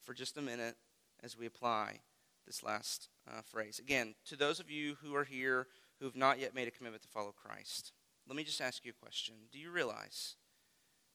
for 0.00 0.14
just 0.14 0.36
a 0.38 0.42
minute 0.42 0.76
as 1.22 1.36
we 1.36 1.46
apply 1.46 2.00
this 2.48 2.64
last 2.64 3.08
uh, 3.30 3.42
phrase. 3.42 3.78
Again, 3.78 4.14
to 4.26 4.34
those 4.34 4.58
of 4.58 4.70
you 4.70 4.96
who 5.02 5.14
are 5.14 5.24
here 5.24 5.68
who 6.00 6.06
have 6.06 6.16
not 6.16 6.40
yet 6.40 6.54
made 6.54 6.66
a 6.66 6.72
commitment 6.72 7.02
to 7.02 7.08
follow 7.08 7.32
Christ, 7.32 7.92
let 8.26 8.36
me 8.36 8.42
just 8.42 8.60
ask 8.60 8.84
you 8.84 8.90
a 8.90 9.04
question. 9.04 9.34
Do 9.52 9.58
you 9.58 9.70
realize 9.70 10.34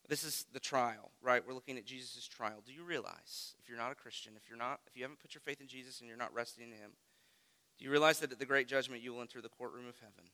this 0.08 0.24
is 0.24 0.46
the 0.54 0.60
trial, 0.60 1.12
right? 1.22 1.46
We're 1.46 1.54
looking 1.54 1.78
at 1.78 1.86
Jesus' 1.86 2.28
trial. 2.28 2.62
Do 2.66 2.74
you 2.74 2.84
realize, 2.84 3.56
if 3.60 3.70
you're 3.70 3.78
not 3.78 3.92
a 3.92 3.96
Christian, 3.96 4.34
if 4.36 4.50
you're 4.50 4.58
not, 4.58 4.80
if 4.88 4.96
you 4.96 5.04
haven't 5.04 5.20
put 5.20 5.34
your 5.34 5.42
faith 5.42 5.62
in 5.62 5.68
Jesus 5.68 6.00
and 6.00 6.08
you're 6.08 6.18
not 6.18 6.34
resting 6.34 6.66
in 6.66 6.72
Him, 6.72 6.92
do 7.78 7.86
you 7.86 7.92
realize 7.92 8.20
that 8.20 8.32
at 8.32 8.40
the 8.40 8.46
great 8.46 8.68
judgment 8.68 9.02
you 9.02 9.14
will 9.14 9.22
enter 9.22 9.42
the 9.42 9.50
courtroom 9.50 9.88
of 9.88 9.96
heaven? 10.00 10.30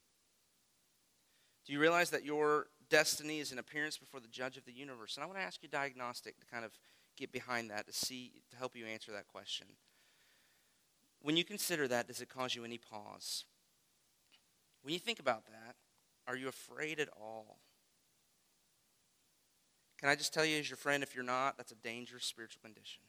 Do 1.66 1.74
you 1.74 1.80
realize 1.80 2.10
that 2.10 2.26
your 2.26 2.68
destiny 2.90 3.40
is 3.40 3.52
an 3.52 3.60
appearance 3.60 3.98
before 3.98 4.20
the 4.20 4.28
judge 4.28 4.58
of 4.58 4.66
the 4.66 4.74
universe? 4.74 5.16
And 5.16 5.24
I 5.24 5.28
want 5.28 5.38
to 5.38 5.46
ask 5.46 5.62
you 5.62 5.70
diagnostic 5.70 6.40
to 6.40 6.46
kind 6.48 6.66
of 6.66 6.72
get 7.16 7.32
behind 7.32 7.70
that 7.70 7.86
to 7.86 7.94
see 7.94 8.42
to 8.50 8.58
help 8.58 8.76
you 8.76 8.86
answer 8.86 9.12
that 9.12 9.28
question. 9.28 9.68
When 11.22 11.38
you 11.38 11.44
consider 11.44 11.88
that, 11.88 12.08
does 12.08 12.22
it 12.22 12.30
cause 12.30 12.56
you 12.56 12.64
any 12.64 12.78
pause? 12.78 13.46
When 14.84 14.94
you 14.94 15.00
think 15.00 15.20
about 15.20 15.46
that, 15.48 15.76
are 16.28 16.38
you 16.38 16.48
afraid 16.48 17.00
at 17.00 17.10
all? 17.20 17.58
Can 20.00 20.10
I 20.10 20.16
just 20.16 20.34
tell 20.34 20.46
you, 20.46 20.58
as 20.58 20.70
your 20.70 20.78
friend, 20.78 21.04
if 21.04 21.14
you're 21.14 21.26
not, 21.26 21.58
that's 21.58 21.74
a 21.74 21.76
dangerous 21.76 22.26
spiritual 22.26 22.62
condition. 22.64 23.02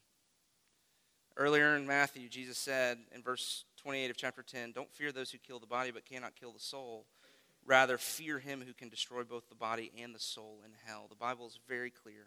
Earlier 1.37 1.77
in 1.77 1.87
Matthew, 1.87 2.29
Jesus 2.29 2.59
said 2.59 2.99
in 3.14 3.23
verse 3.23 3.64
28 3.77 4.11
of 4.11 4.16
chapter 4.16 4.42
10, 4.42 4.73
Don't 4.73 4.92
fear 4.92 5.12
those 5.12 5.31
who 5.31 5.38
kill 5.38 5.61
the 5.61 5.66
body 5.66 5.92
but 5.92 6.05
cannot 6.05 6.35
kill 6.35 6.53
the 6.53 6.59
soul. 6.59 7.07
Rather, 7.64 7.96
fear 7.96 8.40
him 8.40 8.62
who 8.66 8.73
can 8.73 8.88
destroy 8.88 9.23
both 9.23 9.49
the 9.49 9.55
body 9.55 9.92
and 10.03 10.14
the 10.14 10.18
soul 10.18 10.59
in 10.64 10.73
hell. 10.85 11.07
The 11.09 11.14
Bible 11.14 11.46
is 11.46 11.59
very 11.68 11.90
clear 11.90 12.27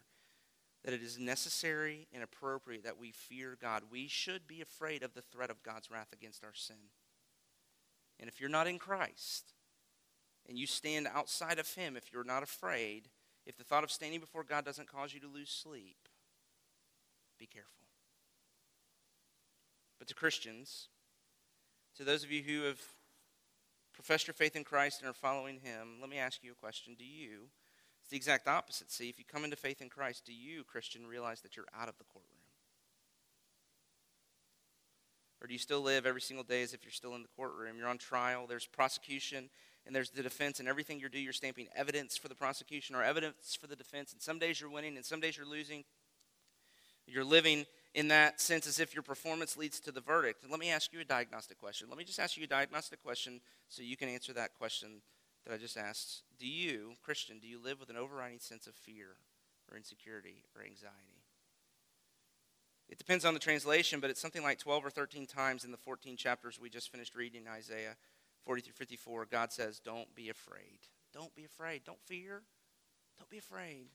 that 0.84 0.92
it 0.92 1.02
is 1.02 1.18
necessary 1.18 2.06
and 2.12 2.22
appropriate 2.22 2.84
that 2.84 2.98
we 2.98 3.10
fear 3.10 3.56
God. 3.60 3.84
We 3.90 4.06
should 4.06 4.46
be 4.46 4.60
afraid 4.60 5.02
of 5.02 5.14
the 5.14 5.22
threat 5.22 5.50
of 5.50 5.62
God's 5.62 5.90
wrath 5.90 6.12
against 6.12 6.44
our 6.44 6.52
sin. 6.52 6.76
And 8.20 8.28
if 8.28 8.40
you're 8.40 8.50
not 8.50 8.66
in 8.66 8.78
Christ 8.78 9.54
and 10.48 10.58
you 10.58 10.66
stand 10.66 11.08
outside 11.12 11.58
of 11.58 11.72
him, 11.74 11.96
if 11.96 12.12
you're 12.12 12.22
not 12.22 12.42
afraid, 12.42 13.08
if 13.46 13.56
the 13.56 13.64
thought 13.64 13.84
of 13.84 13.90
standing 13.90 14.20
before 14.20 14.44
God 14.44 14.64
doesn't 14.64 14.88
cause 14.88 15.14
you 15.14 15.20
to 15.20 15.26
lose 15.26 15.50
sleep, 15.50 15.96
be 17.38 17.46
careful. 17.46 17.70
But 19.98 20.08
to 20.08 20.14
Christians, 20.14 20.88
to 21.96 22.04
those 22.04 22.24
of 22.24 22.30
you 22.30 22.42
who 22.42 22.64
have 22.64 22.80
professed 23.94 24.26
your 24.26 24.34
faith 24.34 24.56
in 24.56 24.64
Christ 24.64 25.00
and 25.00 25.08
are 25.08 25.14
following 25.14 25.60
Him, 25.60 25.98
let 26.00 26.10
me 26.10 26.18
ask 26.18 26.42
you 26.42 26.52
a 26.52 26.56
question. 26.56 26.94
Do 26.98 27.04
you, 27.04 27.48
the 28.14 28.16
exact 28.16 28.46
opposite. 28.46 28.92
See, 28.92 29.08
if 29.08 29.18
you 29.18 29.24
come 29.24 29.42
into 29.42 29.56
faith 29.56 29.82
in 29.82 29.88
Christ, 29.88 30.24
do 30.24 30.32
you, 30.32 30.62
Christian, 30.62 31.04
realize 31.04 31.40
that 31.40 31.56
you're 31.56 31.66
out 31.76 31.88
of 31.88 31.98
the 31.98 32.04
courtroom? 32.04 32.30
Or 35.42 35.48
do 35.48 35.52
you 35.52 35.58
still 35.58 35.80
live 35.80 36.06
every 36.06 36.20
single 36.20 36.44
day 36.44 36.62
as 36.62 36.72
if 36.72 36.84
you're 36.84 36.92
still 36.92 37.16
in 37.16 37.22
the 37.22 37.28
courtroom? 37.36 37.76
You're 37.76 37.88
on 37.88 37.98
trial, 37.98 38.46
there's 38.46 38.66
prosecution, 38.66 39.50
and 39.84 39.96
there's 39.96 40.10
the 40.10 40.22
defense, 40.22 40.60
and 40.60 40.68
everything 40.68 41.00
you 41.00 41.08
do, 41.08 41.18
you're 41.18 41.32
stamping 41.32 41.66
evidence 41.74 42.16
for 42.16 42.28
the 42.28 42.36
prosecution 42.36 42.94
or 42.94 43.02
evidence 43.02 43.58
for 43.60 43.66
the 43.66 43.74
defense. 43.74 44.12
And 44.12 44.22
some 44.22 44.38
days 44.38 44.60
you're 44.60 44.70
winning, 44.70 44.94
and 44.94 45.04
some 45.04 45.18
days 45.18 45.36
you're 45.36 45.44
losing. 45.44 45.82
You're 47.08 47.24
living 47.24 47.66
in 47.94 48.06
that 48.08 48.40
sense 48.40 48.68
as 48.68 48.78
if 48.78 48.94
your 48.94 49.02
performance 49.02 49.56
leads 49.56 49.80
to 49.80 49.90
the 49.90 50.00
verdict. 50.00 50.44
And 50.44 50.52
let 50.52 50.60
me 50.60 50.70
ask 50.70 50.92
you 50.92 51.00
a 51.00 51.04
diagnostic 51.04 51.58
question. 51.58 51.88
Let 51.88 51.98
me 51.98 52.04
just 52.04 52.20
ask 52.20 52.36
you 52.36 52.44
a 52.44 52.46
diagnostic 52.46 53.02
question 53.02 53.40
so 53.68 53.82
you 53.82 53.96
can 53.96 54.08
answer 54.08 54.32
that 54.34 54.54
question 54.54 55.00
that 55.46 55.54
I 55.54 55.58
just 55.58 55.76
asked. 55.76 56.22
Do 56.38 56.46
you, 56.46 56.92
Christian, 57.02 57.38
do 57.38 57.46
you 57.46 57.58
live 57.62 57.80
with 57.80 57.90
an 57.90 57.96
overriding 57.96 58.38
sense 58.38 58.66
of 58.66 58.74
fear 58.74 59.16
or 59.70 59.76
insecurity 59.76 60.44
or 60.56 60.62
anxiety? 60.62 61.22
It 62.88 62.98
depends 62.98 63.24
on 63.24 63.34
the 63.34 63.40
translation, 63.40 64.00
but 64.00 64.10
it's 64.10 64.20
something 64.20 64.42
like 64.42 64.58
12 64.58 64.84
or 64.84 64.90
13 64.90 65.26
times 65.26 65.64
in 65.64 65.70
the 65.70 65.76
14 65.76 66.16
chapters 66.16 66.60
we 66.60 66.68
just 66.68 66.90
finished 66.90 67.14
reading 67.14 67.42
in 67.42 67.48
Isaiah 67.48 67.96
40 68.44 68.60
through 68.60 68.74
54, 68.74 69.26
God 69.30 69.52
says, 69.52 69.80
Don't 69.80 70.14
be 70.14 70.28
afraid. 70.28 70.80
Don't 71.12 71.34
be 71.34 71.44
afraid. 71.44 71.82
Don't 71.84 72.00
fear. 72.04 72.42
Don't 73.18 73.30
be 73.30 73.38
afraid. 73.38 73.86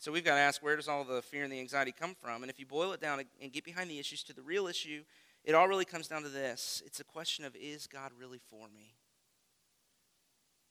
So 0.00 0.12
we've 0.12 0.24
got 0.24 0.34
to 0.34 0.40
ask 0.40 0.62
where 0.62 0.76
does 0.76 0.86
all 0.86 1.02
the 1.02 1.22
fear 1.22 1.42
and 1.42 1.52
the 1.52 1.58
anxiety 1.58 1.92
come 1.92 2.14
from? 2.20 2.42
And 2.42 2.50
if 2.50 2.60
you 2.60 2.66
boil 2.66 2.92
it 2.92 3.00
down 3.00 3.20
and 3.42 3.52
get 3.52 3.64
behind 3.64 3.90
the 3.90 3.98
issues 3.98 4.22
to 4.24 4.32
the 4.32 4.42
real 4.42 4.68
issue, 4.68 5.02
it 5.44 5.54
all 5.54 5.66
really 5.66 5.84
comes 5.84 6.06
down 6.06 6.22
to 6.22 6.28
this 6.28 6.82
it's 6.86 7.00
a 7.00 7.04
question 7.04 7.44
of 7.44 7.56
is 7.56 7.86
God 7.86 8.12
really 8.18 8.38
for 8.38 8.68
me? 8.68 8.94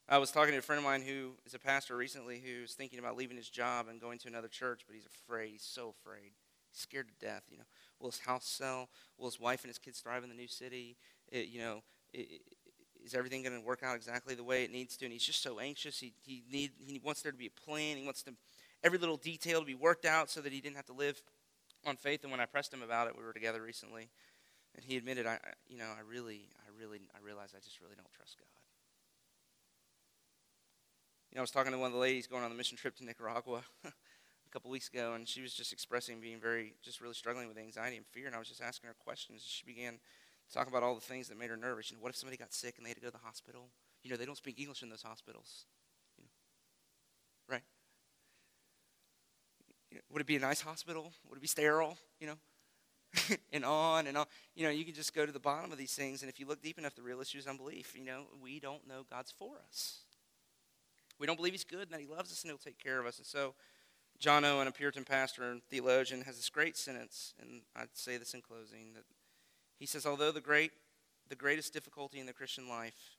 I 0.09 0.19
was 0.19 0.31
talking 0.31 0.53
to 0.53 0.59
a 0.59 0.61
friend 0.61 0.79
of 0.79 0.85
mine 0.85 1.01
who 1.01 1.31
is 1.45 1.53
a 1.53 1.59
pastor 1.59 1.97
recently 1.97 2.41
who's 2.43 2.73
thinking 2.73 2.97
about 2.97 3.17
leaving 3.17 3.35
his 3.35 3.49
job 3.49 3.87
and 3.89 3.99
going 3.99 4.17
to 4.19 4.29
another 4.29 4.47
church, 4.47 4.83
but 4.87 4.95
he's 4.95 5.05
afraid. 5.05 5.51
He's 5.51 5.63
so 5.63 5.93
afraid. 5.99 6.31
He's 6.71 6.79
scared 6.79 7.09
to 7.09 7.25
death. 7.25 7.43
You 7.51 7.57
know, 7.57 7.65
will 7.99 8.11
his 8.11 8.21
house 8.21 8.45
sell? 8.45 8.87
Will 9.17 9.25
his 9.25 9.37
wife 9.37 9.63
and 9.63 9.69
his 9.69 9.77
kids 9.77 9.99
thrive 9.99 10.23
in 10.23 10.29
the 10.29 10.35
new 10.35 10.47
city? 10.47 10.95
It, 11.29 11.47
you 11.47 11.59
know, 11.59 11.83
it, 12.13 12.41
is 13.03 13.15
everything 13.15 13.43
going 13.43 13.59
to 13.59 13.65
work 13.65 13.83
out 13.83 13.97
exactly 13.97 14.33
the 14.33 14.45
way 14.45 14.63
it 14.63 14.71
needs 14.71 14.95
to? 14.95 15.05
And 15.05 15.11
he's 15.11 15.25
just 15.25 15.43
so 15.43 15.59
anxious. 15.59 15.99
He 15.99 16.13
he 16.25 16.41
need 16.49 16.71
he 16.79 17.01
wants 17.03 17.21
there 17.21 17.33
to 17.33 17.37
be 17.37 17.47
a 17.47 17.61
plan. 17.65 17.97
He 17.97 18.05
wants 18.05 18.23
to 18.23 18.33
every 18.85 18.99
little 18.99 19.17
detail 19.17 19.59
to 19.59 19.65
be 19.65 19.75
worked 19.75 20.05
out 20.05 20.29
so 20.29 20.39
that 20.39 20.53
he 20.53 20.61
didn't 20.61 20.77
have 20.77 20.85
to 20.85 20.93
live 20.93 21.21
on 21.85 21.97
faith. 21.97 22.23
And 22.23 22.31
when 22.31 22.39
I 22.39 22.45
pressed 22.45 22.73
him 22.73 22.81
about 22.81 23.07
it, 23.07 23.17
we 23.17 23.25
were 23.25 23.33
together 23.33 23.61
recently, 23.61 24.07
and 24.73 24.85
he 24.85 24.95
admitted, 24.95 25.27
I 25.27 25.37
you 25.67 25.77
know, 25.77 25.85
I 25.85 26.01
really, 26.09 26.47
I 26.59 26.79
really, 26.79 27.01
I 27.13 27.25
realize 27.25 27.49
I 27.53 27.59
just 27.59 27.81
really 27.81 27.95
don't 27.95 28.11
trust 28.13 28.37
God. 28.37 28.56
You 31.32 31.36
know, 31.36 31.42
I 31.42 31.44
was 31.44 31.52
talking 31.52 31.71
to 31.71 31.78
one 31.78 31.88
of 31.88 31.94
the 31.94 32.00
ladies 32.00 32.25
going 32.28 32.44
on 32.44 32.50
the 32.50 32.56
mission 32.56 32.78
trip 32.78 32.96
to 32.98 33.06
Nicaragua 33.06 33.62
a 33.86 33.92
couple 34.52 34.71
weeks 34.71 34.88
ago, 34.88 35.13
and 35.13 35.28
she 35.28 35.42
was 35.42 35.54
just 35.54 35.73
expressing 35.73 36.21
being 36.21 36.40
very, 36.40 36.73
just 36.82 37.02
really 37.02 37.13
struggling 37.13 37.48
with 37.48 37.58
anxiety 37.58 37.98
and 37.98 38.06
fear. 38.06 38.28
And 38.28 38.36
I 38.36 38.40
was 38.40 38.48
just 38.48 38.62
asking 38.62 38.88
her 38.88 38.96
questions. 39.04 39.42
And 39.42 39.50
she 39.50 39.65
began 39.65 40.00
talking 40.54 40.71
about 40.71 40.84
all 40.84 40.96
the 40.96 41.02
things 41.02 41.28
that 41.28 41.38
made 41.38 41.50
her 41.50 41.58
nervous. 41.58 41.92
You 41.92 41.98
know, 41.98 42.04
what 42.04 42.10
if 42.10 42.15
somebody 42.15 42.38
got 42.38 42.54
sick 42.54 42.75
and 42.78 42.86
they 42.86 42.90
had 42.90 42.96
to 42.96 43.02
go 43.02 43.08
to 43.08 43.13
the 43.13 43.25
hospital? 43.25 43.69
You 44.04 44.10
know, 44.10 44.15
they 44.17 44.25
don't 44.25 44.38
speak 44.38 44.60
English 44.60 44.84
in 44.84 44.90
those 44.90 45.02
hospitals. 45.02 45.65
You 46.17 46.23
know, 46.23 46.30
right? 47.56 47.63
You 49.92 49.98
know, 49.98 50.02
would 50.12 50.21
it 50.21 50.28
be 50.28 50.38
a 50.38 50.40
nice 50.40 50.62
hospital? 50.62 51.12
Would 51.30 51.38
it 51.38 51.42
be 51.42 51.48
sterile? 51.48 51.98
You 52.21 52.28
know, 52.28 53.36
and 53.54 53.65
on 53.65 54.08
and 54.08 54.17
on. 54.17 54.25
You 54.56 54.63
know, 54.63 54.69
you 54.69 54.86
can 54.86 54.94
just 54.94 55.13
go 55.13 55.25
to 55.25 55.32
the 55.32 55.40
bottom 55.40 55.73
of 55.73 55.78
these 55.78 55.94
things, 55.94 56.21
and 56.21 56.30
if 56.30 56.40
you 56.40 56.48
look 56.48 56.62
deep 56.62 56.78
enough, 56.78 56.96
the 56.96 57.02
real 57.02 57.19
issue 57.19 57.38
is 57.38 57.48
unbelief. 57.48 57.96
You 57.98 58.06
know, 58.06 58.23
we 58.42 58.62
don't 58.62 58.88
know 58.88 59.06
God's 59.10 59.32
for 59.32 59.56
us. 59.67 60.06
We 61.19 61.27
don't 61.27 61.35
believe 61.35 61.53
He's 61.53 61.63
good 61.63 61.83
and 61.83 61.91
that 61.91 62.01
He 62.01 62.07
loves 62.07 62.31
us 62.31 62.43
and 62.43 62.51
He'll 62.51 62.57
take 62.57 62.81
care 62.81 62.99
of 62.99 63.05
us. 63.05 63.17
And 63.17 63.25
so, 63.25 63.55
John 64.19 64.45
Owen, 64.45 64.67
a 64.67 64.71
Puritan 64.71 65.03
pastor 65.03 65.43
and 65.51 65.61
theologian, 65.63 66.21
has 66.21 66.35
this 66.37 66.49
great 66.49 66.75
sentence, 66.75 67.33
and 67.39 67.61
I'd 67.75 67.89
say 67.93 68.17
this 68.17 68.33
in 68.33 68.41
closing 68.41 68.93
that 68.95 69.03
he 69.77 69.85
says, 69.85 70.05
Although 70.05 70.31
the 70.31 70.41
great 70.41 70.71
the 71.29 71.35
greatest 71.35 71.73
difficulty 71.73 72.19
in 72.19 72.25
the 72.25 72.33
Christian 72.33 72.69
life 72.69 73.17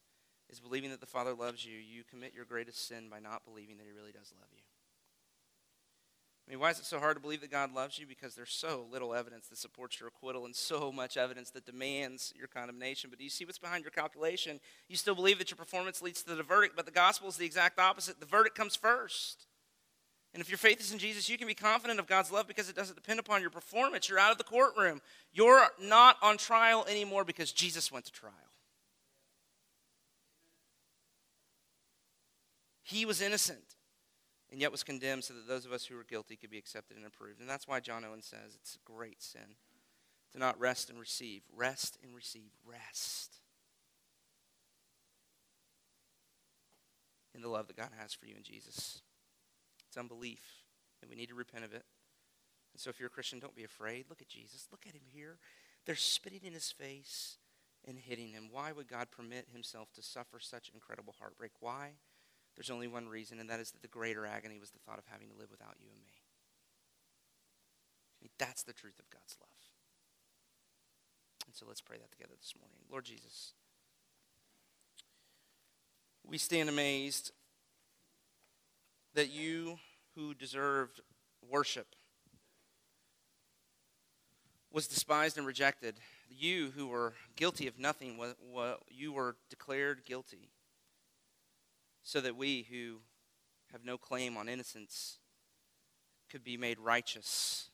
is 0.48 0.60
believing 0.60 0.90
that 0.90 1.00
the 1.00 1.06
Father 1.06 1.34
loves 1.34 1.64
you, 1.64 1.76
you 1.76 2.04
commit 2.04 2.32
your 2.34 2.46
greatest 2.46 2.88
sin 2.88 3.10
by 3.10 3.20
not 3.20 3.44
believing 3.44 3.76
that 3.76 3.84
He 3.84 3.92
really 3.92 4.12
does 4.12 4.32
love 4.38 4.48
you. 4.52 4.62
I 6.48 6.52
mean, 6.52 6.60
why 6.60 6.70
is 6.70 6.78
it 6.78 6.86
so 6.86 6.98
hard 6.98 7.14
to 7.14 7.20
believe 7.20 7.42
that 7.42 7.50
God 7.50 7.74
loves 7.74 7.98
you? 7.98 8.06
Because 8.06 8.34
there's 8.34 8.52
so 8.52 8.86
little 8.90 9.14
evidence 9.14 9.48
that 9.48 9.58
supports 9.58 10.00
your 10.00 10.08
acquittal 10.08 10.46
and 10.46 10.56
so 10.56 10.90
much 10.90 11.18
evidence 11.18 11.50
that 11.50 11.66
demands 11.66 12.32
your 12.38 12.46
condemnation. 12.46 13.10
But 13.10 13.18
do 13.18 13.24
you 13.24 13.28
see 13.28 13.44
what's 13.44 13.58
behind 13.58 13.84
your 13.84 13.90
calculation? 13.90 14.58
You 14.88 14.96
still 14.96 15.14
believe 15.14 15.38
that 15.40 15.50
your 15.50 15.58
performance 15.58 16.00
leads 16.00 16.22
to 16.22 16.34
the 16.34 16.42
verdict, 16.42 16.74
but 16.74 16.86
the 16.86 16.90
gospel 16.90 17.28
is 17.28 17.36
the 17.36 17.44
exact 17.44 17.78
opposite. 17.78 18.18
The 18.18 18.24
verdict 18.24 18.56
comes 18.56 18.76
first. 18.76 19.46
And 20.32 20.40
if 20.40 20.48
your 20.48 20.56
faith 20.56 20.80
is 20.80 20.90
in 20.90 20.98
Jesus, 20.98 21.28
you 21.28 21.36
can 21.36 21.46
be 21.46 21.54
confident 21.54 22.00
of 22.00 22.06
God's 22.06 22.32
love 22.32 22.48
because 22.48 22.70
it 22.70 22.76
doesn't 22.76 22.96
depend 22.96 23.20
upon 23.20 23.42
your 23.42 23.50
performance. 23.50 24.08
You're 24.08 24.18
out 24.18 24.32
of 24.32 24.38
the 24.38 24.44
courtroom. 24.44 25.02
You're 25.34 25.66
not 25.82 26.16
on 26.22 26.38
trial 26.38 26.86
anymore 26.88 27.24
because 27.24 27.52
Jesus 27.52 27.92
went 27.92 28.06
to 28.06 28.12
trial. 28.12 28.32
He 32.84 33.04
was 33.04 33.20
innocent 33.20 33.74
and 34.50 34.60
yet 34.60 34.72
was 34.72 34.82
condemned 34.82 35.24
so 35.24 35.34
that 35.34 35.46
those 35.46 35.66
of 35.66 35.72
us 35.72 35.84
who 35.84 35.96
were 35.96 36.04
guilty 36.04 36.36
could 36.36 36.50
be 36.50 36.58
accepted 36.58 36.96
and 36.96 37.06
approved. 37.06 37.40
And 37.40 37.48
that's 37.48 37.68
why 37.68 37.80
John 37.80 38.04
Owen 38.04 38.22
says 38.22 38.54
it's 38.54 38.76
a 38.76 38.90
great 38.90 39.22
sin 39.22 39.56
to 40.32 40.38
not 40.38 40.58
rest 40.58 40.90
and 40.90 40.98
receive. 40.98 41.42
Rest 41.54 41.98
and 42.02 42.14
receive. 42.14 42.50
Rest 42.66 43.36
in 47.34 47.42
the 47.42 47.48
love 47.48 47.68
that 47.68 47.76
God 47.76 47.90
has 47.98 48.12
for 48.12 48.26
you 48.26 48.34
in 48.36 48.42
Jesus. 48.42 49.00
It's 49.86 49.96
unbelief, 49.96 50.42
and 51.00 51.10
we 51.10 51.16
need 51.16 51.28
to 51.28 51.34
repent 51.34 51.64
of 51.64 51.72
it. 51.72 51.84
And 52.74 52.80
so 52.80 52.90
if 52.90 52.98
you're 52.98 53.06
a 53.06 53.10
Christian, 53.10 53.38
don't 53.38 53.54
be 53.54 53.64
afraid. 53.64 54.06
Look 54.10 54.20
at 54.20 54.28
Jesus. 54.28 54.68
Look 54.70 54.84
at 54.86 54.94
him 54.94 55.06
here. 55.06 55.38
They're 55.86 55.94
spitting 55.94 56.40
in 56.44 56.52
his 56.52 56.70
face 56.70 57.38
and 57.86 57.98
hitting 57.98 58.28
him. 58.28 58.48
Why 58.50 58.72
would 58.72 58.88
God 58.88 59.10
permit 59.10 59.46
himself 59.52 59.92
to 59.94 60.02
suffer 60.02 60.38
such 60.40 60.70
incredible 60.74 61.14
heartbreak? 61.18 61.52
Why? 61.60 61.92
There's 62.58 62.70
only 62.70 62.88
one 62.88 63.08
reason, 63.08 63.38
and 63.38 63.48
that 63.50 63.60
is 63.60 63.70
that 63.70 63.82
the 63.82 63.88
greater 63.88 64.26
agony 64.26 64.58
was 64.58 64.70
the 64.70 64.80
thought 64.80 64.98
of 64.98 65.04
having 65.06 65.28
to 65.28 65.38
live 65.38 65.48
without 65.48 65.76
you 65.80 65.86
and 65.94 66.00
me. 66.02 66.10
I 68.20 68.24
mean, 68.24 68.30
that's 68.36 68.64
the 68.64 68.72
truth 68.72 68.98
of 68.98 69.08
God's 69.10 69.36
love. 69.40 69.48
And 71.46 71.54
so 71.54 71.66
let's 71.68 71.80
pray 71.80 71.98
that 71.98 72.10
together 72.10 72.34
this 72.36 72.54
morning. 72.58 72.78
Lord 72.90 73.04
Jesus, 73.04 73.52
we 76.26 76.36
stand 76.36 76.68
amazed 76.68 77.30
that 79.14 79.30
you 79.30 79.78
who 80.16 80.34
deserved 80.34 81.00
worship 81.48 81.94
was 84.72 84.88
despised 84.88 85.38
and 85.38 85.46
rejected. 85.46 86.00
You 86.28 86.72
who 86.76 86.88
were 86.88 87.14
guilty 87.36 87.68
of 87.68 87.78
nothing, 87.78 88.18
you 88.90 89.12
were 89.12 89.36
declared 89.48 90.04
guilty 90.04 90.50
so 92.08 92.22
that 92.22 92.38
we 92.38 92.66
who 92.70 93.00
have 93.70 93.84
no 93.84 93.98
claim 93.98 94.38
on 94.38 94.48
innocence 94.48 95.18
could 96.30 96.42
be 96.42 96.56
made 96.56 96.78
righteous, 96.78 97.68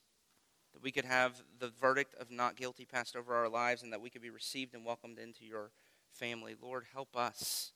that 0.73 0.83
we 0.83 0.91
could 0.91 1.05
have 1.05 1.41
the 1.61 1.69
verdict 1.81 2.17
of 2.19 2.33
not 2.33 2.57
guilty 2.57 2.85
passed 2.85 3.15
over 3.15 3.33
our 3.33 3.49
lives, 3.49 3.85
and 3.85 3.93
that 3.93 4.01
we 4.01 4.11
could 4.11 4.23
be 4.23 4.31
received 4.31 4.75
and 4.75 4.85
welcomed 4.85 5.21
into 5.21 5.45
your 5.45 5.71
family. 6.11 6.57
Lord, 6.61 6.87
help 6.93 7.17
us. 7.17 7.71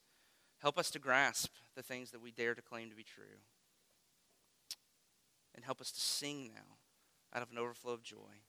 Help 0.57 0.77
us 0.77 0.91
to 0.91 0.99
grasp 0.99 1.49
the 1.77 1.81
things 1.81 2.11
that 2.11 2.21
we 2.21 2.29
dare 2.29 2.55
to 2.55 2.61
claim 2.61 2.89
to 2.89 2.95
be 2.95 3.03
true. 3.03 3.39
And 5.55 5.63
help 5.63 5.79
us 5.79 5.91
to 5.93 5.99
sing 6.01 6.51
now 6.53 6.75
out 7.33 7.41
of 7.41 7.51
an 7.53 7.57
overflow 7.57 7.93
of 7.93 8.03
joy 8.03 8.43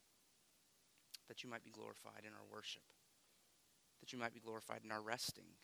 that 1.28 1.44
you 1.44 1.48
might 1.48 1.62
be 1.62 1.70
glorified 1.70 2.22
in 2.26 2.32
our 2.32 2.52
worship, 2.52 2.82
that 4.00 4.12
you 4.12 4.18
might 4.18 4.34
be 4.34 4.40
glorified 4.40 4.80
in 4.84 4.90
our 4.90 5.00
resting. 5.00 5.54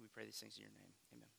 We 0.00 0.08
pray 0.08 0.24
these 0.24 0.36
things 0.36 0.56
in 0.56 0.62
your 0.62 0.70
name. 0.70 0.94
Amen. 1.12 1.31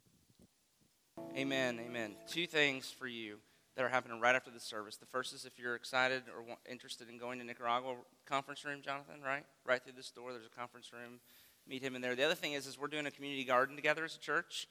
Amen. 1.36 1.80
Amen. 1.84 2.16
Two 2.28 2.46
things 2.46 2.92
for 2.92 3.08
you 3.08 3.38
that 3.76 3.84
are 3.84 3.90
happening 3.90 4.20
right 4.20 4.36
after 4.36 4.52
the 4.52 4.60
service. 4.60 4.98
The 4.98 5.06
first 5.06 5.34
is 5.34 5.46
if 5.46 5.58
you're 5.58 5.76
excited 5.76 6.24
or 6.28 6.58
interested 6.70 7.10
in 7.10 7.18
going 7.18 7.40
to 7.40 7.46
Nicaragua 7.46 7.96
conference 8.26 8.64
room, 8.64 8.82
Jonathan, 8.84 9.16
right? 9.26 9.44
Right 9.66 9.84
through 9.84 9.94
this 9.94 10.12
door, 10.12 10.32
there's 10.32 10.46
a 10.46 10.60
conference 10.60 10.92
room. 10.94 11.20
Meet 11.68 11.82
him 11.82 11.96
in 11.96 12.02
there. 12.02 12.16
The 12.16 12.24
other 12.24 12.36
thing 12.36 12.54
is, 12.54 12.68
is 12.68 12.78
we're 12.78 12.88
doing 12.88 13.06
a 13.06 13.12
community 13.12 13.44
garden 13.44 13.76
together 13.76 14.04
as 14.04 14.16
a 14.16 14.20
church. 14.20 14.68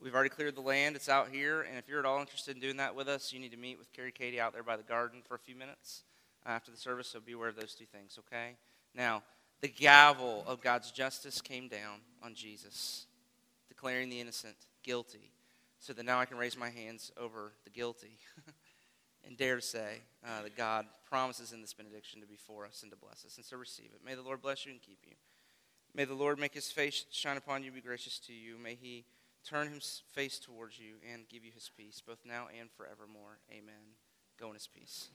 We've 0.00 0.14
already 0.14 0.28
cleared 0.28 0.56
the 0.56 0.60
land. 0.60 0.94
It's 0.94 1.08
out 1.08 1.30
here. 1.30 1.62
And 1.62 1.78
if 1.78 1.88
you're 1.88 1.98
at 1.98 2.04
all 2.04 2.20
interested 2.20 2.54
in 2.54 2.60
doing 2.60 2.76
that 2.76 2.94
with 2.94 3.08
us, 3.08 3.32
you 3.32 3.40
need 3.40 3.52
to 3.52 3.56
meet 3.56 3.78
with 3.78 3.92
Carrie 3.92 4.12
Katie 4.12 4.40
out 4.40 4.52
there 4.52 4.62
by 4.62 4.76
the 4.76 4.82
garden 4.82 5.22
for 5.26 5.34
a 5.34 5.38
few 5.38 5.56
minutes 5.56 6.04
uh, 6.46 6.50
after 6.50 6.70
the 6.70 6.76
service. 6.76 7.08
So 7.08 7.20
be 7.20 7.32
aware 7.32 7.48
of 7.48 7.56
those 7.56 7.74
two 7.74 7.86
things, 7.86 8.18
okay? 8.20 8.56
Now, 8.94 9.22
the 9.62 9.68
gavel 9.68 10.44
of 10.46 10.60
God's 10.60 10.90
justice 10.90 11.40
came 11.40 11.68
down 11.68 12.00
on 12.22 12.34
Jesus 12.34 13.06
declaring 13.68 14.08
the 14.08 14.20
innocent 14.20 14.56
guilty, 14.82 15.32
so 15.84 15.92
that 15.92 16.06
now 16.06 16.18
I 16.18 16.24
can 16.24 16.38
raise 16.38 16.56
my 16.56 16.70
hands 16.70 17.12
over 17.18 17.52
the 17.64 17.70
guilty 17.70 18.16
and 19.26 19.36
dare 19.36 19.56
to 19.56 19.62
say 19.62 20.00
uh, 20.24 20.42
that 20.42 20.56
God 20.56 20.86
promises 21.06 21.52
in 21.52 21.60
this 21.60 21.74
benediction 21.74 22.22
to 22.22 22.26
be 22.26 22.36
for 22.36 22.64
us 22.64 22.80
and 22.82 22.90
to 22.90 22.96
bless 22.96 23.26
us. 23.26 23.36
And 23.36 23.44
so 23.44 23.58
receive 23.58 23.90
it. 23.94 24.00
May 24.02 24.14
the 24.14 24.22
Lord 24.22 24.40
bless 24.40 24.64
you 24.64 24.72
and 24.72 24.80
keep 24.80 25.00
you. 25.04 25.12
May 25.94 26.06
the 26.06 26.14
Lord 26.14 26.38
make 26.38 26.54
his 26.54 26.72
face 26.72 27.04
shine 27.10 27.36
upon 27.36 27.62
you, 27.62 27.70
be 27.70 27.82
gracious 27.82 28.18
to 28.20 28.32
you. 28.32 28.56
May 28.56 28.76
he 28.76 29.04
turn 29.46 29.68
his 29.68 30.02
face 30.12 30.38
towards 30.38 30.78
you 30.78 30.94
and 31.12 31.28
give 31.28 31.44
you 31.44 31.52
his 31.52 31.70
peace, 31.76 32.00
both 32.04 32.20
now 32.24 32.46
and 32.58 32.70
forevermore. 32.70 33.40
Amen. 33.50 33.92
Go 34.40 34.48
in 34.48 34.54
his 34.54 34.66
peace. 34.66 35.10